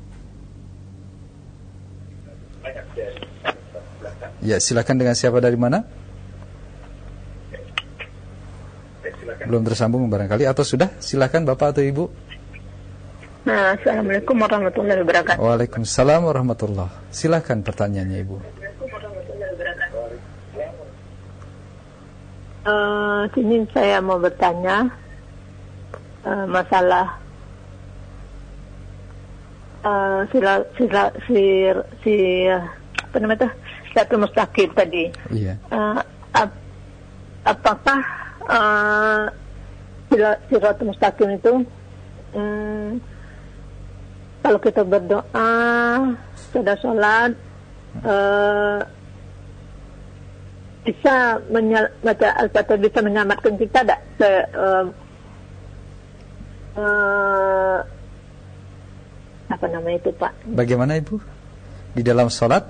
Ya, 4.38 4.62
silakan 4.62 5.02
dengan 5.02 5.18
siapa 5.18 5.42
dari 5.42 5.58
mana? 5.58 6.06
Belum 9.48 9.64
tersambung 9.64 10.04
barangkali 10.12 10.44
atau 10.44 10.60
sudah? 10.60 10.92
Silakan 11.00 11.48
Bapak 11.48 11.72
atau 11.72 11.82
Ibu. 11.82 12.04
Nah, 13.48 13.72
Assalamualaikum 13.80 14.36
warahmatullahi 14.36 15.00
wabarakatuh. 15.00 15.40
Waalaikumsalam 15.40 16.20
warahmatullahi. 16.28 16.92
Silakan 17.08 17.64
pertanyaannya 17.64 18.18
Ibu. 18.20 18.36
Uh, 22.68 23.24
sini 23.32 23.64
saya 23.72 24.04
mau 24.04 24.20
bertanya 24.20 24.92
uh, 26.28 26.44
masalah 26.44 27.16
uh, 29.80 30.28
sila, 30.28 30.60
sila, 30.76 31.08
sir, 31.24 31.74
si 32.04 32.44
apa 33.00 33.16
namanya 33.16 33.48
satu 33.96 34.20
mustaqim 34.20 34.68
tadi. 34.76 35.08
Iya. 35.32 35.56
Uh, 35.72 35.96
ap, 36.36 36.52
apakah 37.48 38.27
uh, 38.48 39.28
sirat 40.48 40.78
mustaqim 40.82 41.36
itu 41.36 41.52
um, 42.32 42.96
kalau 44.40 44.58
kita 44.64 44.82
berdoa 44.82 45.50
sudah 46.50 46.76
sholat 46.80 47.36
uh, 48.02 48.80
bisa 50.88 51.36
menyal, 51.52 51.92
baca 52.00 52.32
al-fatihah 52.40 52.80
bisa 52.80 52.98
menyelamatkan 53.04 53.54
kita 53.60 53.84
tidak 53.84 54.00
uh, 54.56 54.88
uh, 56.80 57.78
apa 59.48 59.64
nama 59.68 59.88
itu 59.92 60.08
pak 60.16 60.32
bagaimana 60.48 60.96
ibu? 60.96 61.20
Di 61.92 62.04
dalam 62.04 62.32
sholat 62.32 62.64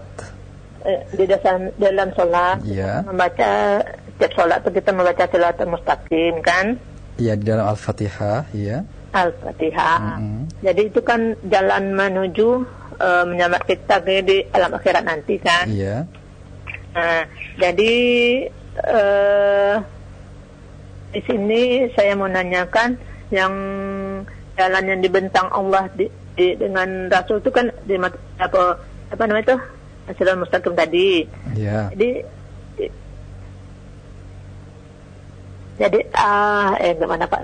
di 1.15 1.25
dalam 1.27 1.69
dalam 1.77 2.09
sholat 2.17 2.65
ya. 2.65 3.05
membaca 3.05 3.83
setiap 4.19 4.35
sholat 4.35 4.67
itu 4.67 4.83
kita 4.83 4.91
membaca 4.91 5.31
silatul 5.31 5.71
mustaqim 5.71 6.43
kan? 6.43 6.75
Iya 7.23 7.39
di 7.39 7.45
dalam 7.47 7.71
Al-Fatihah, 7.71 8.51
iya. 8.51 8.83
Al-Fatihah. 9.15 9.99
Mm 10.03 10.19
-hmm. 10.19 10.41
Jadi 10.67 10.83
itu 10.91 11.01
kan 11.07 11.39
jalan 11.47 11.95
menuju 11.95 12.67
uh, 12.99 13.25
menyelamat 13.31 13.63
kita 13.63 14.03
di 14.03 14.43
alam 14.51 14.75
akhirat 14.75 15.07
nanti 15.07 15.39
kan? 15.39 15.71
Iya. 15.71 16.11
Nah, 16.99 17.31
jadi 17.63 17.95
uh, 18.83 19.75
di 21.15 21.21
sini 21.23 21.87
saya 21.95 22.19
mau 22.19 22.27
nanyakan 22.27 22.99
yang 23.31 23.55
jalan 24.59 24.83
yang 24.83 24.99
dibentang 24.99 25.47
Allah 25.55 25.87
di, 25.95 26.11
di, 26.35 26.59
dengan 26.59 27.07
Rasul 27.07 27.39
itu 27.39 27.55
kan 27.55 27.71
di 27.87 27.95
apa 28.43 28.83
apa 29.15 29.23
namanya 29.31 29.55
itu 29.55 29.57
Silatul 30.19 30.43
Mustaqim 30.43 30.75
tadi. 30.75 31.23
Iya. 31.55 31.95
Jadi 31.95 32.38
Jadi 35.79 35.99
ah 36.19 36.75
eh 36.83 36.93
gimana 36.99 37.31
Pak? 37.31 37.43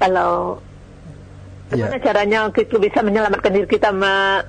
Kalau 0.00 0.58
ya. 1.70 1.86
gimana 1.86 2.00
caranya 2.00 2.38
kita 2.48 2.80
bisa 2.80 3.04
menyelamatkan 3.04 3.52
diri 3.52 3.68
kita 3.68 3.92
me, 3.92 4.40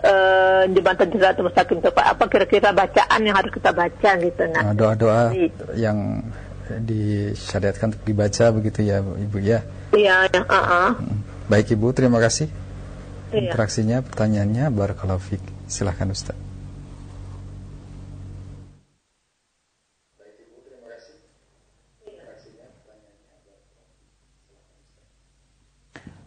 uh, 0.00 0.64
jembatan 0.72 1.12
Siratul 1.12 1.52
Mustaqim 1.52 1.84
itu 1.84 1.92
Pak? 1.92 2.06
Apa 2.16 2.24
kira-kira 2.32 2.72
bacaan 2.72 3.20
yang 3.20 3.36
harus 3.36 3.52
kita 3.52 3.76
baca 3.76 4.10
gitu 4.16 4.42
nah? 4.48 4.72
Doa-doa 4.72 5.36
yang 5.76 6.24
disyariatkan 6.70 7.92
untuk 7.92 8.04
dibaca 8.08 8.44
begitu 8.56 8.88
ya 8.88 9.04
Ibu 9.04 9.38
ya? 9.42 9.60
Iya, 9.92 10.30
ya, 10.32 10.40
uh 10.48 10.54
-uh. 10.56 10.88
Baik 11.50 11.74
Ibu, 11.74 11.92
terima 11.92 12.22
kasih. 12.22 12.46
Iya. 13.34 13.50
Interaksinya, 13.50 14.00
pertanyaannya, 14.06 14.70
Barakallahu 14.70 15.18
Fik. 15.18 15.42
Silahkan 15.66 16.06
Ustaz. 16.14 16.39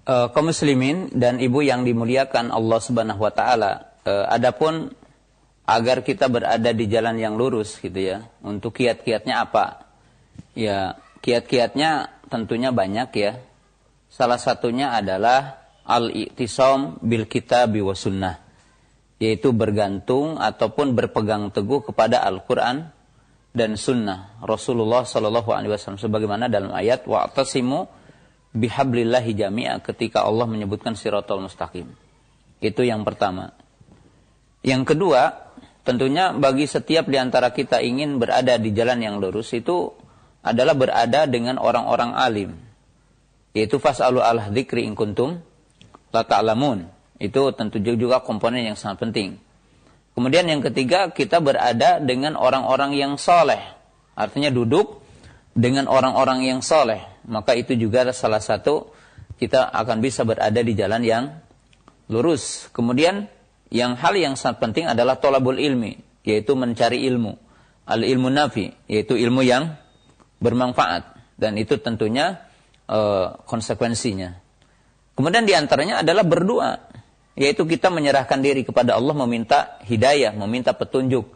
Uh, 0.07 0.27
kaum 0.31 0.51
muslimin 0.51 1.11
dan 1.11 1.39
ibu 1.39 1.63
yang 1.63 1.87
dimuliakan 1.87 2.51
Allah 2.51 2.79
Subhanahu 2.79 3.21
wa 3.21 3.33
taala, 3.33 3.93
uh, 4.03 4.25
adapun 4.27 4.91
agar 5.63 6.03
kita 6.03 6.27
berada 6.27 6.75
di 6.75 6.85
jalan 6.91 7.15
yang 7.19 7.39
lurus 7.39 7.79
gitu 7.79 7.95
ya. 7.95 8.27
Untuk 8.43 8.75
kiat-kiatnya 8.75 9.47
apa? 9.47 9.87
Ya, 10.53 10.99
kiat-kiatnya 11.23 12.11
tentunya 12.27 12.75
banyak 12.75 13.09
ya. 13.15 13.39
Salah 14.11 14.37
satunya 14.37 14.93
adalah 14.93 15.63
al-i'tisam 15.87 16.99
bil 16.99 17.25
kitab 17.25 17.73
wa. 17.79 17.95
Yaitu 19.23 19.55
bergantung 19.55 20.35
ataupun 20.35 20.99
berpegang 20.99 21.47
teguh 21.47 21.79
kepada 21.79 22.19
Al-Qur'an 22.27 22.91
dan 23.55 23.77
sunnah 23.79 24.35
Rasulullah 24.43 25.05
Shallallahu 25.05 25.53
alaihi 25.53 25.71
wasallam 25.71 26.01
sebagaimana 26.01 26.49
dalam 26.49 26.73
ayat 26.73 27.05
wa'tasimu 27.05 27.85
bihablillahi 28.53 29.33
jami'a 29.33 29.81
ketika 29.81 30.23
Allah 30.23 30.45
menyebutkan 30.45 30.93
siratul 30.93 31.43
mustaqim. 31.43 31.89
Itu 32.61 32.85
yang 32.85 33.03
pertama. 33.03 33.51
Yang 34.63 34.95
kedua, 34.95 35.51
tentunya 35.83 36.31
bagi 36.31 36.69
setiap 36.69 37.09
di 37.09 37.19
antara 37.19 37.51
kita 37.51 37.83
ingin 37.83 38.21
berada 38.21 38.55
di 38.55 38.71
jalan 38.71 39.03
yang 39.03 39.15
lurus 39.19 39.51
itu 39.51 39.91
adalah 40.45 40.77
berada 40.77 41.27
dengan 41.27 41.59
orang-orang 41.59 42.15
alim. 42.15 42.51
Yaitu 43.51 43.77
fas'alu 43.81 44.23
ala 44.23 44.47
dzikri 44.47 44.87
in 44.87 44.95
kuntum 44.95 45.43
la 46.15 46.23
ta'lamun. 46.23 46.87
Itu 47.19 47.51
tentu 47.53 47.81
juga 47.83 48.23
komponen 48.23 48.63
yang 48.63 48.79
sangat 48.79 49.03
penting. 49.09 49.29
Kemudian 50.13 50.45
yang 50.45 50.61
ketiga, 50.61 51.09
kita 51.09 51.41
berada 51.41 51.97
dengan 51.97 52.37
orang-orang 52.37 52.93
yang 52.93 53.17
soleh. 53.17 53.61
Artinya 54.13 54.53
duduk 54.53 55.01
dengan 55.57 55.89
orang-orang 55.89 56.45
yang 56.45 56.61
soleh 56.61 57.12
maka 57.27 57.55
itu 57.55 57.75
juga 57.75 58.07
salah 58.11 58.43
satu 58.43 58.91
kita 59.39 59.65
akan 59.71 59.99
bisa 59.99 60.23
berada 60.23 60.59
di 60.61 60.73
jalan 60.77 61.01
yang 61.03 61.23
lurus. 62.07 62.69
Kemudian 62.71 63.27
yang 63.73 63.97
hal 63.97 64.13
yang 64.13 64.37
sangat 64.37 64.61
penting 64.61 64.85
adalah 64.85 65.17
tolabul 65.17 65.57
ilmi, 65.57 65.97
yaitu 66.21 66.53
mencari 66.53 67.03
ilmu. 67.09 67.35
Al 67.83 68.05
ilmu 68.05 68.31
nafi, 68.31 68.71
yaitu 68.87 69.19
ilmu 69.19 69.43
yang 69.43 69.75
bermanfaat. 70.39 71.35
Dan 71.35 71.57
itu 71.59 71.81
tentunya 71.81 72.45
uh, 72.87 73.35
konsekuensinya. 73.43 74.37
Kemudian 75.13 75.43
di 75.43 75.53
antaranya 75.57 76.05
adalah 76.05 76.23
berdoa, 76.23 76.79
yaitu 77.35 77.65
kita 77.65 77.89
menyerahkan 77.89 78.39
diri 78.39 78.63
kepada 78.63 78.95
Allah 78.95 79.13
meminta 79.25 79.81
hidayah, 79.83 80.31
meminta 80.37 80.71
petunjuk. 80.73 81.27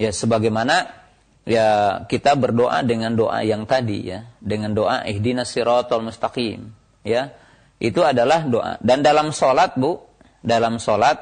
Ya 0.00 0.10
sebagaimana 0.10 1.03
ya 1.44 2.00
kita 2.08 2.36
berdoa 2.36 2.80
dengan 2.82 3.12
doa 3.12 3.44
yang 3.44 3.68
tadi 3.68 4.10
ya, 4.12 4.28
dengan 4.40 4.72
doa 4.72 5.04
ihdinas 5.04 5.52
siratal 5.52 6.04
mustaqim, 6.04 6.72
ya. 7.04 7.32
itu 7.78 8.00
adalah 8.00 8.44
doa. 8.44 8.80
Dan 8.80 9.04
dalam 9.04 9.30
sholat 9.30 9.76
bu, 9.76 10.00
dalam 10.40 10.80
sholat 10.80 11.20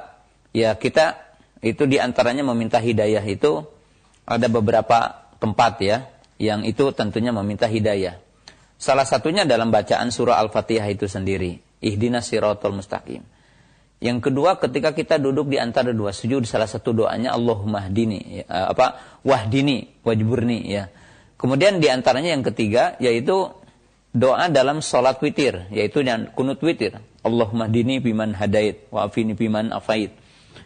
ya 0.54 0.78
kita 0.78 1.18
itu 1.62 1.86
di 1.86 1.98
antaranya 1.98 2.42
meminta 2.42 2.82
hidayah 2.82 3.22
itu 3.22 3.62
ada 4.26 4.46
beberapa 4.46 5.28
tempat 5.42 5.72
ya, 5.82 6.06
yang 6.38 6.62
itu 6.66 6.90
tentunya 6.94 7.34
meminta 7.34 7.66
hidayah. 7.66 8.18
Salah 8.82 9.06
satunya 9.06 9.46
dalam 9.46 9.70
bacaan 9.70 10.10
surah 10.10 10.42
Al-Fatihah 10.42 10.90
itu 10.90 11.06
sendiri. 11.06 11.62
Ihdinas 11.78 12.26
siratul 12.26 12.74
mustaqim. 12.74 13.22
Yang 14.02 14.18
kedua 14.28 14.58
ketika 14.58 14.90
kita 14.90 15.22
duduk 15.22 15.46
di 15.46 15.62
antara 15.62 15.94
dua 15.94 16.10
sujud 16.10 16.42
salah 16.42 16.66
satu 16.66 16.90
doanya 16.90 17.38
Allahumma 17.38 17.86
hdini 17.86 18.42
ya, 18.42 18.74
apa 18.74 18.98
wahdini 19.22 20.02
wajburni 20.02 20.58
ya. 20.66 20.90
Kemudian 21.38 21.78
di 21.78 21.86
antaranya 21.86 22.34
yang 22.34 22.42
ketiga 22.42 22.98
yaitu 22.98 23.54
doa 24.10 24.50
dalam 24.50 24.82
sholat 24.82 25.22
witir 25.22 25.70
yaitu 25.70 26.02
yang 26.02 26.34
kunut 26.34 26.58
witir 26.66 26.98
Allahumma 27.22 27.70
hdini 27.70 28.02
biman 28.02 28.34
hadait 28.34 28.90
wa 28.90 29.06
afini 29.06 29.38
biman 29.38 29.70
afait 29.70 30.10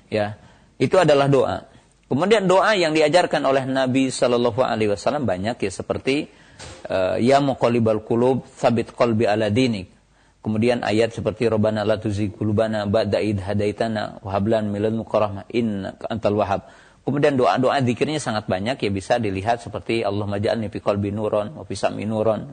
ya. 0.09 0.41
Itu 0.81 0.97
adalah 0.97 1.29
doa. 1.29 1.69
Kemudian 2.09 2.49
doa 2.49 2.73
yang 2.73 2.97
diajarkan 2.97 3.45
oleh 3.45 3.69
Nabi 3.69 4.09
Shallallahu 4.09 4.65
alaihi 4.65 4.97
wasallam 4.97 5.29
banyak 5.29 5.61
ya 5.61 5.69
seperti 5.69 6.33
uh, 6.89 7.21
ya 7.21 7.45
muqallibal 7.45 8.01
qulub 8.01 8.49
sabit 8.57 8.97
qalbi 8.97 9.29
ala 9.29 9.53
dinik 9.53 9.96
Kemudian 10.47 10.87
ayat 10.87 11.11
seperti 11.11 11.51
Rabbana 11.51 11.83
la 11.83 11.99
tuzigh 11.99 12.31
qulubana 12.31 12.87
ba'da 12.87 13.19
id 13.19 13.43
hadaitana 13.43 14.23
wa 14.23 14.31
hab 14.31 14.47
lana 14.47 14.71
min 14.71 15.91
antal 16.07 16.39
wahhab. 16.39 16.71
Kemudian 17.03 17.35
doa-doa 17.35 17.83
zikirnya 17.83 18.23
sangat 18.23 18.47
banyak 18.47 18.79
ya 18.79 18.91
bisa 18.95 19.19
dilihat 19.19 19.59
seperti 19.59 20.07
Allah 20.07 20.23
maj'alni 20.23 20.71
fi 20.71 20.79
qalbi 20.79 21.11
nuron 21.11 21.51
wa 21.51 21.67
fi 21.67 21.75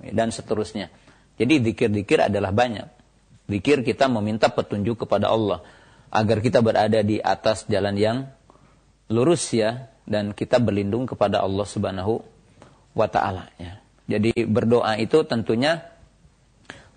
dan 0.10 0.34
seterusnya. 0.34 0.90
Jadi 1.38 1.70
zikir-zikir 1.70 2.34
adalah 2.34 2.50
banyak. 2.50 2.90
Zikir 3.46 3.86
kita 3.86 4.10
meminta 4.10 4.50
petunjuk 4.50 5.06
kepada 5.06 5.30
Allah 5.30 5.62
agar 6.10 6.42
kita 6.42 6.66
berada 6.66 6.98
di 7.06 7.22
atas 7.22 7.70
jalan 7.70 7.94
yang 7.94 8.18
lurus 9.14 9.54
ya 9.54 9.94
dan 10.10 10.34
kita 10.34 10.58
berlindung 10.58 11.06
kepada 11.06 11.46
Allah 11.46 11.70
Subhanahu 11.70 12.26
wa 12.98 13.06
taala 13.06 13.54
ya. 13.62 13.78
Jadi 14.10 14.34
berdoa 14.50 14.98
itu 14.98 15.22
tentunya 15.30 15.93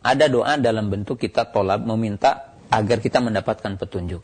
ada 0.06 0.30
doa 0.30 0.54
dalam 0.54 0.86
bentuk 0.86 1.18
kita 1.18 1.50
tolak 1.50 1.82
meminta 1.82 2.54
agar 2.70 3.02
kita 3.02 3.18
mendapatkan 3.18 3.74
petunjuk. 3.74 4.22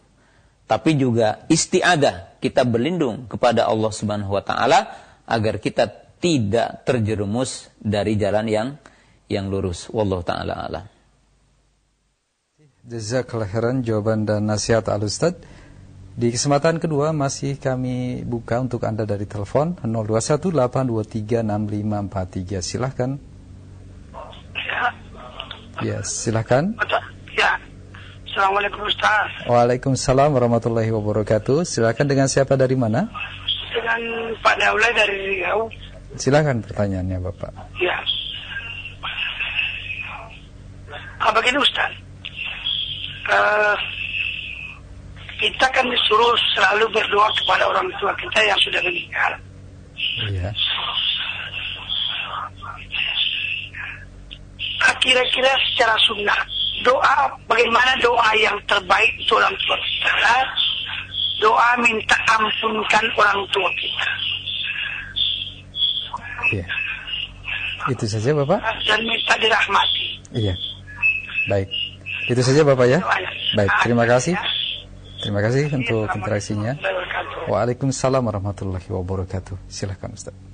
Tapi 0.71 0.95
juga 0.95 1.43
istiadah 1.51 2.39
kita 2.39 2.63
berlindung 2.63 3.27
kepada 3.27 3.67
Allah 3.67 3.91
Subhanahu 3.91 4.31
wa 4.31 4.47
taala 4.47 4.95
agar 5.27 5.59
kita 5.59 5.91
tidak 6.23 6.87
terjerumus 6.87 7.67
dari 7.83 8.15
jalan 8.15 8.47
yang 8.47 8.69
yang 9.27 9.51
lurus. 9.51 9.91
Wallahu 9.91 10.23
taala 10.23 10.55
alam. 10.55 10.87
Jazakallah 12.83 13.47
khairan 13.51 13.83
jawaban 13.83 14.27
dan 14.27 14.47
nasihat 14.47 14.87
Al 14.91 15.03
Ustaz. 15.07 15.35
Di 16.13 16.29
kesempatan 16.29 16.77
kedua 16.77 17.17
masih 17.17 17.57
kami 17.57 18.21
buka 18.27 18.61
untuk 18.61 18.85
Anda 18.85 19.09
dari 19.09 19.25
telepon 19.25 19.81
0218236543. 19.81 22.61
Silahkan. 22.61 23.17
Ya, 25.81 26.05
silakan. 26.05 26.77
Ya. 27.33 27.57
Assalamualaikum 28.29 28.85
Ustaz. 28.85 29.49
Waalaikumsalam 29.49 30.37
warahmatullahi 30.37 30.93
wabarakatuh. 30.93 31.65
Silakan 31.65 32.05
dengan 32.13 32.29
siapa 32.29 32.61
dari 32.61 32.77
mana? 32.77 33.09
Dengan 33.73 34.01
Pak 34.45 34.61
Daulay 34.61 34.93
dari 34.93 35.17
Riau. 35.41 35.73
Silakan 36.21 36.61
pertanyaannya 36.61 37.17
Bapak. 37.25 37.53
Ya. 37.81 37.97
Ah, 41.25 41.33
begini 41.33 41.57
Ustaz. 41.57 41.93
Uh, 43.33 43.77
kita 45.41 45.67
kan 45.73 45.87
disuruh 45.89 46.37
selalu 46.53 46.85
berdoa 46.93 47.31
kepada 47.41 47.65
orang 47.65 47.89
tua 47.97 48.13
kita 48.21 48.45
yang 48.45 48.59
sudah 48.61 48.81
meninggal. 48.85 49.33
Iya. 50.29 50.51
Kira-kira 55.03 55.53
secara 55.71 55.95
sunnah 56.07 56.41
doa 56.83 57.31
bagaimana 57.47 57.95
doa 58.03 58.31
yang 58.37 58.59
terbaik 58.67 59.13
untuk 59.23 59.39
orang 59.39 59.55
tua 59.63 59.77
kita? 59.79 60.37
Doa 61.43 61.71
minta 61.83 62.17
ampunkan 62.31 63.05
orang 63.19 63.41
tua 63.51 63.71
kita. 63.79 64.07
Iya. 66.53 66.67
Itu 67.91 68.05
saja 68.07 68.31
bapak. 68.35 68.61
Dan 68.87 69.01
minta 69.03 69.35
dirahmati. 69.39 70.07
Iya. 70.35 70.55
Baik. 71.51 71.69
Itu 72.31 72.41
saja 72.43 72.63
bapak 72.63 72.87
ya. 72.87 73.01
Baik 73.59 73.73
terima 73.83 74.05
kasih. 74.07 74.35
terima 75.23 75.39
kasih 75.39 75.71
untuk 75.71 76.11
interaksinya. 76.19 76.75
Waalaikumsalam 77.47 78.23
warahmatullahi 78.23 78.87
wabarakatuh. 78.91 79.55
Silahkan 79.71 80.11
Ustaz 80.15 80.52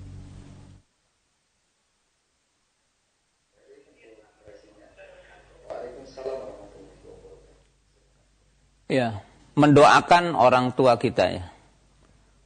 Ya, 8.89 9.20
mendoakan 9.53 10.32
orang 10.32 10.72
tua 10.72 10.97
kita 10.97 11.28
ya. 11.28 11.45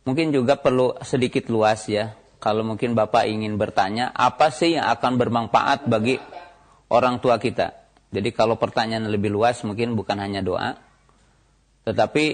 Mungkin 0.03 0.35
juga 0.35 0.59
perlu 0.59 0.99
sedikit 1.07 1.47
luas 1.47 1.87
ya. 1.87 2.19
Kalau 2.43 2.67
mungkin 2.67 2.99
Bapak 2.99 3.31
ingin 3.31 3.55
bertanya, 3.55 4.11
apa 4.11 4.51
sih 4.51 4.75
yang 4.75 4.91
akan 4.91 5.15
bermanfaat 5.15 5.87
bagi 5.87 6.19
orang 6.91 7.23
tua 7.23 7.39
kita? 7.39 7.79
Jadi 8.11 8.35
kalau 8.35 8.59
pertanyaan 8.59 9.07
lebih 9.07 9.31
luas 9.31 9.63
mungkin 9.63 9.95
bukan 9.95 10.19
hanya 10.19 10.43
doa. 10.43 10.75
Tetapi 11.87 12.25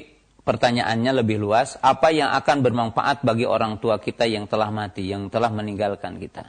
pertanyaannya 0.41 1.13
lebih 1.21 1.37
luas, 1.37 1.77
apa 1.85 2.09
yang 2.09 2.33
akan 2.33 2.65
bermanfaat 2.65 3.21
bagi 3.21 3.45
orang 3.45 3.77
tua 3.77 4.01
kita 4.01 4.25
yang 4.25 4.49
telah 4.49 4.73
mati, 4.73 5.05
yang 5.05 5.29
telah 5.29 5.53
meninggalkan 5.53 6.17
kita? 6.17 6.49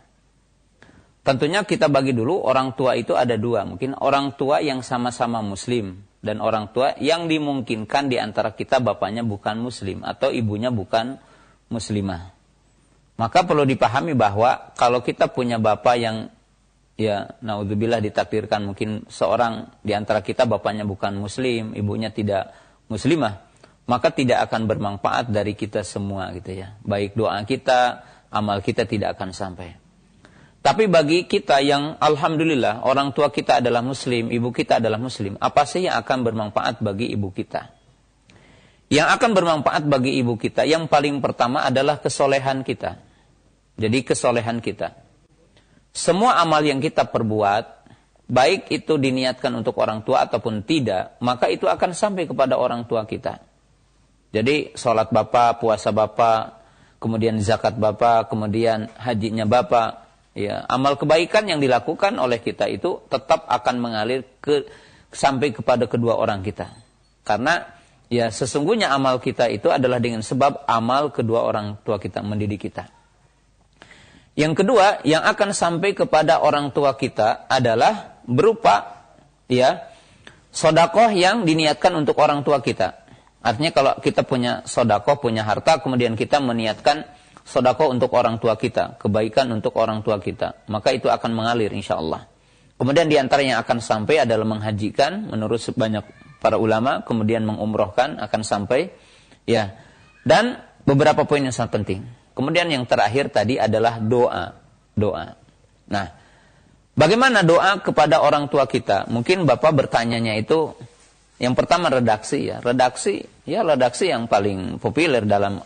Tentunya 1.28 1.68
kita 1.68 1.92
bagi 1.92 2.16
dulu 2.16 2.40
orang 2.40 2.72
tua 2.80 2.96
itu 2.96 3.20
ada 3.20 3.36
dua. 3.36 3.68
Mungkin 3.68 4.00
orang 4.00 4.40
tua 4.40 4.64
yang 4.64 4.80
sama-sama 4.80 5.44
muslim 5.44 6.08
dan 6.20 6.44
orang 6.44 6.72
tua 6.76 6.96
yang 7.00 7.32
dimungkinkan 7.32 8.12
di 8.12 8.20
antara 8.20 8.52
kita 8.52 8.84
bapaknya 8.84 9.24
bukan 9.24 9.64
muslim 9.64 10.04
atau 10.04 10.32
ibunya 10.32 10.68
bukan 10.68 11.16
muslimah. 11.72 12.36
Maka 13.20 13.44
perlu 13.44 13.68
dipahami 13.68 14.16
bahwa 14.16 14.72
kalau 14.80 15.04
kita 15.04 15.28
punya 15.32 15.60
bapak 15.60 15.96
yang 16.00 16.32
ya 17.00 17.36
naudzubillah 17.40 18.04
ditakdirkan 18.04 18.68
mungkin 18.68 19.08
seorang 19.08 19.80
di 19.84 19.96
antara 19.96 20.20
kita 20.20 20.44
bapaknya 20.44 20.84
bukan 20.84 21.20
muslim, 21.20 21.76
ibunya 21.76 22.12
tidak 22.12 22.52
muslimah, 22.92 23.44
maka 23.88 24.12
tidak 24.12 24.48
akan 24.48 24.68
bermanfaat 24.68 25.32
dari 25.32 25.56
kita 25.56 25.84
semua 25.88 26.32
gitu 26.36 26.52
ya. 26.52 26.76
Baik 26.84 27.16
doa 27.16 27.40
kita, 27.48 28.04
amal 28.32 28.60
kita 28.60 28.84
tidak 28.84 29.16
akan 29.20 29.32
sampai. 29.32 29.89
Tapi 30.70 30.86
bagi 30.86 31.26
kita 31.26 31.66
yang 31.66 31.98
alhamdulillah 31.98 32.86
orang 32.86 33.10
tua 33.10 33.34
kita 33.34 33.58
adalah 33.58 33.82
muslim, 33.82 34.30
ibu 34.30 34.54
kita 34.54 34.78
adalah 34.78 35.02
muslim, 35.02 35.34
apa 35.42 35.66
sih 35.66 35.90
yang 35.90 35.98
akan 35.98 36.22
bermanfaat 36.22 36.86
bagi 36.86 37.10
ibu 37.10 37.34
kita? 37.34 37.74
Yang 38.94 39.18
akan 39.18 39.34
bermanfaat 39.34 39.90
bagi 39.90 40.22
ibu 40.22 40.38
kita 40.38 40.70
yang 40.70 40.86
paling 40.86 41.26
pertama 41.26 41.66
adalah 41.66 41.98
kesolehan 41.98 42.62
kita. 42.62 43.02
Jadi 43.82 44.06
kesolehan 44.06 44.62
kita. 44.62 44.94
Semua 45.90 46.38
amal 46.38 46.62
yang 46.62 46.78
kita 46.78 47.10
perbuat, 47.10 47.90
baik 48.30 48.70
itu 48.70 49.02
diniatkan 49.02 49.50
untuk 49.58 49.74
orang 49.82 50.06
tua 50.06 50.30
ataupun 50.30 50.62
tidak, 50.70 51.18
maka 51.18 51.50
itu 51.50 51.66
akan 51.66 51.98
sampai 51.98 52.30
kepada 52.30 52.62
orang 52.62 52.86
tua 52.86 53.10
kita. 53.10 53.42
Jadi 54.30 54.78
sholat 54.78 55.10
bapak, 55.10 55.66
puasa 55.66 55.90
bapak, 55.90 56.62
kemudian 57.02 57.42
zakat 57.42 57.74
bapak, 57.74 58.30
kemudian 58.30 58.86
hajinya 59.02 59.50
bapak, 59.50 60.09
ya 60.38 60.66
amal 60.70 60.96
kebaikan 60.96 61.50
yang 61.50 61.60
dilakukan 61.62 62.16
oleh 62.18 62.42
kita 62.42 62.70
itu 62.70 63.02
tetap 63.10 63.46
akan 63.50 63.76
mengalir 63.82 64.26
ke 64.40 64.70
sampai 65.10 65.54
kepada 65.54 65.90
kedua 65.90 66.18
orang 66.18 66.46
kita. 66.46 66.70
Karena 67.26 67.66
ya 68.10 68.30
sesungguhnya 68.34 68.90
amal 68.94 69.22
kita 69.22 69.50
itu 69.50 69.70
adalah 69.70 70.02
dengan 70.02 70.22
sebab 70.22 70.66
amal 70.66 71.14
kedua 71.14 71.46
orang 71.46 71.78
tua 71.82 71.98
kita 72.02 72.22
mendidik 72.22 72.70
kita. 72.70 72.90
Yang 74.40 74.64
kedua, 74.64 75.04
yang 75.04 75.28
akan 75.28 75.52
sampai 75.52 75.92
kepada 75.92 76.40
orang 76.40 76.72
tua 76.72 76.96
kita 76.96 77.50
adalah 77.52 78.24
berupa 78.24 79.04
ya 79.52 79.92
sodakoh 80.54 81.12
yang 81.12 81.44
diniatkan 81.44 81.92
untuk 81.98 82.16
orang 82.24 82.48
tua 82.48 82.64
kita. 82.64 83.04
Artinya 83.44 83.72
kalau 83.76 83.94
kita 84.00 84.24
punya 84.24 84.64
sodakoh, 84.64 85.20
punya 85.20 85.44
harta, 85.44 85.84
kemudian 85.84 86.16
kita 86.16 86.40
meniatkan 86.40 87.04
sodako 87.50 87.90
untuk 87.90 88.14
orang 88.14 88.38
tua 88.38 88.54
kita, 88.54 89.02
kebaikan 89.02 89.50
untuk 89.50 89.74
orang 89.82 90.06
tua 90.06 90.22
kita, 90.22 90.70
maka 90.70 90.94
itu 90.94 91.10
akan 91.10 91.34
mengalir 91.34 91.74
insya 91.74 91.98
Allah. 91.98 92.30
Kemudian 92.78 93.10
di 93.10 93.18
antara 93.18 93.42
yang 93.42 93.58
akan 93.66 93.82
sampai 93.82 94.24
adalah 94.24 94.46
menghajikan 94.46 95.34
menurut 95.34 95.58
sebanyak 95.58 96.06
para 96.38 96.62
ulama, 96.62 97.02
kemudian 97.02 97.44
mengumrohkan 97.44 98.22
akan 98.22 98.42
sampai, 98.46 98.94
ya. 99.50 99.74
Dan 100.22 100.62
beberapa 100.86 101.26
poin 101.26 101.42
yang 101.42 101.52
sangat 101.52 101.82
penting. 101.82 102.06
Kemudian 102.38 102.70
yang 102.70 102.86
terakhir 102.86 103.34
tadi 103.34 103.60
adalah 103.60 104.00
doa, 104.00 104.56
doa. 104.96 105.36
Nah, 105.90 106.06
Bagaimana 107.00 107.48
doa 107.48 107.80
kepada 107.80 108.20
orang 108.20 108.52
tua 108.52 108.68
kita? 108.68 109.08
Mungkin 109.08 109.48
Bapak 109.48 109.72
bertanyanya 109.72 110.36
itu 110.36 110.76
yang 111.40 111.56
pertama 111.56 111.88
redaksi 111.88 112.52
ya. 112.52 112.60
Redaksi 112.60 113.24
ya 113.48 113.64
redaksi 113.64 114.12
yang 114.12 114.28
paling 114.28 114.84
populer 114.84 115.24
dalam 115.24 115.64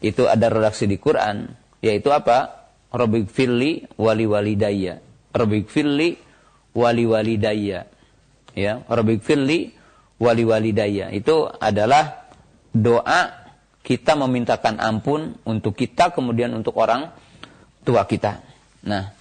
itu 0.00 0.24
ada 0.24 0.48
redaksi 0.48 0.88
di 0.88 0.96
Quran 0.96 1.52
yaitu 1.84 2.12
apa? 2.12 2.68
Rabbik 2.90 3.30
filli 3.30 3.86
wali 3.96 4.26
walidayya. 4.26 4.98
Rabbik 5.30 5.70
filli 5.70 6.18
wali 6.74 7.04
walidayya. 7.06 7.86
Ya, 8.58 8.82
Rabbik 8.84 9.22
filli 9.22 9.70
wali 10.18 10.42
walidayya. 10.42 11.14
Itu 11.14 11.46
adalah 11.46 12.28
doa 12.74 13.40
kita 13.80 14.18
memintakan 14.18 14.82
ampun 14.82 15.38
untuk 15.46 15.78
kita 15.78 16.12
kemudian 16.12 16.52
untuk 16.52 16.76
orang 16.76 17.14
tua 17.86 18.04
kita. 18.04 18.42
Nah, 18.84 19.14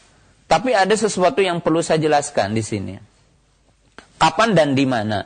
tapi 0.49 0.73
ada 0.73 0.97
sesuatu 0.97 1.39
yang 1.39 1.61
perlu 1.61 1.79
saya 1.79 2.01
jelaskan 2.01 2.57
di 2.57 2.63
sini. 2.65 2.93
Kapan 4.19 4.51
dan 4.51 4.75
di 4.75 4.83
mana? 4.83 5.23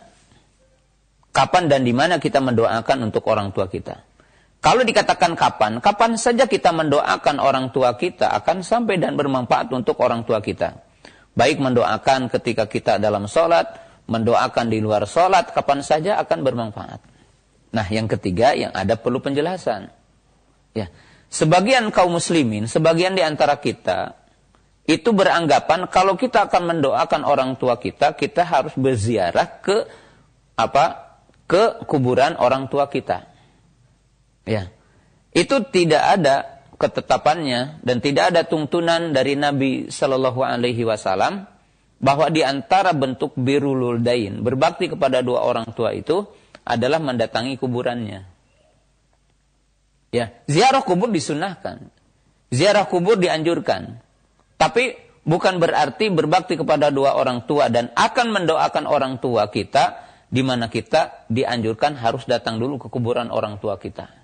Kapan 1.34 1.66
dan 1.66 1.82
di 1.82 1.96
mana 1.96 2.22
kita 2.22 2.38
mendoakan 2.44 3.10
untuk 3.10 3.26
orang 3.26 3.50
tua 3.50 3.66
kita? 3.66 4.13
Kalau 4.64 4.88
dikatakan 4.88 5.36
kapan, 5.36 5.84
kapan 5.84 6.16
saja 6.16 6.48
kita 6.48 6.72
mendoakan 6.72 7.44
orang 7.44 7.76
tua 7.76 8.00
kita 8.00 8.32
akan 8.32 8.64
sampai 8.64 8.96
dan 8.96 9.20
bermanfaat 9.20 9.68
untuk 9.76 10.00
orang 10.00 10.24
tua 10.24 10.40
kita. 10.40 10.80
Baik 11.36 11.60
mendoakan 11.60 12.32
ketika 12.32 12.64
kita 12.72 12.96
dalam 12.96 13.28
sholat, 13.28 13.68
mendoakan 14.08 14.72
di 14.72 14.80
luar 14.80 15.04
sholat, 15.04 15.52
kapan 15.52 15.84
saja 15.84 16.16
akan 16.24 16.48
bermanfaat. 16.48 17.04
Nah, 17.76 17.86
yang 17.92 18.08
ketiga 18.08 18.56
yang 18.56 18.72
ada 18.72 18.96
perlu 18.96 19.20
penjelasan. 19.20 19.92
Ya, 20.72 20.88
sebagian 21.28 21.92
kaum 21.92 22.16
muslimin, 22.16 22.64
sebagian 22.72 23.20
di 23.20 23.24
antara 23.26 23.60
kita 23.60 24.16
itu 24.88 25.12
beranggapan 25.12 25.92
kalau 25.92 26.16
kita 26.16 26.48
akan 26.48 26.72
mendoakan 26.72 27.28
orang 27.28 27.60
tua 27.60 27.76
kita, 27.84 28.16
kita 28.16 28.48
harus 28.48 28.72
berziarah 28.80 29.60
ke 29.60 29.92
apa? 30.56 31.04
ke 31.44 31.84
kuburan 31.86 32.40
orang 32.40 32.72
tua 32.72 32.88
kita. 32.88 33.33
Ya. 34.44 34.72
Itu 35.34 35.66
tidak 35.66 36.04
ada 36.20 36.64
ketetapannya 36.78 37.80
dan 37.82 37.98
tidak 38.04 38.36
ada 38.36 38.42
tuntunan 38.44 39.16
dari 39.16 39.40
Nabi 39.40 39.88
Shallallahu 39.88 40.44
alaihi 40.44 40.84
wasallam 40.84 41.48
bahwa 42.04 42.28
di 42.28 42.44
antara 42.44 42.92
bentuk 42.92 43.34
birrul 43.40 44.04
dain, 44.04 44.44
berbakti 44.44 44.92
kepada 44.92 45.24
dua 45.24 45.48
orang 45.48 45.72
tua 45.72 45.96
itu 45.96 46.28
adalah 46.68 47.00
mendatangi 47.00 47.56
kuburannya. 47.56 48.28
Ya, 50.14 50.36
ziarah 50.46 50.84
kubur 50.84 51.10
disunahkan. 51.10 51.90
Ziarah 52.54 52.86
kubur 52.86 53.18
dianjurkan. 53.18 54.04
Tapi 54.60 54.94
bukan 55.26 55.58
berarti 55.58 56.12
berbakti 56.14 56.60
kepada 56.60 56.94
dua 56.94 57.18
orang 57.18 57.48
tua 57.50 57.72
dan 57.72 57.90
akan 57.96 58.28
mendoakan 58.30 58.86
orang 58.86 59.18
tua 59.18 59.50
kita 59.50 60.06
di 60.30 60.46
mana 60.46 60.70
kita 60.70 61.26
dianjurkan 61.32 61.98
harus 61.98 62.28
datang 62.30 62.62
dulu 62.62 62.78
ke 62.78 62.88
kuburan 62.92 63.34
orang 63.34 63.58
tua 63.58 63.80
kita. 63.82 64.23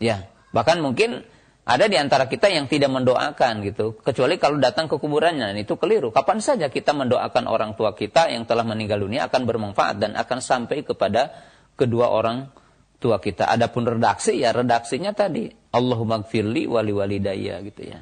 Ya, 0.00 0.32
bahkan 0.56 0.80
mungkin 0.80 1.28
ada 1.68 1.86
di 1.86 1.94
antara 2.00 2.26
kita 2.26 2.48
yang 2.48 2.66
tidak 2.66 2.90
mendoakan 2.90 3.62
gitu, 3.62 3.94
kecuali 4.00 4.40
kalau 4.40 4.58
datang 4.58 4.88
ke 4.88 4.96
kuburannya, 4.96 5.54
itu 5.60 5.76
keliru. 5.76 6.10
Kapan 6.10 6.42
saja 6.42 6.66
kita 6.72 6.96
mendoakan 6.96 7.46
orang 7.46 7.76
tua 7.78 7.94
kita 7.94 8.32
yang 8.32 8.48
telah 8.48 8.64
meninggal 8.64 8.98
dunia 8.98 9.28
akan 9.28 9.44
bermanfaat 9.46 10.00
dan 10.00 10.16
akan 10.16 10.40
sampai 10.40 10.82
kepada 10.82 11.30
kedua 11.78 12.10
orang 12.10 12.50
tua 12.98 13.22
kita. 13.22 13.46
Adapun 13.46 13.86
redaksi 13.86 14.40
ya 14.40 14.50
redaksinya 14.56 15.14
tadi 15.14 15.48
Allahumma 15.70 16.24
gfirli 16.26 16.66
wali 16.66 16.92
walidayya 16.92 17.60
gitu 17.64 17.82
ya. 17.86 18.00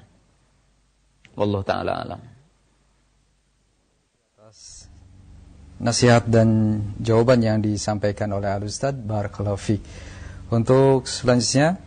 Wallahu 1.39 1.63
taala 1.67 1.93
alam. 2.03 2.21
Nasihat 5.79 6.27
dan 6.27 6.81
jawaban 6.99 7.39
yang 7.39 7.63
disampaikan 7.63 8.35
oleh 8.35 8.51
Al 8.51 8.67
Ustaz 8.67 8.99
Barakallahu 8.99 9.79
Untuk 10.51 11.07
selanjutnya 11.07 11.79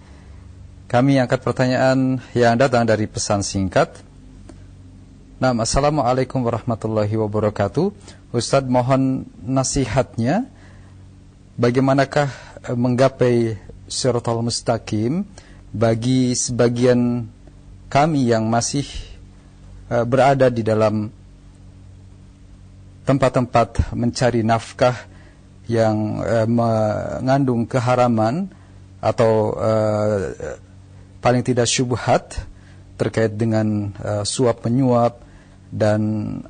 kami 0.91 1.15
angkat 1.23 1.39
pertanyaan 1.39 2.19
yang 2.35 2.59
datang 2.59 2.83
dari 2.83 3.07
pesan 3.07 3.47
singkat. 3.47 3.95
Nah, 5.39 5.55
Assalamualaikum 5.55 6.43
warahmatullahi 6.43 7.15
wabarakatuh. 7.15 7.95
Ustadz 8.35 8.67
mohon 8.67 9.23
nasihatnya 9.39 10.51
bagaimanakah 11.55 12.27
eh, 12.67 12.75
menggapai 12.75 13.55
siratal 13.87 14.43
mustaqim 14.43 15.23
bagi 15.71 16.35
sebagian 16.35 17.31
kami 17.87 18.27
yang 18.27 18.51
masih 18.51 18.83
Eh, 19.91 20.07
berada 20.07 20.47
di 20.47 20.63
dalam 20.63 21.11
tempat-tempat 23.03 23.91
mencari 23.91 24.39
nafkah 24.39 24.95
yang 25.67 26.23
uh, 26.23 26.47
mengandung 26.47 27.67
keharaman 27.67 28.47
atau 29.03 29.51
paling 31.21 31.45
tidak 31.45 31.69
syubhat 31.69 32.41
terkait 32.97 33.33
dengan 33.37 33.93
uh, 34.01 34.25
suap 34.25 34.65
menyuap 34.65 35.21
dan 35.71 36.01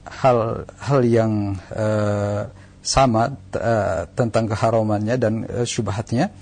hal-hal 0.07 0.99
yang 1.05 1.59
uh, 1.71 2.49
sama 2.81 3.37
uh, 3.53 4.09
tentang 4.17 4.49
keharamannya 4.49 5.15
dan 5.21 5.33
uh, 5.45 5.67
syubhatnya 5.67 6.33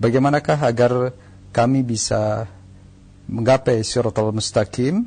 bagaimanakah 0.00 0.56
agar 0.64 1.12
kami 1.52 1.84
bisa 1.84 2.48
menggapai 3.28 3.84
siratal 3.84 4.32
mustaqim 4.32 5.04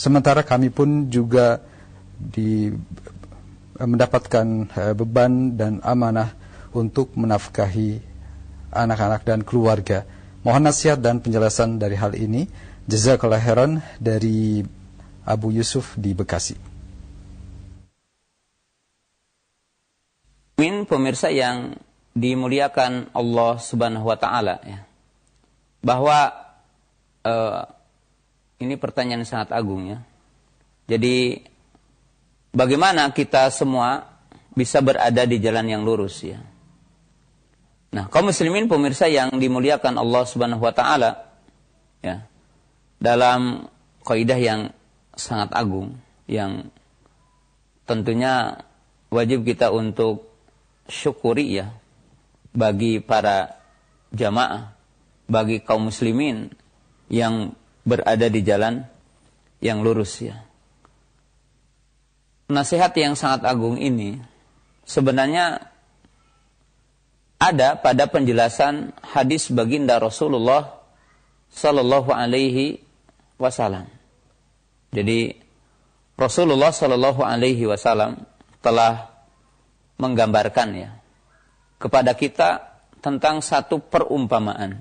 Sementara 0.00 0.46
kami 0.46 0.70
pun 0.70 1.10
juga 1.10 1.60
di 2.16 2.70
mendapatkan 3.76 4.72
beban 4.96 5.56
dan 5.60 5.84
amanah 5.84 6.32
untuk 6.72 7.12
menafkahi 7.16 8.00
anak-anak 8.72 9.28
dan 9.28 9.40
keluarga. 9.44 10.08
Mohon 10.40 10.72
nasihat 10.72 10.96
dan 10.96 11.20
penjelasan 11.20 11.76
dari 11.76 12.00
hal 12.00 12.16
ini. 12.16 12.48
Jazakallah 12.88 13.38
khairan 13.38 13.84
dari 14.00 14.64
Abu 15.28 15.52
Yusuf 15.52 15.92
di 16.00 16.16
Bekasi. 16.16 16.56
Min 20.56 20.88
pemirsa 20.88 21.28
yang 21.28 21.76
dimuliakan 22.16 23.12
Allah 23.12 23.52
Subhanahu 23.60 24.08
wa 24.08 24.16
taala 24.16 24.64
ya. 24.64 24.80
Bahwa 25.84 26.32
uh, 27.24 27.62
ini 28.60 28.74
pertanyaan 28.80 29.28
sangat 29.28 29.52
agung 29.52 29.92
ya. 29.92 29.98
Jadi 30.88 31.36
bagaimana 32.52 33.12
kita 33.12 33.48
semua 33.52 34.08
bisa 34.56 34.82
berada 34.82 35.22
di 35.28 35.36
jalan 35.36 35.68
yang 35.68 35.82
lurus 35.84 36.24
ya. 36.24 36.40
Nah, 37.90 38.06
kaum 38.06 38.30
muslimin 38.30 38.70
pemirsa 38.70 39.10
yang 39.10 39.34
dimuliakan 39.34 39.98
Allah 39.98 40.22
Subhanahu 40.22 40.62
wa 40.62 40.70
taala 40.70 41.26
ya. 42.06 42.22
Dalam 43.02 43.66
kaidah 44.06 44.38
yang 44.38 44.60
sangat 45.18 45.50
agung 45.56 45.98
yang 46.30 46.70
tentunya 47.88 48.62
wajib 49.10 49.42
kita 49.42 49.74
untuk 49.74 50.30
syukuri 50.86 51.58
ya 51.58 51.74
bagi 52.54 53.02
para 53.02 53.58
jamaah, 54.14 54.74
bagi 55.26 55.58
kaum 55.62 55.90
muslimin 55.90 56.50
yang 57.10 57.58
berada 57.82 58.30
di 58.30 58.40
jalan 58.46 58.86
yang 59.58 59.82
lurus 59.82 60.22
ya. 60.22 60.46
Nasihat 62.50 62.94
yang 62.94 63.18
sangat 63.18 63.46
agung 63.46 63.78
ini 63.78 64.18
sebenarnya 64.86 65.69
ada 67.40 67.80
pada 67.80 68.04
penjelasan 68.04 68.92
hadis 69.00 69.48
baginda 69.48 69.96
Rasulullah 69.96 70.76
Sallallahu 71.48 72.12
Alaihi 72.12 72.84
Wasallam. 73.40 73.88
Jadi 74.92 75.32
Rasulullah 76.20 76.68
Sallallahu 76.68 77.24
Alaihi 77.24 77.64
Wasallam 77.64 78.28
telah 78.60 79.08
menggambarkan 79.96 80.68
ya 80.76 80.90
kepada 81.80 82.12
kita 82.12 82.76
tentang 83.00 83.40
satu 83.40 83.80
perumpamaan. 83.80 84.76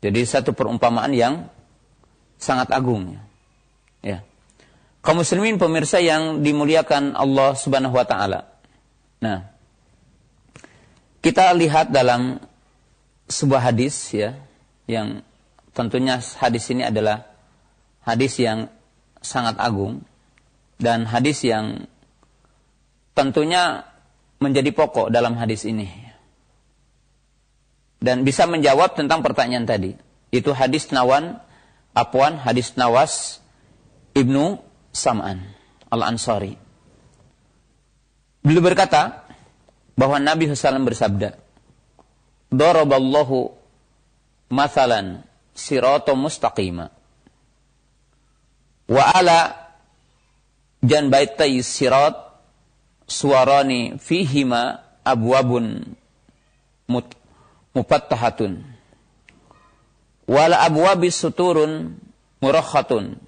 Jadi 0.00 0.20
satu 0.24 0.56
perumpamaan 0.56 1.12
yang 1.12 1.52
sangat 2.40 2.72
agung. 2.72 3.20
Ya. 4.00 4.24
Kaum 5.04 5.20
muslimin 5.20 5.60
pemirsa 5.60 6.00
yang 6.00 6.40
dimuliakan 6.40 7.12
Allah 7.12 7.52
Subhanahu 7.52 7.92
wa 7.92 8.06
taala. 8.08 8.48
Nah, 9.20 9.55
kita 11.26 11.50
lihat 11.58 11.90
dalam 11.90 12.38
sebuah 13.26 13.74
hadis 13.74 14.14
ya 14.14 14.38
yang 14.86 15.26
tentunya 15.74 16.22
hadis 16.22 16.70
ini 16.70 16.86
adalah 16.86 17.26
hadis 18.06 18.38
yang 18.38 18.70
sangat 19.18 19.58
agung 19.58 20.06
dan 20.78 21.02
hadis 21.02 21.42
yang 21.42 21.90
tentunya 23.18 23.90
menjadi 24.38 24.70
pokok 24.70 25.10
dalam 25.10 25.34
hadis 25.34 25.66
ini. 25.66 25.90
Dan 27.98 28.22
bisa 28.22 28.46
menjawab 28.46 28.94
tentang 28.94 29.26
pertanyaan 29.26 29.66
tadi. 29.66 29.98
Itu 30.30 30.54
hadis 30.54 30.94
Nawan 30.94 31.42
Apwan 31.90 32.38
hadis 32.38 32.78
Nawas 32.78 33.42
Ibnu 34.14 34.62
Sam'an 34.94 35.42
Al-Ansari. 35.90 36.54
Beliau 38.46 38.62
berkata 38.62 39.25
bahwa 39.96 40.20
Nabi 40.20 40.52
SAW 40.52 40.84
bersabda, 40.84 41.40
Daraballahu 42.52 43.50
mathalan 44.52 45.26
sirata 45.50 46.14
mustaqima. 46.14 46.94
Wa 48.86 49.02
ala 49.10 49.66
janbaitai 50.84 51.58
sirat 51.64 52.14
suarani 53.10 53.98
fihima 53.98 54.78
abwabun 55.02 55.82
mufattahatun. 57.74 58.62
Wala 60.30 60.62
abwabi 60.62 61.10
suturun 61.10 61.98
murakhatun. 62.38 63.18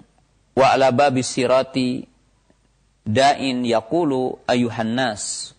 Wa 0.55 0.75
ala 0.75 0.91
babi 0.95 1.23
sirati 1.23 2.07
da'in 3.03 3.63
yaqulu 3.67 4.43
ayuhan 4.47 4.95
nas 4.95 5.55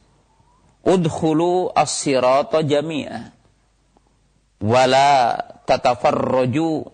udkhulu 0.85 1.73
as-sirata 1.75 2.65
jami'a. 2.65 3.33
Wala 4.61 5.41
tatafarraju 5.65 6.85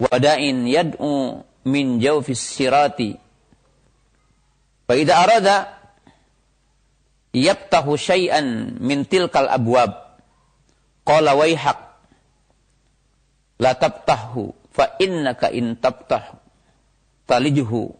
wada'in 0.00 0.68
yad'u 0.68 1.40
min 1.64 1.96
jawfis 2.02 2.42
sirati 2.42 3.16
fa 4.84 4.92
idza 4.98 5.14
arada 5.16 5.56
yaftahu 7.32 7.96
syai'an 7.96 8.76
min 8.80 9.08
tilkal 9.08 9.48
abwab. 9.48 10.20
Qala 11.02 11.34
wayhaq 11.34 11.80
la 13.58 13.72
tabtahu 13.74 14.54
fa 14.70 14.96
innaka 15.00 15.48
in 15.50 15.76
tabtahu 15.80 16.36
talijhu. 17.24 17.96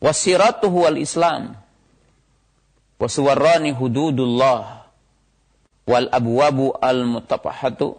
Wasiratuhu 0.00 0.88
wal 0.88 0.96
islam 0.96 1.59
wasuwarrani 3.00 3.72
hududullah 3.72 4.84
wal 5.88 6.06
abwabu 6.12 6.76
al 6.78 7.08
mutapahatu 7.08 7.96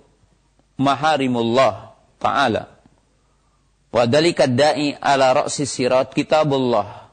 maharimullah 0.77 1.97
ta'ala 2.21 2.69
wa 3.91 4.01
dalika 4.05 4.45
da'i 4.45 4.93
ala 5.01 5.33
ra'si 5.43 5.65
sirat 5.65 6.13
kitabullah 6.13 7.09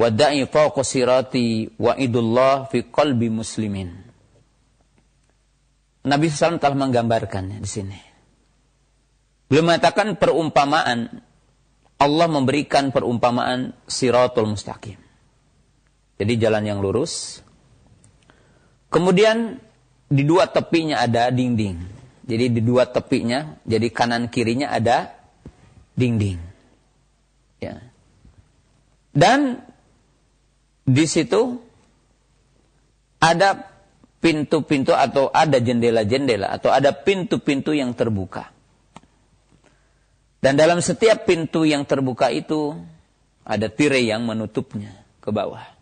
wa 0.00 0.08
da'i 0.08 0.48
fawqa 0.48 0.80
sirati 0.80 1.68
wa 1.76 1.92
idullah 2.00 2.66
fi 2.72 2.88
qalbi 2.88 3.28
muslimin 3.28 4.10
Nabi 6.00 6.32
SAW 6.32 6.56
telah 6.56 6.80
menggambarkannya 6.80 7.60
di 7.60 7.68
sini. 7.68 7.98
Beliau 9.52 9.68
mengatakan 9.68 10.16
perumpamaan 10.16 11.20
Allah 12.00 12.28
memberikan 12.32 12.88
perumpamaan 12.88 13.76
siratul 13.84 14.48
mustaqim. 14.48 14.96
Jadi 16.20 16.36
jalan 16.36 16.68
yang 16.68 16.84
lurus. 16.84 17.40
Kemudian 18.92 19.56
di 20.12 20.22
dua 20.28 20.52
tepinya 20.52 21.00
ada 21.00 21.32
dinding. 21.32 21.80
Jadi 22.28 22.52
di 22.52 22.60
dua 22.60 22.84
tepinya, 22.84 23.56
jadi 23.64 23.88
kanan 23.88 24.28
kirinya 24.28 24.68
ada 24.68 25.16
dinding. 25.96 26.36
Ya. 27.64 27.80
Dan 29.16 29.64
di 30.84 31.08
situ 31.08 31.56
ada 33.16 33.64
pintu-pintu 34.20 34.92
atau 34.92 35.32
ada 35.32 35.56
jendela-jendela 35.56 36.52
atau 36.52 36.68
ada 36.68 36.92
pintu-pintu 36.92 37.72
yang 37.72 37.96
terbuka. 37.96 38.52
Dan 40.44 40.60
dalam 40.60 40.84
setiap 40.84 41.24
pintu 41.24 41.64
yang 41.64 41.88
terbuka 41.88 42.28
itu 42.28 42.76
ada 43.44 43.72
tirai 43.72 44.04
yang 44.04 44.28
menutupnya 44.28 44.92
ke 45.24 45.32
bawah. 45.32 45.79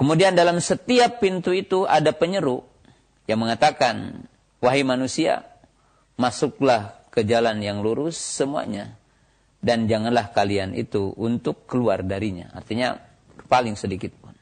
Kemudian 0.00 0.32
dalam 0.32 0.64
setiap 0.64 1.20
pintu 1.20 1.52
itu 1.52 1.84
ada 1.84 2.16
penyeru 2.16 2.64
yang 3.28 3.36
mengatakan, 3.36 4.24
"Wahai 4.64 4.80
manusia, 4.80 5.44
masuklah 6.16 7.04
ke 7.12 7.20
jalan 7.20 7.60
yang 7.60 7.84
lurus 7.84 8.16
semuanya 8.16 8.96
dan 9.60 9.84
janganlah 9.92 10.32
kalian 10.32 10.72
itu 10.72 11.12
untuk 11.20 11.68
keluar 11.68 12.00
darinya." 12.00 12.48
Artinya 12.56 12.96
paling 13.44 13.76
sedikit 13.76 14.16
pun. 14.16 14.32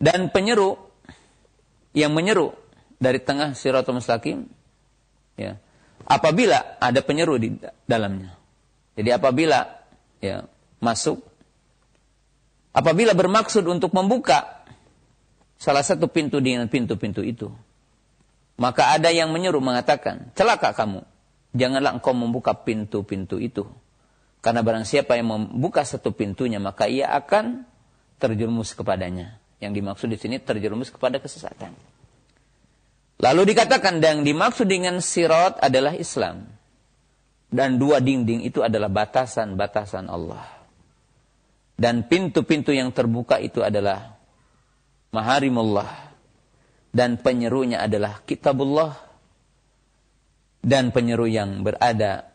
Dan 0.00 0.32
penyeru 0.32 0.80
yang 1.92 2.16
menyeru 2.16 2.56
dari 2.96 3.20
tengah 3.20 3.52
Siratul 3.52 4.00
Mustaqim 4.00 4.48
ya, 5.36 5.60
apabila 6.08 6.80
ada 6.80 7.04
penyeru 7.04 7.36
di 7.36 7.52
dalamnya. 7.84 8.32
Jadi 8.96 9.12
apabila 9.12 9.60
ya 10.24 10.48
masuk 10.80 11.33
apabila 12.74 13.14
bermaksud 13.14 13.62
untuk 13.64 13.94
membuka 13.94 14.66
salah 15.56 15.86
satu 15.86 16.10
pintu 16.10 16.42
dengan 16.42 16.66
pintu-pintu 16.66 17.22
itu, 17.22 17.48
maka 18.58 18.92
ada 18.92 19.08
yang 19.14 19.30
menyeru 19.30 19.62
mengatakan, 19.62 20.34
"Celaka 20.34 20.74
kamu, 20.74 21.06
janganlah 21.54 21.96
engkau 21.96 22.12
membuka 22.12 22.52
pintu-pintu 22.52 23.38
itu." 23.38 23.64
Karena 24.44 24.60
barang 24.60 24.84
siapa 24.84 25.16
yang 25.16 25.32
membuka 25.32 25.80
satu 25.88 26.12
pintunya, 26.12 26.60
maka 26.60 26.84
ia 26.84 27.08
akan 27.16 27.64
terjerumus 28.20 28.76
kepadanya. 28.76 29.40
Yang 29.56 29.72
dimaksud 29.80 30.08
di 30.12 30.18
sini 30.20 30.36
terjerumus 30.36 30.92
kepada 30.92 31.16
kesesatan. 31.16 31.72
Lalu 33.24 33.56
dikatakan 33.56 34.04
yang 34.04 34.20
dimaksud 34.20 34.68
dengan 34.68 35.00
sirat 35.00 35.56
adalah 35.64 35.96
Islam. 35.96 36.44
Dan 37.48 37.80
dua 37.80 38.04
dinding 38.04 38.44
itu 38.44 38.60
adalah 38.60 38.92
batasan-batasan 38.92 40.12
Allah. 40.12 40.53
Dan 41.74 42.06
pintu-pintu 42.06 42.70
yang 42.70 42.94
terbuka 42.94 43.42
itu 43.42 43.62
adalah 43.62 44.14
maharimullah. 45.10 46.14
Dan 46.94 47.18
penyerunya 47.18 47.82
adalah 47.82 48.22
kitabullah. 48.22 48.94
Dan 50.64 50.94
penyeru 50.94 51.26
yang 51.28 51.60
berada 51.66 52.30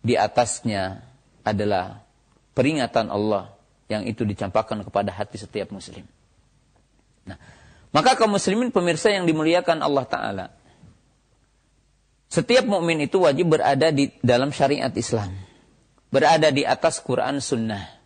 di 0.00 0.14
atasnya 0.14 1.04
adalah 1.42 2.00
peringatan 2.54 3.12
Allah 3.12 3.52
yang 3.88 4.04
itu 4.04 4.22
dicampakkan 4.24 4.84
kepada 4.84 5.10
hati 5.12 5.36
setiap 5.40 5.72
muslim. 5.74 6.04
Nah, 7.28 7.36
maka 7.92 8.14
kaum 8.16 8.36
muslimin 8.36 8.72
pemirsa 8.72 9.12
yang 9.12 9.24
dimuliakan 9.24 9.80
Allah 9.80 10.04
Ta'ala. 10.04 10.46
Setiap 12.28 12.68
mukmin 12.68 13.00
itu 13.00 13.24
wajib 13.24 13.56
berada 13.56 13.88
di 13.88 14.12
dalam 14.20 14.52
syariat 14.52 14.92
Islam. 14.92 15.32
Berada 16.12 16.52
di 16.52 16.64
atas 16.64 17.00
Quran 17.00 17.40
Sunnah. 17.40 17.97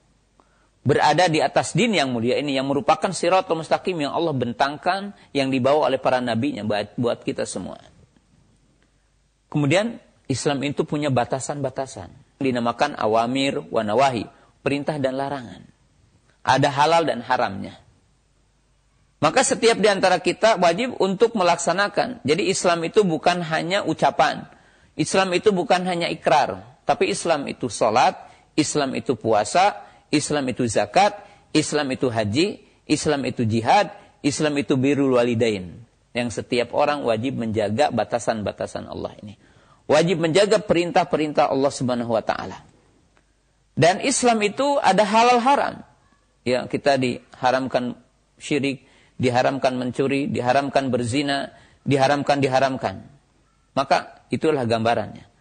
Berada 0.82 1.30
di 1.30 1.38
atas 1.38 1.78
din 1.78 1.94
yang 1.94 2.10
mulia 2.10 2.42
ini 2.42 2.58
yang 2.58 2.66
merupakan 2.66 3.14
siratul 3.14 3.62
mustaqim 3.62 3.94
yang 4.02 4.10
Allah 4.10 4.34
bentangkan 4.34 5.14
yang 5.30 5.46
dibawa 5.46 5.86
oleh 5.86 6.02
para 6.02 6.18
nabinya 6.18 6.66
buat 6.98 7.22
kita 7.22 7.46
semua. 7.46 7.78
Kemudian 9.46 10.02
Islam 10.26 10.58
itu 10.66 10.82
punya 10.82 11.12
batasan-batasan. 11.14 12.10
Dinamakan 12.42 12.98
awamir 12.98 13.62
wa 13.70 13.86
nawahi, 13.86 14.26
perintah 14.66 14.98
dan 14.98 15.14
larangan. 15.14 15.62
Ada 16.42 16.68
halal 16.74 17.06
dan 17.06 17.22
haramnya. 17.22 17.78
Maka 19.22 19.46
setiap 19.46 19.78
di 19.78 19.86
antara 19.86 20.18
kita 20.18 20.58
wajib 20.58 20.98
untuk 20.98 21.38
melaksanakan. 21.38 22.26
Jadi 22.26 22.50
Islam 22.50 22.82
itu 22.82 23.06
bukan 23.06 23.38
hanya 23.46 23.86
ucapan. 23.86 24.50
Islam 24.98 25.30
itu 25.30 25.54
bukan 25.54 25.86
hanya 25.86 26.10
ikrar. 26.10 26.82
Tapi 26.82 27.14
Islam 27.14 27.46
itu 27.46 27.70
sholat, 27.70 28.18
Islam 28.58 28.98
itu 28.98 29.14
puasa, 29.14 29.78
Islam 30.12 30.44
itu 30.52 30.68
zakat, 30.68 31.16
Islam 31.56 31.88
itu 31.96 32.12
haji, 32.12 32.60
Islam 32.84 33.24
itu 33.24 33.48
jihad, 33.48 33.96
Islam 34.20 34.60
itu 34.60 34.76
birul 34.76 35.16
walidain. 35.16 35.82
Yang 36.12 36.44
setiap 36.44 36.76
orang 36.76 37.08
wajib 37.08 37.40
menjaga 37.40 37.88
batasan-batasan 37.88 38.84
Allah 38.84 39.16
ini. 39.24 39.40
Wajib 39.88 40.20
menjaga 40.20 40.60
perintah-perintah 40.60 41.48
Allah 41.48 41.72
subhanahu 41.72 42.12
wa 42.12 42.20
ta'ala. 42.20 42.60
Dan 43.72 44.04
Islam 44.04 44.44
itu 44.44 44.76
ada 44.76 45.02
halal 45.08 45.40
haram. 45.40 45.74
Ya, 46.44 46.68
kita 46.68 47.00
diharamkan 47.00 47.96
syirik, 48.36 48.84
diharamkan 49.16 49.80
mencuri, 49.80 50.28
diharamkan 50.28 50.92
berzina, 50.92 51.56
diharamkan 51.88 52.44
diharamkan. 52.44 53.08
Maka 53.72 54.28
itulah 54.28 54.68
gambarannya. 54.68 55.31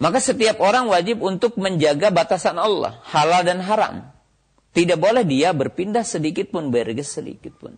Maka 0.00 0.18
setiap 0.18 0.58
orang 0.60 0.88
wajib 0.88 1.20
untuk 1.20 1.58
menjaga 1.60 2.08
batasan 2.08 2.58
Allah, 2.58 3.00
halal 3.08 3.42
dan 3.44 3.60
haram. 3.62 4.08
Tidak 4.72 4.96
boleh 4.96 5.22
dia 5.22 5.52
berpindah 5.52 6.02
sedikit 6.02 6.48
pun, 6.48 6.72
berges 6.72 7.12
sedikit 7.12 7.52
pun. 7.60 7.76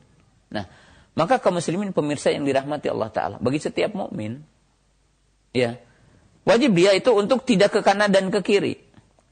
Nah, 0.54 0.70
maka 1.18 1.42
kaum 1.42 1.58
muslimin 1.58 1.90
pemirsa 1.90 2.30
yang 2.30 2.46
dirahmati 2.46 2.86
Allah 2.86 3.10
Ta'ala, 3.10 3.36
bagi 3.42 3.58
setiap 3.58 3.94
mukmin, 3.98 4.42
ya, 5.50 5.78
wajib 6.46 6.74
dia 6.74 6.94
itu 6.94 7.10
untuk 7.10 7.42
tidak 7.42 7.74
ke 7.74 7.80
kanan 7.82 8.10
dan 8.14 8.30
ke 8.30 8.40
kiri. 8.42 8.78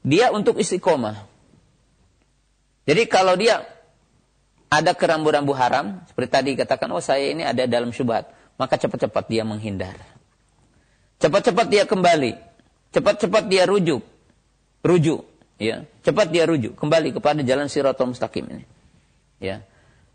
Dia 0.03 0.35
untuk 0.35 0.59
istiqomah. 0.59 1.23
Jadi 2.83 3.03
kalau 3.07 3.39
dia 3.39 3.63
ada 4.67 4.91
kerambu-rambu 4.91 5.55
haram, 5.55 6.03
seperti 6.11 6.29
tadi 6.29 6.51
katakan, 6.59 6.91
oh 6.91 6.99
saya 6.99 7.31
ini 7.31 7.47
ada 7.47 7.63
dalam 7.63 7.95
syubhat, 7.95 8.27
maka 8.59 8.75
cepat-cepat 8.75 9.31
dia 9.31 9.47
menghindar. 9.47 9.95
Cepat-cepat 11.23 11.67
dia 11.71 11.87
kembali. 11.87 12.52
Cepat-cepat 12.93 13.49
dia 13.49 13.65
rujuk. 13.65 14.05
Rujuk, 14.85 15.25
ya. 15.57 15.83
Cepat 16.05 16.29
dia 16.29 16.45
rujuk 16.45 16.77
kembali 16.77 17.11
kepada 17.11 17.41
jalan 17.41 17.67
Siratul 17.67 18.13
Mustaqim 18.13 18.45
ini. 18.47 18.65
Ya. 19.41 19.65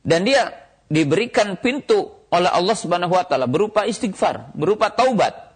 Dan 0.06 0.24
dia 0.24 0.54
diberikan 0.88 1.58
pintu 1.60 2.18
oleh 2.28 2.48
Allah 2.48 2.76
Subhanahu 2.76 3.12
wa 3.12 3.24
taala 3.24 3.48
berupa 3.48 3.84
istighfar, 3.84 4.52
berupa 4.56 4.92
taubat. 4.92 5.48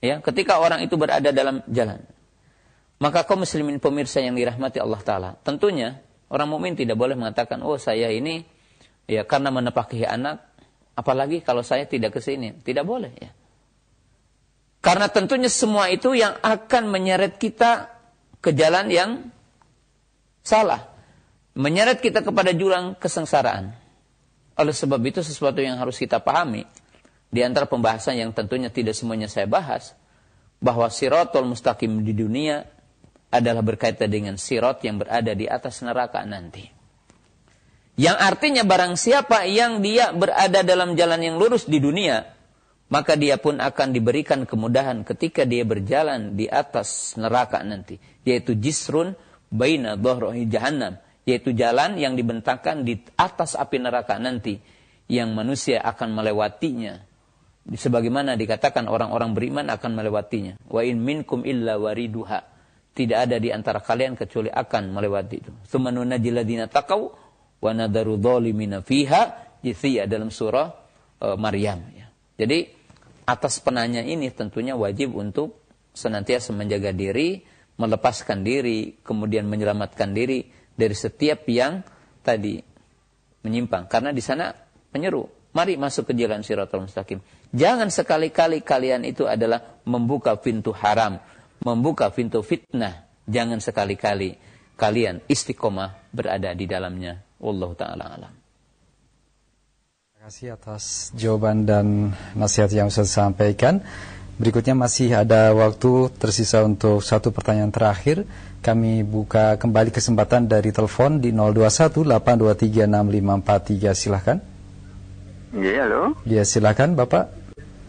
Ya, 0.00 0.24
ketika 0.24 0.56
orang 0.56 0.80
itu 0.80 0.96
berada 0.96 1.28
dalam 1.28 1.60
jalan. 1.68 2.00
Maka 3.00 3.24
kaum 3.24 3.44
muslimin 3.44 3.80
pemirsa 3.80 4.24
yang 4.24 4.36
dirahmati 4.36 4.80
Allah 4.80 5.00
taala, 5.04 5.30
tentunya 5.44 6.00
orang 6.32 6.48
mukmin 6.48 6.72
tidak 6.76 6.96
boleh 6.96 7.16
mengatakan, 7.16 7.60
"Oh, 7.64 7.76
saya 7.76 8.08
ini 8.12 8.44
ya 9.04 9.28
karena 9.28 9.52
menepaki 9.52 10.04
anak, 10.04 10.40
apalagi 10.96 11.44
kalau 11.44 11.60
saya 11.60 11.84
tidak 11.84 12.16
ke 12.16 12.20
sini." 12.24 12.56
Tidak 12.60 12.84
boleh 12.84 13.12
ya. 13.16 13.30
Karena 14.80 15.12
tentunya 15.12 15.52
semua 15.52 15.92
itu 15.92 16.16
yang 16.16 16.40
akan 16.40 16.88
menyeret 16.88 17.36
kita 17.36 17.92
ke 18.40 18.56
jalan 18.56 18.88
yang 18.88 19.10
salah. 20.40 20.88
Menyeret 21.52 22.00
kita 22.00 22.24
kepada 22.24 22.56
jurang 22.56 22.96
kesengsaraan. 22.96 23.76
Oleh 24.56 24.72
sebab 24.72 25.00
itu 25.04 25.20
sesuatu 25.20 25.60
yang 25.60 25.76
harus 25.76 26.00
kita 26.00 26.20
pahami. 26.20 26.64
Di 27.30 27.44
antara 27.44 27.68
pembahasan 27.68 28.16
yang 28.16 28.32
tentunya 28.32 28.72
tidak 28.72 28.96
semuanya 28.96 29.28
saya 29.28 29.44
bahas. 29.44 29.92
Bahwa 30.60 30.88
sirotol 30.88 31.44
mustaqim 31.44 32.00
di 32.00 32.16
dunia 32.16 32.64
adalah 33.30 33.62
berkaitan 33.62 34.08
dengan 34.10 34.34
sirot 34.40 34.80
yang 34.82 34.96
berada 34.96 35.36
di 35.36 35.44
atas 35.44 35.84
neraka 35.84 36.24
nanti. 36.24 36.66
Yang 38.00 38.16
artinya 38.16 38.62
barang 38.64 38.96
siapa 38.96 39.44
yang 39.44 39.84
dia 39.84 40.10
berada 40.16 40.64
dalam 40.64 40.96
jalan 40.96 41.20
yang 41.20 41.36
lurus 41.36 41.68
di 41.68 41.78
dunia, 41.78 42.24
maka 42.90 43.14
dia 43.14 43.38
pun 43.38 43.62
akan 43.62 43.94
diberikan 43.94 44.42
kemudahan 44.42 45.06
ketika 45.06 45.46
dia 45.46 45.62
berjalan 45.62 46.34
di 46.34 46.50
atas 46.50 47.14
neraka 47.14 47.62
nanti, 47.62 48.02
yaitu 48.26 48.58
jisrun 48.58 49.14
baina 49.46 49.94
dhahrihi 49.94 50.50
jahannam, 50.50 50.98
yaitu 51.22 51.54
jalan 51.54 51.94
yang 52.02 52.18
dibentangkan 52.18 52.82
di 52.82 52.98
atas 53.14 53.54
api 53.54 53.78
neraka 53.78 54.18
nanti 54.18 54.58
yang 55.06 55.30
manusia 55.38 55.78
akan 55.86 56.18
melewatinya. 56.18 56.98
Sebagaimana 57.70 58.34
dikatakan 58.34 58.90
orang-orang 58.90 59.38
beriman 59.38 59.70
akan 59.70 59.94
melewatinya. 59.94 60.58
Wa 60.66 60.82
in 60.82 60.98
minkum 60.98 61.46
illa 61.46 61.78
wariduha 61.78 62.42
tidak 62.90 63.30
ada 63.30 63.38
di 63.38 63.54
antara 63.54 63.78
kalian 63.78 64.18
kecuali 64.18 64.50
akan 64.50 64.90
melewati 64.90 65.36
itu. 65.38 65.52
Sumanuna 65.62 66.18
jiladina 66.18 66.66
takau 66.66 67.14
wa 67.62 67.70
nadaru 67.70 68.18
dhalimina 68.18 68.82
fiha 68.82 69.54
jithiya 69.62 70.10
dalam 70.10 70.34
surah 70.34 70.66
uh, 71.22 71.38
Maryam 71.38 71.86
ya. 71.94 72.10
Jadi 72.40 72.79
atas 73.30 73.62
penanya 73.62 74.02
ini 74.02 74.34
tentunya 74.34 74.74
wajib 74.74 75.14
untuk 75.14 75.62
senantiasa 75.94 76.50
menjaga 76.50 76.90
diri, 76.90 77.46
melepaskan 77.78 78.42
diri, 78.42 78.98
kemudian 79.06 79.46
menyelamatkan 79.46 80.10
diri 80.10 80.50
dari 80.74 80.94
setiap 80.98 81.46
yang 81.46 81.86
tadi 82.26 82.58
menyimpang. 83.46 83.86
Karena 83.86 84.10
di 84.10 84.22
sana 84.22 84.50
menyeru, 84.90 85.30
mari 85.54 85.78
masuk 85.78 86.10
ke 86.10 86.12
jalan 86.18 86.42
siratul 86.42 86.90
mustaqim. 86.90 87.22
Jangan 87.54 87.90
sekali-kali 87.90 88.66
kalian 88.66 89.06
itu 89.06 89.26
adalah 89.26 89.80
membuka 89.86 90.34
pintu 90.38 90.74
haram 90.74 91.22
membuka 91.64 92.08
pintu 92.10 92.40
fitnah. 92.40 93.04
Jangan 93.30 93.60
sekali-kali 93.62 94.40
kalian 94.74 95.22
istiqomah 95.28 96.10
berada 96.10 96.50
di 96.56 96.66
dalamnya. 96.66 97.20
Wallahu 97.38 97.76
taala 97.76 98.04
alam. 98.16 98.39
Terima 100.20 100.36
kasih 100.36 100.52
atas 100.52 100.84
jawaban 101.16 101.64
dan 101.64 102.12
nasihat 102.36 102.68
yang 102.76 102.92
saya 102.92 103.08
sampaikan. 103.08 103.80
Berikutnya 104.36 104.76
masih 104.76 105.16
ada 105.16 105.48
waktu 105.56 106.12
tersisa 106.12 106.60
untuk 106.60 107.00
satu 107.00 107.32
pertanyaan 107.32 107.72
terakhir. 107.72 108.28
Kami 108.60 109.00
buka 109.00 109.56
kembali 109.56 109.88
kesempatan 109.88 110.44
dari 110.44 110.76
telepon 110.76 111.24
di 111.24 111.32
0218236543. 112.04 113.96
Silahkan. 113.96 114.44
Iya, 115.56 115.88
halo. 115.88 116.12
Iya, 116.28 116.44
silahkan 116.44 116.92
Bapak. 116.92 117.32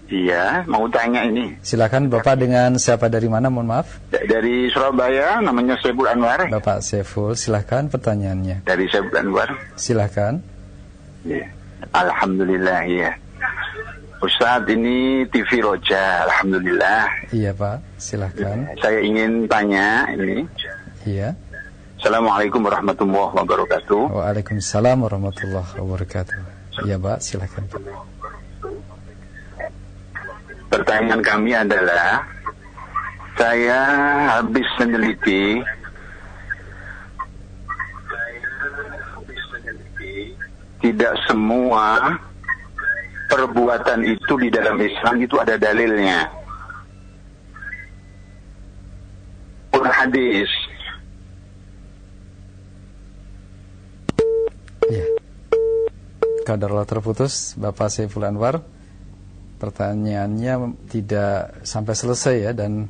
Iya, 0.07 0.63
mau 0.71 0.87
tanya 0.87 1.27
ini. 1.27 1.59
Silakan 1.59 2.07
Bapak 2.07 2.39
dengan 2.39 2.79
siapa 2.79 3.11
dari 3.11 3.27
mana, 3.27 3.51
mohon 3.51 3.75
maaf? 3.75 3.99
Dari 4.07 4.71
Surabaya, 4.71 5.43
namanya 5.43 5.75
Sebul 5.83 6.07
Anwar. 6.07 6.47
Bapak 6.47 6.79
Seful, 6.79 7.35
silakan 7.35 7.91
pertanyaannya. 7.91 8.63
Dari 8.63 8.87
Sebul 8.87 9.19
Anwar. 9.19 9.51
Silakan. 9.75 10.39
Iya. 11.27 11.59
Alhamdulillah, 11.89 12.85
iya. 12.85 13.11
Ustadz, 14.21 14.69
ini 14.69 15.25
TV 15.33 15.65
Roja, 15.65 16.29
Alhamdulillah. 16.29 17.33
Iya 17.33 17.57
Pak, 17.57 17.81
silakan. 17.97 18.69
Saya 18.77 19.01
ingin 19.01 19.49
tanya 19.49 20.05
ini. 20.13 20.45
Iya. 21.09 21.33
Assalamualaikum 21.97 22.61
warahmatullahi 22.61 23.33
wabarakatuh. 23.33 24.13
Waalaikumsalam 24.13 25.01
warahmatullahi 25.01 25.73
wabarakatuh. 25.81 26.37
Iya 26.85 27.01
Pak, 27.01 27.17
silakan 27.25 27.65
Pak 27.65 27.81
pertanyaan 30.71 31.19
kami 31.19 31.51
adalah 31.51 32.23
saya 33.35 33.79
habis 34.39 34.65
meneliti 34.79 35.59
tidak 40.81 41.13
semua 41.29 42.17
perbuatan 43.31 44.03
itu 44.03 44.33
di 44.35 44.49
dalam 44.51 44.75
Islam 44.81 45.15
itu 45.23 45.39
ada 45.39 45.55
dalilnya. 45.55 46.27
Pun 49.71 49.85
hadis. 49.87 50.51
Ya. 54.91 55.05
Kadarlah 56.43 56.83
terputus 56.83 57.55
Bapak 57.55 57.87
Saiful 57.87 58.27
Anwar 58.27 58.59
pertanyaannya 59.61 60.75
tidak 60.89 61.63
sampai 61.63 61.93
selesai 61.93 62.35
ya 62.49 62.51
dan 62.51 62.89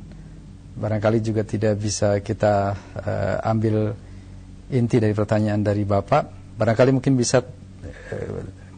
barangkali 0.72 1.20
juga 1.20 1.44
tidak 1.44 1.76
bisa 1.76 2.16
kita 2.24 2.72
uh, 2.74 3.36
ambil 3.44 3.92
inti 4.72 4.96
dari 4.98 5.12
pertanyaan 5.12 5.60
dari 5.60 5.84
Bapak. 5.84 6.56
Barangkali 6.56 6.96
mungkin 6.96 7.14
bisa 7.14 7.44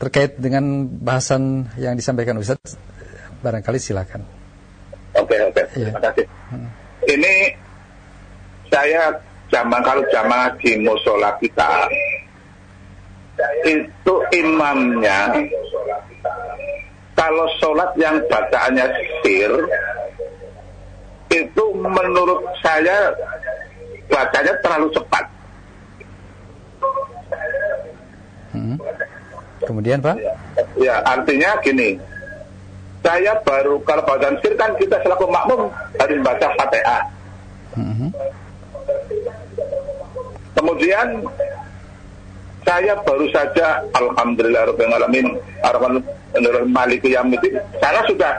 terkait 0.00 0.38
dengan 0.40 0.86
bahasan 0.88 1.68
yang 1.76 1.98
disampaikan 1.98 2.38
Ustaz, 2.40 2.78
barangkali 3.42 3.76
silakan. 3.76 4.24
Oke, 5.18 5.34
okay, 5.34 5.38
oke. 5.44 5.62
Okay. 5.74 5.82
Ya. 5.82 5.90
Terima 5.90 6.00
kasih. 6.00 6.26
Hmm. 6.54 6.68
Ini 7.08 7.34
saya 8.68 9.02
zaman 9.48 9.80
kalau 9.80 10.04
jamaah 10.12 10.52
di 10.60 10.76
musola 10.80 11.32
kita 11.40 11.88
itu 13.64 14.14
imamnya 14.34 15.30
kalau 17.14 17.46
sholat 17.58 17.90
yang 17.96 18.18
bacaannya 18.26 18.86
sir 19.22 19.50
itu 21.28 21.64
menurut 21.76 22.40
saya 22.64 23.12
bacanya 24.08 24.52
terlalu 24.64 24.88
cepat. 24.96 25.24
Hmm. 28.56 28.76
Kemudian 29.62 30.00
Pak? 30.00 30.16
Ya 30.80 31.04
artinya 31.04 31.60
gini, 31.60 32.00
saya 33.04 33.36
baru 33.44 33.76
kalau 33.84 34.02
bacaan 34.08 34.40
sir 34.40 34.56
kan 34.56 34.72
kita 34.80 34.96
selaku 35.04 35.28
makmum 35.28 35.68
harus 36.00 36.18
baca 36.24 36.46
fatihah. 36.56 37.02
Hmm. 37.76 38.10
Kemudian 40.56 41.22
saya 42.66 42.92
baru 43.00 43.24
saja 43.32 43.80
alhamdulillah 43.96 44.68
rabbil 44.68 44.92
alamin 44.92 45.26
arahman 45.64 46.04
malik 46.68 47.00
itu 47.00 47.16
saya 47.80 48.04
sudah 48.04 48.36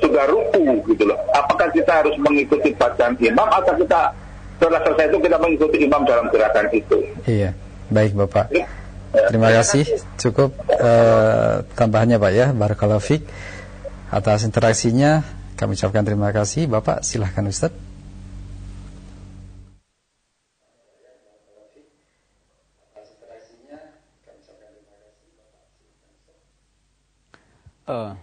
sudah 0.00 0.24
ruku 0.28 0.84
gitu 0.92 1.04
loh. 1.08 1.18
Apakah 1.32 1.68
kita 1.72 2.04
harus 2.04 2.16
mengikuti 2.20 2.72
bacaan 2.76 3.16
imam 3.20 3.48
atau 3.48 3.74
kita 3.76 4.12
setelah 4.56 4.80
selesai 4.88 5.06
itu 5.12 5.18
kita 5.20 5.36
mengikuti 5.36 5.76
imam 5.84 6.02
dalam 6.08 6.26
gerakan 6.32 6.66
itu? 6.72 6.98
Iya, 7.28 7.52
baik 7.92 8.16
Bapak. 8.16 8.52
Terima 9.16 9.48
kasih. 9.52 9.84
Cukup 10.20 10.52
uh, 10.76 11.64
tambahannya 11.76 12.20
Pak 12.20 12.32
ya, 12.32 12.46
Barakallahu 12.52 13.00
Fik. 13.00 13.22
Atas 14.12 14.46
interaksinya 14.46 15.24
kami 15.56 15.76
ucapkan 15.76 16.04
terima 16.04 16.30
kasih. 16.32 16.68
Bapak 16.68 17.00
silahkan 17.04 17.48
Ustadz. 17.48 17.84
Uh, 27.86 28.18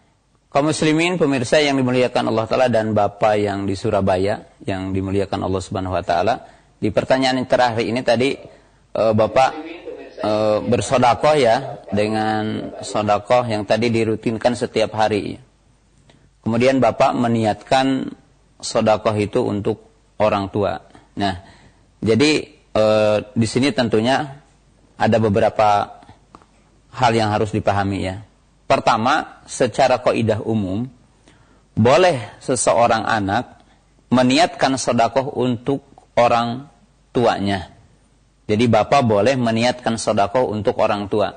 kaum 0.53 0.69
muslimin 0.69 1.17
pemirsa 1.17 1.57
yang 1.57 1.81
dimuliakan 1.81 2.29
Allah 2.29 2.45
Ta'ala 2.45 2.67
dan 2.69 2.93
Bapak 2.93 3.41
yang 3.41 3.65
di 3.65 3.73
Surabaya 3.73 4.45
yang 4.61 4.93
dimuliakan 4.93 5.41
Allah 5.41 5.61
Subhanahu 5.65 5.97
Wa 5.97 6.05
Ta'ala. 6.05 6.35
Di 6.77 6.93
pertanyaan 6.93 7.41
yang 7.41 7.49
terakhir 7.49 7.81
ini 7.81 8.05
tadi 8.05 8.37
uh, 8.93 9.17
Bapak 9.17 9.49
uh, 10.21 10.61
bersodakoh 10.61 11.35
ya 11.41 11.81
dengan 11.89 12.77
sodakoh 12.85 13.49
yang 13.49 13.65
tadi 13.65 13.89
dirutinkan 13.89 14.53
setiap 14.53 14.93
hari. 14.93 15.41
Kemudian 16.45 16.77
Bapak 16.77 17.17
meniatkan 17.17 18.13
sodakoh 18.61 19.17
itu 19.17 19.41
untuk 19.41 19.89
orang 20.21 20.53
tua. 20.53 20.85
Nah 21.17 21.41
jadi 21.97 22.45
uh, 22.77 23.25
di 23.33 23.47
sini 23.49 23.73
tentunya 23.73 24.37
ada 25.01 25.17
beberapa 25.17 25.97
hal 26.93 27.11
yang 27.17 27.33
harus 27.33 27.49
dipahami 27.49 28.05
ya 28.05 28.21
Pertama, 28.63 29.43
secara 29.45 29.99
kaidah 29.99 30.39
umum, 30.41 30.87
boleh 31.73 32.37
seseorang 32.39 33.03
anak 33.03 33.61
meniatkan 34.13 34.77
sodakoh 34.77 35.33
untuk 35.37 35.81
orang 36.13 36.69
tuanya. 37.09 37.73
Jadi 38.45 38.69
bapak 38.69 39.01
boleh 39.01 39.33
meniatkan 39.39 39.97
sodakoh 39.97 40.51
untuk 40.51 40.77
orang 40.77 41.09
tua. 41.09 41.33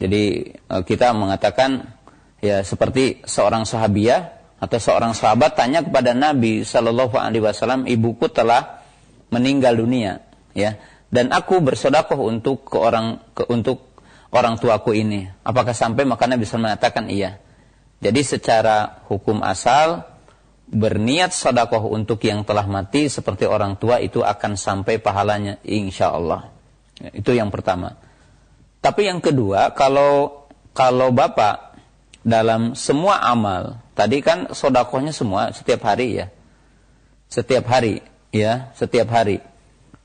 Jadi 0.00 0.54
e, 0.56 0.74
kita 0.86 1.12
mengatakan 1.12 1.92
ya 2.40 2.64
seperti 2.64 3.20
seorang 3.28 3.68
sahabiah 3.68 4.40
atau 4.56 4.78
seorang 4.80 5.12
sahabat 5.12 5.56
tanya 5.56 5.84
kepada 5.84 6.16
Nabi 6.16 6.64
Shallallahu 6.64 7.16
Alaihi 7.16 7.44
Wasallam, 7.44 7.84
ibuku 7.84 8.28
telah 8.32 8.84
meninggal 9.32 9.76
dunia, 9.76 10.20
ya, 10.52 10.76
dan 11.08 11.32
aku 11.32 11.64
bersodakoh 11.64 12.28
untuk 12.28 12.68
ke 12.68 12.76
orang 12.76 13.20
ke, 13.32 13.48
untuk 13.48 13.89
orang 14.30 14.58
tuaku 14.58 14.94
ini. 14.94 15.26
Apakah 15.42 15.74
sampai 15.74 16.06
makanya 16.06 16.38
bisa 16.38 16.56
mengatakan 16.56 17.10
iya. 17.10 17.38
Jadi 18.00 18.24
secara 18.24 19.04
hukum 19.10 19.44
asal 19.44 20.08
berniat 20.70 21.34
sodakoh 21.34 21.90
untuk 21.90 22.22
yang 22.22 22.46
telah 22.46 22.64
mati 22.64 23.10
seperti 23.10 23.44
orang 23.44 23.76
tua 23.76 23.98
itu 23.98 24.22
akan 24.22 24.54
sampai 24.56 25.02
pahalanya 25.02 25.58
insya 25.66 26.14
Allah. 26.14 26.48
Ya, 26.96 27.10
itu 27.12 27.34
yang 27.34 27.52
pertama. 27.52 27.98
Tapi 28.80 29.10
yang 29.10 29.20
kedua 29.20 29.76
kalau 29.76 30.46
kalau 30.72 31.12
bapak 31.12 31.76
dalam 32.24 32.76
semua 32.76 33.20
amal 33.20 33.80
tadi 33.96 34.20
kan 34.20 34.52
sodakohnya 34.52 35.12
semua 35.12 35.56
setiap 35.56 35.88
hari 35.88 36.20
ya 36.20 36.26
setiap 37.32 37.64
hari 37.68 38.04
ya 38.28 38.72
setiap 38.76 39.08
hari 39.08 39.40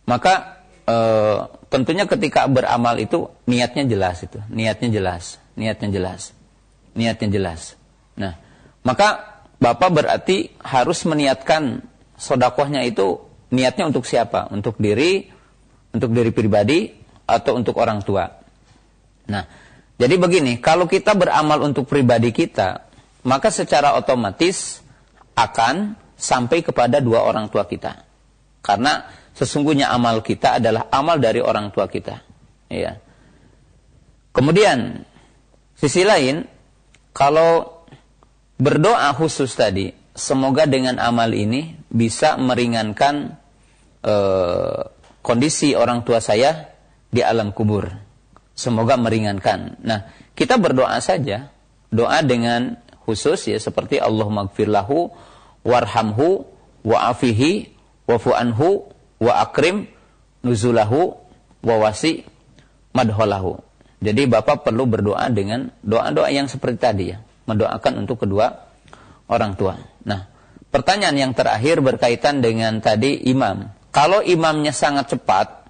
maka 0.08 0.55
eh, 0.86 1.38
tentunya 1.70 2.06
ketika 2.06 2.48
beramal 2.48 2.96
itu 3.02 3.30
niatnya 3.50 3.86
jelas 3.86 4.22
itu, 4.24 4.40
niatnya 4.50 4.90
jelas, 4.90 5.42
niatnya 5.58 5.90
jelas, 5.92 6.22
niatnya 6.96 7.30
jelas. 7.30 7.62
Nah, 8.16 8.38
maka 8.86 9.42
bapak 9.60 9.90
berarti 9.92 10.54
harus 10.62 11.04
meniatkan 11.04 11.84
sodakohnya 12.16 12.86
itu 12.88 13.22
niatnya 13.52 13.90
untuk 13.92 14.08
siapa? 14.08 14.48
Untuk 14.54 14.80
diri, 14.80 15.28
untuk 15.92 16.12
diri 16.16 16.32
pribadi 16.32 16.92
atau 17.26 17.58
untuk 17.58 17.76
orang 17.82 18.00
tua. 18.06 18.30
Nah, 19.26 19.44
jadi 19.96 20.16
begini, 20.20 20.60
kalau 20.60 20.86
kita 20.86 21.16
beramal 21.16 21.64
untuk 21.66 21.88
pribadi 21.88 22.30
kita, 22.36 22.86
maka 23.26 23.50
secara 23.50 23.98
otomatis 23.98 24.84
akan 25.34 25.98
sampai 26.16 26.64
kepada 26.64 27.00
dua 27.04 27.24
orang 27.26 27.52
tua 27.52 27.68
kita. 27.68 28.04
Karena 28.64 29.08
sesungguhnya 29.36 29.92
amal 29.92 30.24
kita 30.24 30.64
adalah 30.64 30.88
amal 30.90 31.20
dari 31.20 31.44
orang 31.44 31.70
tua 31.76 31.92
kita. 31.92 32.24
Ya. 32.72 32.98
Kemudian 34.32 35.04
sisi 35.76 36.08
lain 36.08 36.48
kalau 37.12 37.84
berdoa 38.56 39.12
khusus 39.16 39.52
tadi, 39.56 39.92
semoga 40.16 40.64
dengan 40.64 41.00
amal 41.04 41.32
ini 41.36 41.76
bisa 41.92 42.40
meringankan 42.40 43.36
uh, 44.04 44.82
kondisi 45.20 45.76
orang 45.76 46.08
tua 46.08 46.24
saya 46.24 46.72
di 47.12 47.20
alam 47.20 47.52
kubur. 47.52 47.92
Semoga 48.56 48.96
meringankan. 48.96 49.84
Nah, 49.84 50.08
kita 50.32 50.56
berdoa 50.56 50.96
saja, 51.04 51.52
doa 51.92 52.24
dengan 52.24 52.80
khusus 53.04 53.52
ya 53.52 53.60
seperti 53.60 54.00
Allah 54.00 54.26
magfirlahu 54.26 55.12
warhamhu 55.68 56.48
wa'afihi 56.82 57.76
wa'fu 58.10 58.32
anhu 58.34 58.95
wa 59.20 59.34
akrim 59.42 59.88
nuzulahu 60.46 61.16
wa 61.66 61.76
wasi 61.82 62.24
madholahu. 62.94 63.60
Jadi 64.04 64.30
Bapak 64.30 64.68
perlu 64.68 64.86
berdoa 64.86 65.26
dengan 65.34 65.72
doa-doa 65.82 66.30
yang 66.30 66.46
seperti 66.46 66.78
tadi 66.78 67.06
ya. 67.16 67.18
Mendoakan 67.46 68.06
untuk 68.06 68.26
kedua 68.26 68.54
orang 69.30 69.58
tua. 69.58 69.78
Nah, 70.06 70.30
pertanyaan 70.70 71.18
yang 71.18 71.32
terakhir 71.34 71.82
berkaitan 71.82 72.42
dengan 72.42 72.82
tadi 72.82 73.26
imam. 73.30 73.70
Kalau 73.90 74.20
imamnya 74.22 74.76
sangat 74.76 75.16
cepat 75.16 75.66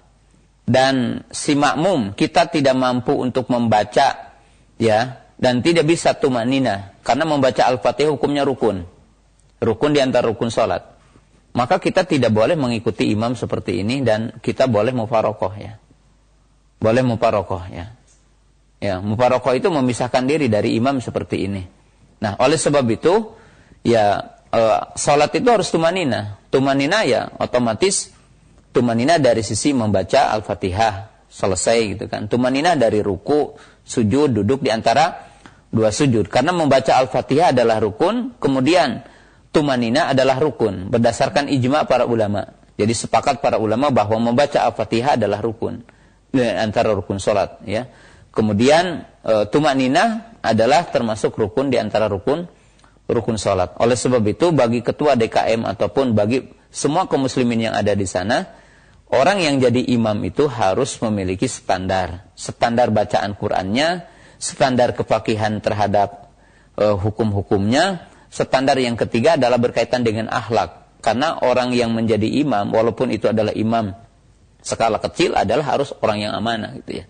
dan 0.66 1.22
si 1.30 1.54
makmum 1.54 2.12
kita 2.12 2.50
tidak 2.50 2.74
mampu 2.74 3.14
untuk 3.14 3.46
membaca 3.46 4.34
ya 4.82 5.00
dan 5.38 5.62
tidak 5.62 5.86
bisa 5.86 6.18
tumanina 6.18 6.96
karena 7.06 7.22
membaca 7.22 7.62
Al-Fatihah 7.70 8.10
hukumnya 8.10 8.42
rukun. 8.42 8.82
Rukun 9.62 9.90
di 9.94 10.00
antara 10.02 10.26
rukun 10.26 10.50
salat 10.50 10.95
maka 11.56 11.80
kita 11.80 12.04
tidak 12.04 12.36
boleh 12.36 12.52
mengikuti 12.52 13.08
imam 13.08 13.32
seperti 13.32 13.80
ini 13.80 14.04
dan 14.04 14.36
kita 14.44 14.68
boleh 14.68 14.92
mufarokoh 14.92 15.56
ya. 15.56 15.80
Boleh 16.76 17.00
mufarokoh 17.00 17.64
ya. 17.72 17.96
Ya, 18.76 19.00
mufarokoh 19.00 19.56
itu 19.56 19.72
memisahkan 19.72 20.28
diri 20.28 20.52
dari 20.52 20.76
imam 20.76 21.00
seperti 21.00 21.48
ini. 21.48 21.64
Nah, 22.20 22.36
oleh 22.36 22.60
sebab 22.60 22.84
itu 22.92 23.32
ya 23.80 24.36
e, 24.52 24.62
salat 25.00 25.32
itu 25.32 25.48
harus 25.48 25.72
tumanina. 25.72 26.36
Tumanina 26.52 27.08
ya 27.08 27.32
otomatis 27.40 28.12
tumanina 28.76 29.16
dari 29.16 29.40
sisi 29.40 29.72
membaca 29.72 30.36
Al-Fatihah 30.36 31.24
selesai 31.32 31.96
gitu 31.96 32.04
kan. 32.04 32.28
Tumanina 32.28 32.76
dari 32.76 33.00
ruku, 33.00 33.56
sujud, 33.80 34.44
duduk 34.44 34.60
di 34.60 34.68
antara 34.68 35.24
dua 35.72 35.88
sujud. 35.88 36.28
Karena 36.28 36.52
membaca 36.52 37.00
Al-Fatihah 37.00 37.56
adalah 37.56 37.80
rukun, 37.80 38.36
kemudian 38.36 39.15
tumanina 39.56 40.12
adalah 40.12 40.36
rukun 40.36 40.92
berdasarkan 40.92 41.48
ijma 41.48 41.88
para 41.88 42.04
ulama. 42.04 42.52
Jadi 42.76 42.92
sepakat 42.92 43.40
para 43.40 43.56
ulama 43.56 43.88
bahwa 43.88 44.20
membaca 44.20 44.60
Al-Fatihah 44.68 45.16
adalah 45.16 45.40
rukun 45.40 45.80
antara 46.36 46.92
rukun 46.92 47.16
salat 47.16 47.64
ya. 47.64 47.88
Kemudian 48.36 49.08
e, 49.24 49.48
tumanina 49.48 50.36
adalah 50.44 50.84
termasuk 50.92 51.32
rukun 51.40 51.72
di 51.72 51.80
antara 51.80 52.04
rukun 52.04 52.44
rukun 53.08 53.40
salat. 53.40 53.72
Oleh 53.80 53.96
sebab 53.96 54.20
itu 54.28 54.52
bagi 54.52 54.84
ketua 54.84 55.16
DKM 55.16 55.64
ataupun 55.64 56.12
bagi 56.12 56.44
semua 56.68 57.08
kaum 57.08 57.24
muslimin 57.24 57.72
yang 57.72 57.74
ada 57.74 57.96
di 57.96 58.04
sana, 58.04 58.44
orang 59.08 59.40
yang 59.40 59.56
jadi 59.56 59.88
imam 59.88 60.20
itu 60.20 60.44
harus 60.52 61.00
memiliki 61.00 61.48
standar. 61.48 62.28
Standar 62.36 62.92
bacaan 62.92 63.32
Qur'annya, 63.40 64.04
standar 64.36 64.92
kefakihan 64.92 65.64
terhadap 65.64 66.28
e, 66.76 66.92
hukum-hukumnya, 66.92 68.12
standar 68.30 68.76
yang 68.78 68.98
ketiga 68.98 69.34
adalah 69.38 69.58
berkaitan 69.60 70.02
dengan 70.02 70.28
akhlak. 70.28 71.00
Karena 71.04 71.38
orang 71.38 71.70
yang 71.70 71.94
menjadi 71.94 72.26
imam, 72.26 72.74
walaupun 72.74 73.14
itu 73.14 73.30
adalah 73.30 73.54
imam 73.54 73.94
skala 74.66 74.98
kecil 74.98 75.38
adalah 75.38 75.78
harus 75.78 75.94
orang 76.02 76.26
yang 76.26 76.32
amanah 76.34 76.74
gitu 76.82 77.02
ya. 77.02 77.04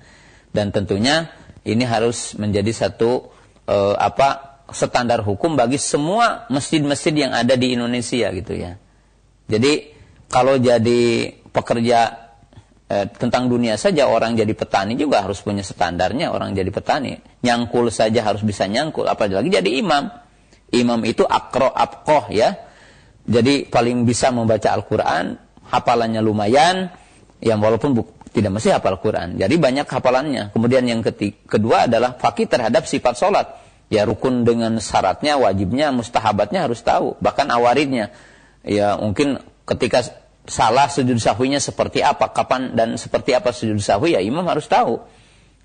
Dan 0.53 0.77
tentunya 0.77 1.33
ini 1.65 1.89
harus 1.89 2.37
menjadi 2.37 2.69
satu 2.69 3.33
uh, 3.65 3.97
apa 3.97 4.61
standar 4.69 5.25
hukum 5.25 5.57
bagi 5.57 5.81
semua 5.81 6.45
masjid-masjid 6.53 7.17
yang 7.17 7.33
ada 7.33 7.57
di 7.57 7.73
Indonesia 7.73 8.29
gitu 8.29 8.53
ya. 8.53 8.77
Jadi 9.49 9.95
kalau 10.27 10.59
jadi 10.59 11.31
pekerja 11.55 11.99
eh, 12.91 13.07
tentang 13.07 13.47
dunia 13.47 13.79
saja 13.79 14.11
orang 14.11 14.35
jadi 14.35 14.51
petani 14.59 14.99
juga 14.99 15.23
harus 15.23 15.39
punya 15.39 15.63
standarnya 15.63 16.35
orang 16.35 16.51
jadi 16.59 16.67
petani. 16.75 17.23
Nyangkul 17.47 17.95
saja 17.95 18.27
harus 18.27 18.43
bisa 18.43 18.67
nyangkul 18.67 19.07
apalagi 19.07 19.55
jadi 19.55 19.71
imam. 19.79 20.11
Imam 20.75 20.99
itu 21.07 21.23
akro 21.23 21.71
abkoh 21.71 22.31
ya. 22.33 22.57
Jadi 23.27 23.67
paling 23.67 24.07
bisa 24.07 24.31
membaca 24.31 24.71
Al-Quran, 24.71 25.35
hafalannya 25.67 26.23
lumayan, 26.23 26.95
yang 27.43 27.59
walaupun 27.59 27.91
bu, 27.93 28.03
tidak 28.37 28.53
mesti 28.61 28.73
hafal 28.73 29.01
Quran. 29.01 29.41
Jadi 29.41 29.55
banyak 29.57 29.89
hafalannya. 29.89 30.53
Kemudian 30.53 30.85
yang 30.85 31.01
ketiga, 31.01 31.37
kedua 31.49 31.77
adalah 31.89 32.17
fakih 32.21 32.45
terhadap 32.45 32.85
sifat 32.85 33.17
sholat. 33.17 33.47
Ya 33.89 34.03
rukun 34.03 34.43
dengan 34.43 34.77
syaratnya, 34.83 35.39
wajibnya, 35.39 35.95
mustahabatnya 35.95 36.67
harus 36.67 36.83
tahu. 36.83 37.15
Bahkan 37.23 37.49
awaridnya. 37.49 38.11
Ya 38.67 38.99
mungkin 38.99 39.41
ketika 39.65 40.03
salah 40.47 40.91
sujud 40.91 41.17
sahwinya 41.23 41.63
seperti 41.63 42.03
apa, 42.03 42.29
kapan 42.35 42.75
dan 42.75 42.99
seperti 42.99 43.33
apa 43.33 43.55
sujud 43.55 43.79
sahwi 43.79 44.19
ya 44.19 44.21
imam 44.21 44.43
harus 44.47 44.67
tahu. 44.67 45.01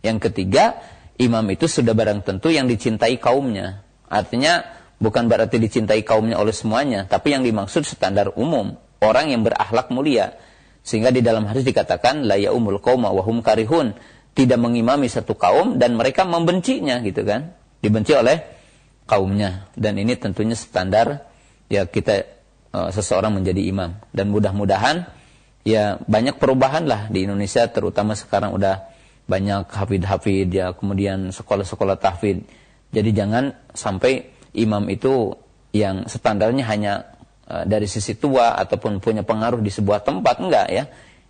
Yang 0.06 0.30
ketiga, 0.30 0.80
imam 1.18 1.46
itu 1.50 1.66
sudah 1.66 1.98
barang 1.98 2.22
tentu 2.24 2.54
yang 2.54 2.70
dicintai 2.70 3.18
kaumnya. 3.18 3.82
Artinya 4.06 4.81
bukan 5.02 5.26
berarti 5.26 5.58
dicintai 5.58 6.06
kaumnya 6.06 6.38
oleh 6.38 6.54
semuanya, 6.54 7.10
tapi 7.10 7.34
yang 7.34 7.42
dimaksud 7.42 7.84
standar 7.84 8.38
umum, 8.38 8.78
orang 9.02 9.34
yang 9.34 9.42
berakhlak 9.42 9.90
mulia 9.90 10.38
sehingga 10.82 11.14
di 11.14 11.22
dalam 11.22 11.46
hadis 11.46 11.66
dikatakan 11.66 12.26
la 12.26 12.38
yaumul 12.38 12.82
qauma 12.82 13.10
wa 13.10 13.22
hum 13.26 13.42
karihun, 13.42 13.98
tidak 14.38 14.60
mengimami 14.62 15.10
satu 15.10 15.38
kaum 15.38 15.78
dan 15.78 15.98
mereka 15.98 16.26
membencinya 16.26 17.02
gitu 17.02 17.26
kan. 17.26 17.54
Dibenci 17.82 18.14
oleh 18.14 18.46
kaumnya 19.10 19.70
dan 19.74 19.98
ini 19.98 20.14
tentunya 20.14 20.54
standar 20.54 21.26
ya 21.66 21.90
kita 21.90 22.30
uh, 22.72 22.90
seseorang 22.94 23.42
menjadi 23.42 23.62
imam 23.68 23.98
dan 24.14 24.30
mudah-mudahan 24.30 25.10
ya 25.66 25.98
banyak 26.06 26.38
perubahan 26.38 26.86
lah 26.86 27.10
di 27.10 27.26
Indonesia 27.26 27.66
terutama 27.70 28.14
sekarang 28.14 28.54
udah 28.54 28.86
banyak 29.26 29.70
hafid-hafid 29.70 30.50
ya 30.54 30.74
kemudian 30.74 31.30
sekolah-sekolah 31.34 31.98
tahfid. 32.02 32.46
Jadi 32.92 33.10
jangan 33.16 33.56
sampai 33.72 34.31
imam 34.54 34.88
itu 34.92 35.36
yang 35.72 36.08
standarnya 36.08 36.68
hanya 36.68 36.94
Eh, 37.52 37.66
dari 37.68 37.84
sisi 37.84 38.16
tua 38.16 38.56
ataupun 38.56 39.04
punya 39.04 39.28
pengaruh 39.28 39.60
di 39.60 39.68
sebuah 39.68 40.08
tempat 40.08 40.40
enggak 40.40 40.68
ya. 40.72 40.84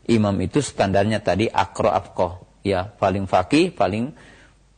Imam 0.05 0.37
itu 0.37 0.61
standarnya 0.61 1.17
tadi 1.17 1.49
akro 1.49 1.89
afkoh 1.89 2.61
ya 2.61 2.85
paling 2.85 3.25
fakih 3.25 3.73
paling 3.73 4.13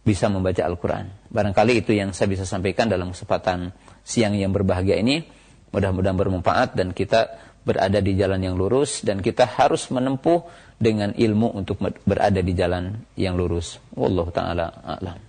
bisa 0.08 0.32
membaca 0.32 0.64
Al-Quran. 0.64 1.12
Barangkali 1.28 1.84
itu 1.84 1.92
yang 1.92 2.16
saya 2.16 2.32
bisa 2.32 2.48
sampaikan 2.48 2.88
dalam 2.88 3.12
kesempatan 3.12 3.76
siang 4.08 4.40
yang 4.40 4.56
berbahagia 4.56 4.96
ini. 5.00 5.28
Mudah-mudahan 5.76 6.16
bermanfaat 6.16 6.80
dan 6.80 6.96
kita 6.96 7.36
berada 7.68 8.00
di 8.00 8.16
jalan 8.16 8.40
yang 8.40 8.56
lurus 8.56 9.04
dan 9.04 9.20
kita 9.20 9.44
harus 9.44 9.92
menempuh 9.92 10.48
dengan 10.80 11.12
ilmu 11.12 11.60
untuk 11.60 11.82
berada 12.08 12.40
di 12.40 12.54
jalan 12.56 13.04
yang 13.20 13.36
lurus. 13.36 13.84
Wallahu 14.00 14.32
taala 14.32 14.70
a'lam 14.86 15.23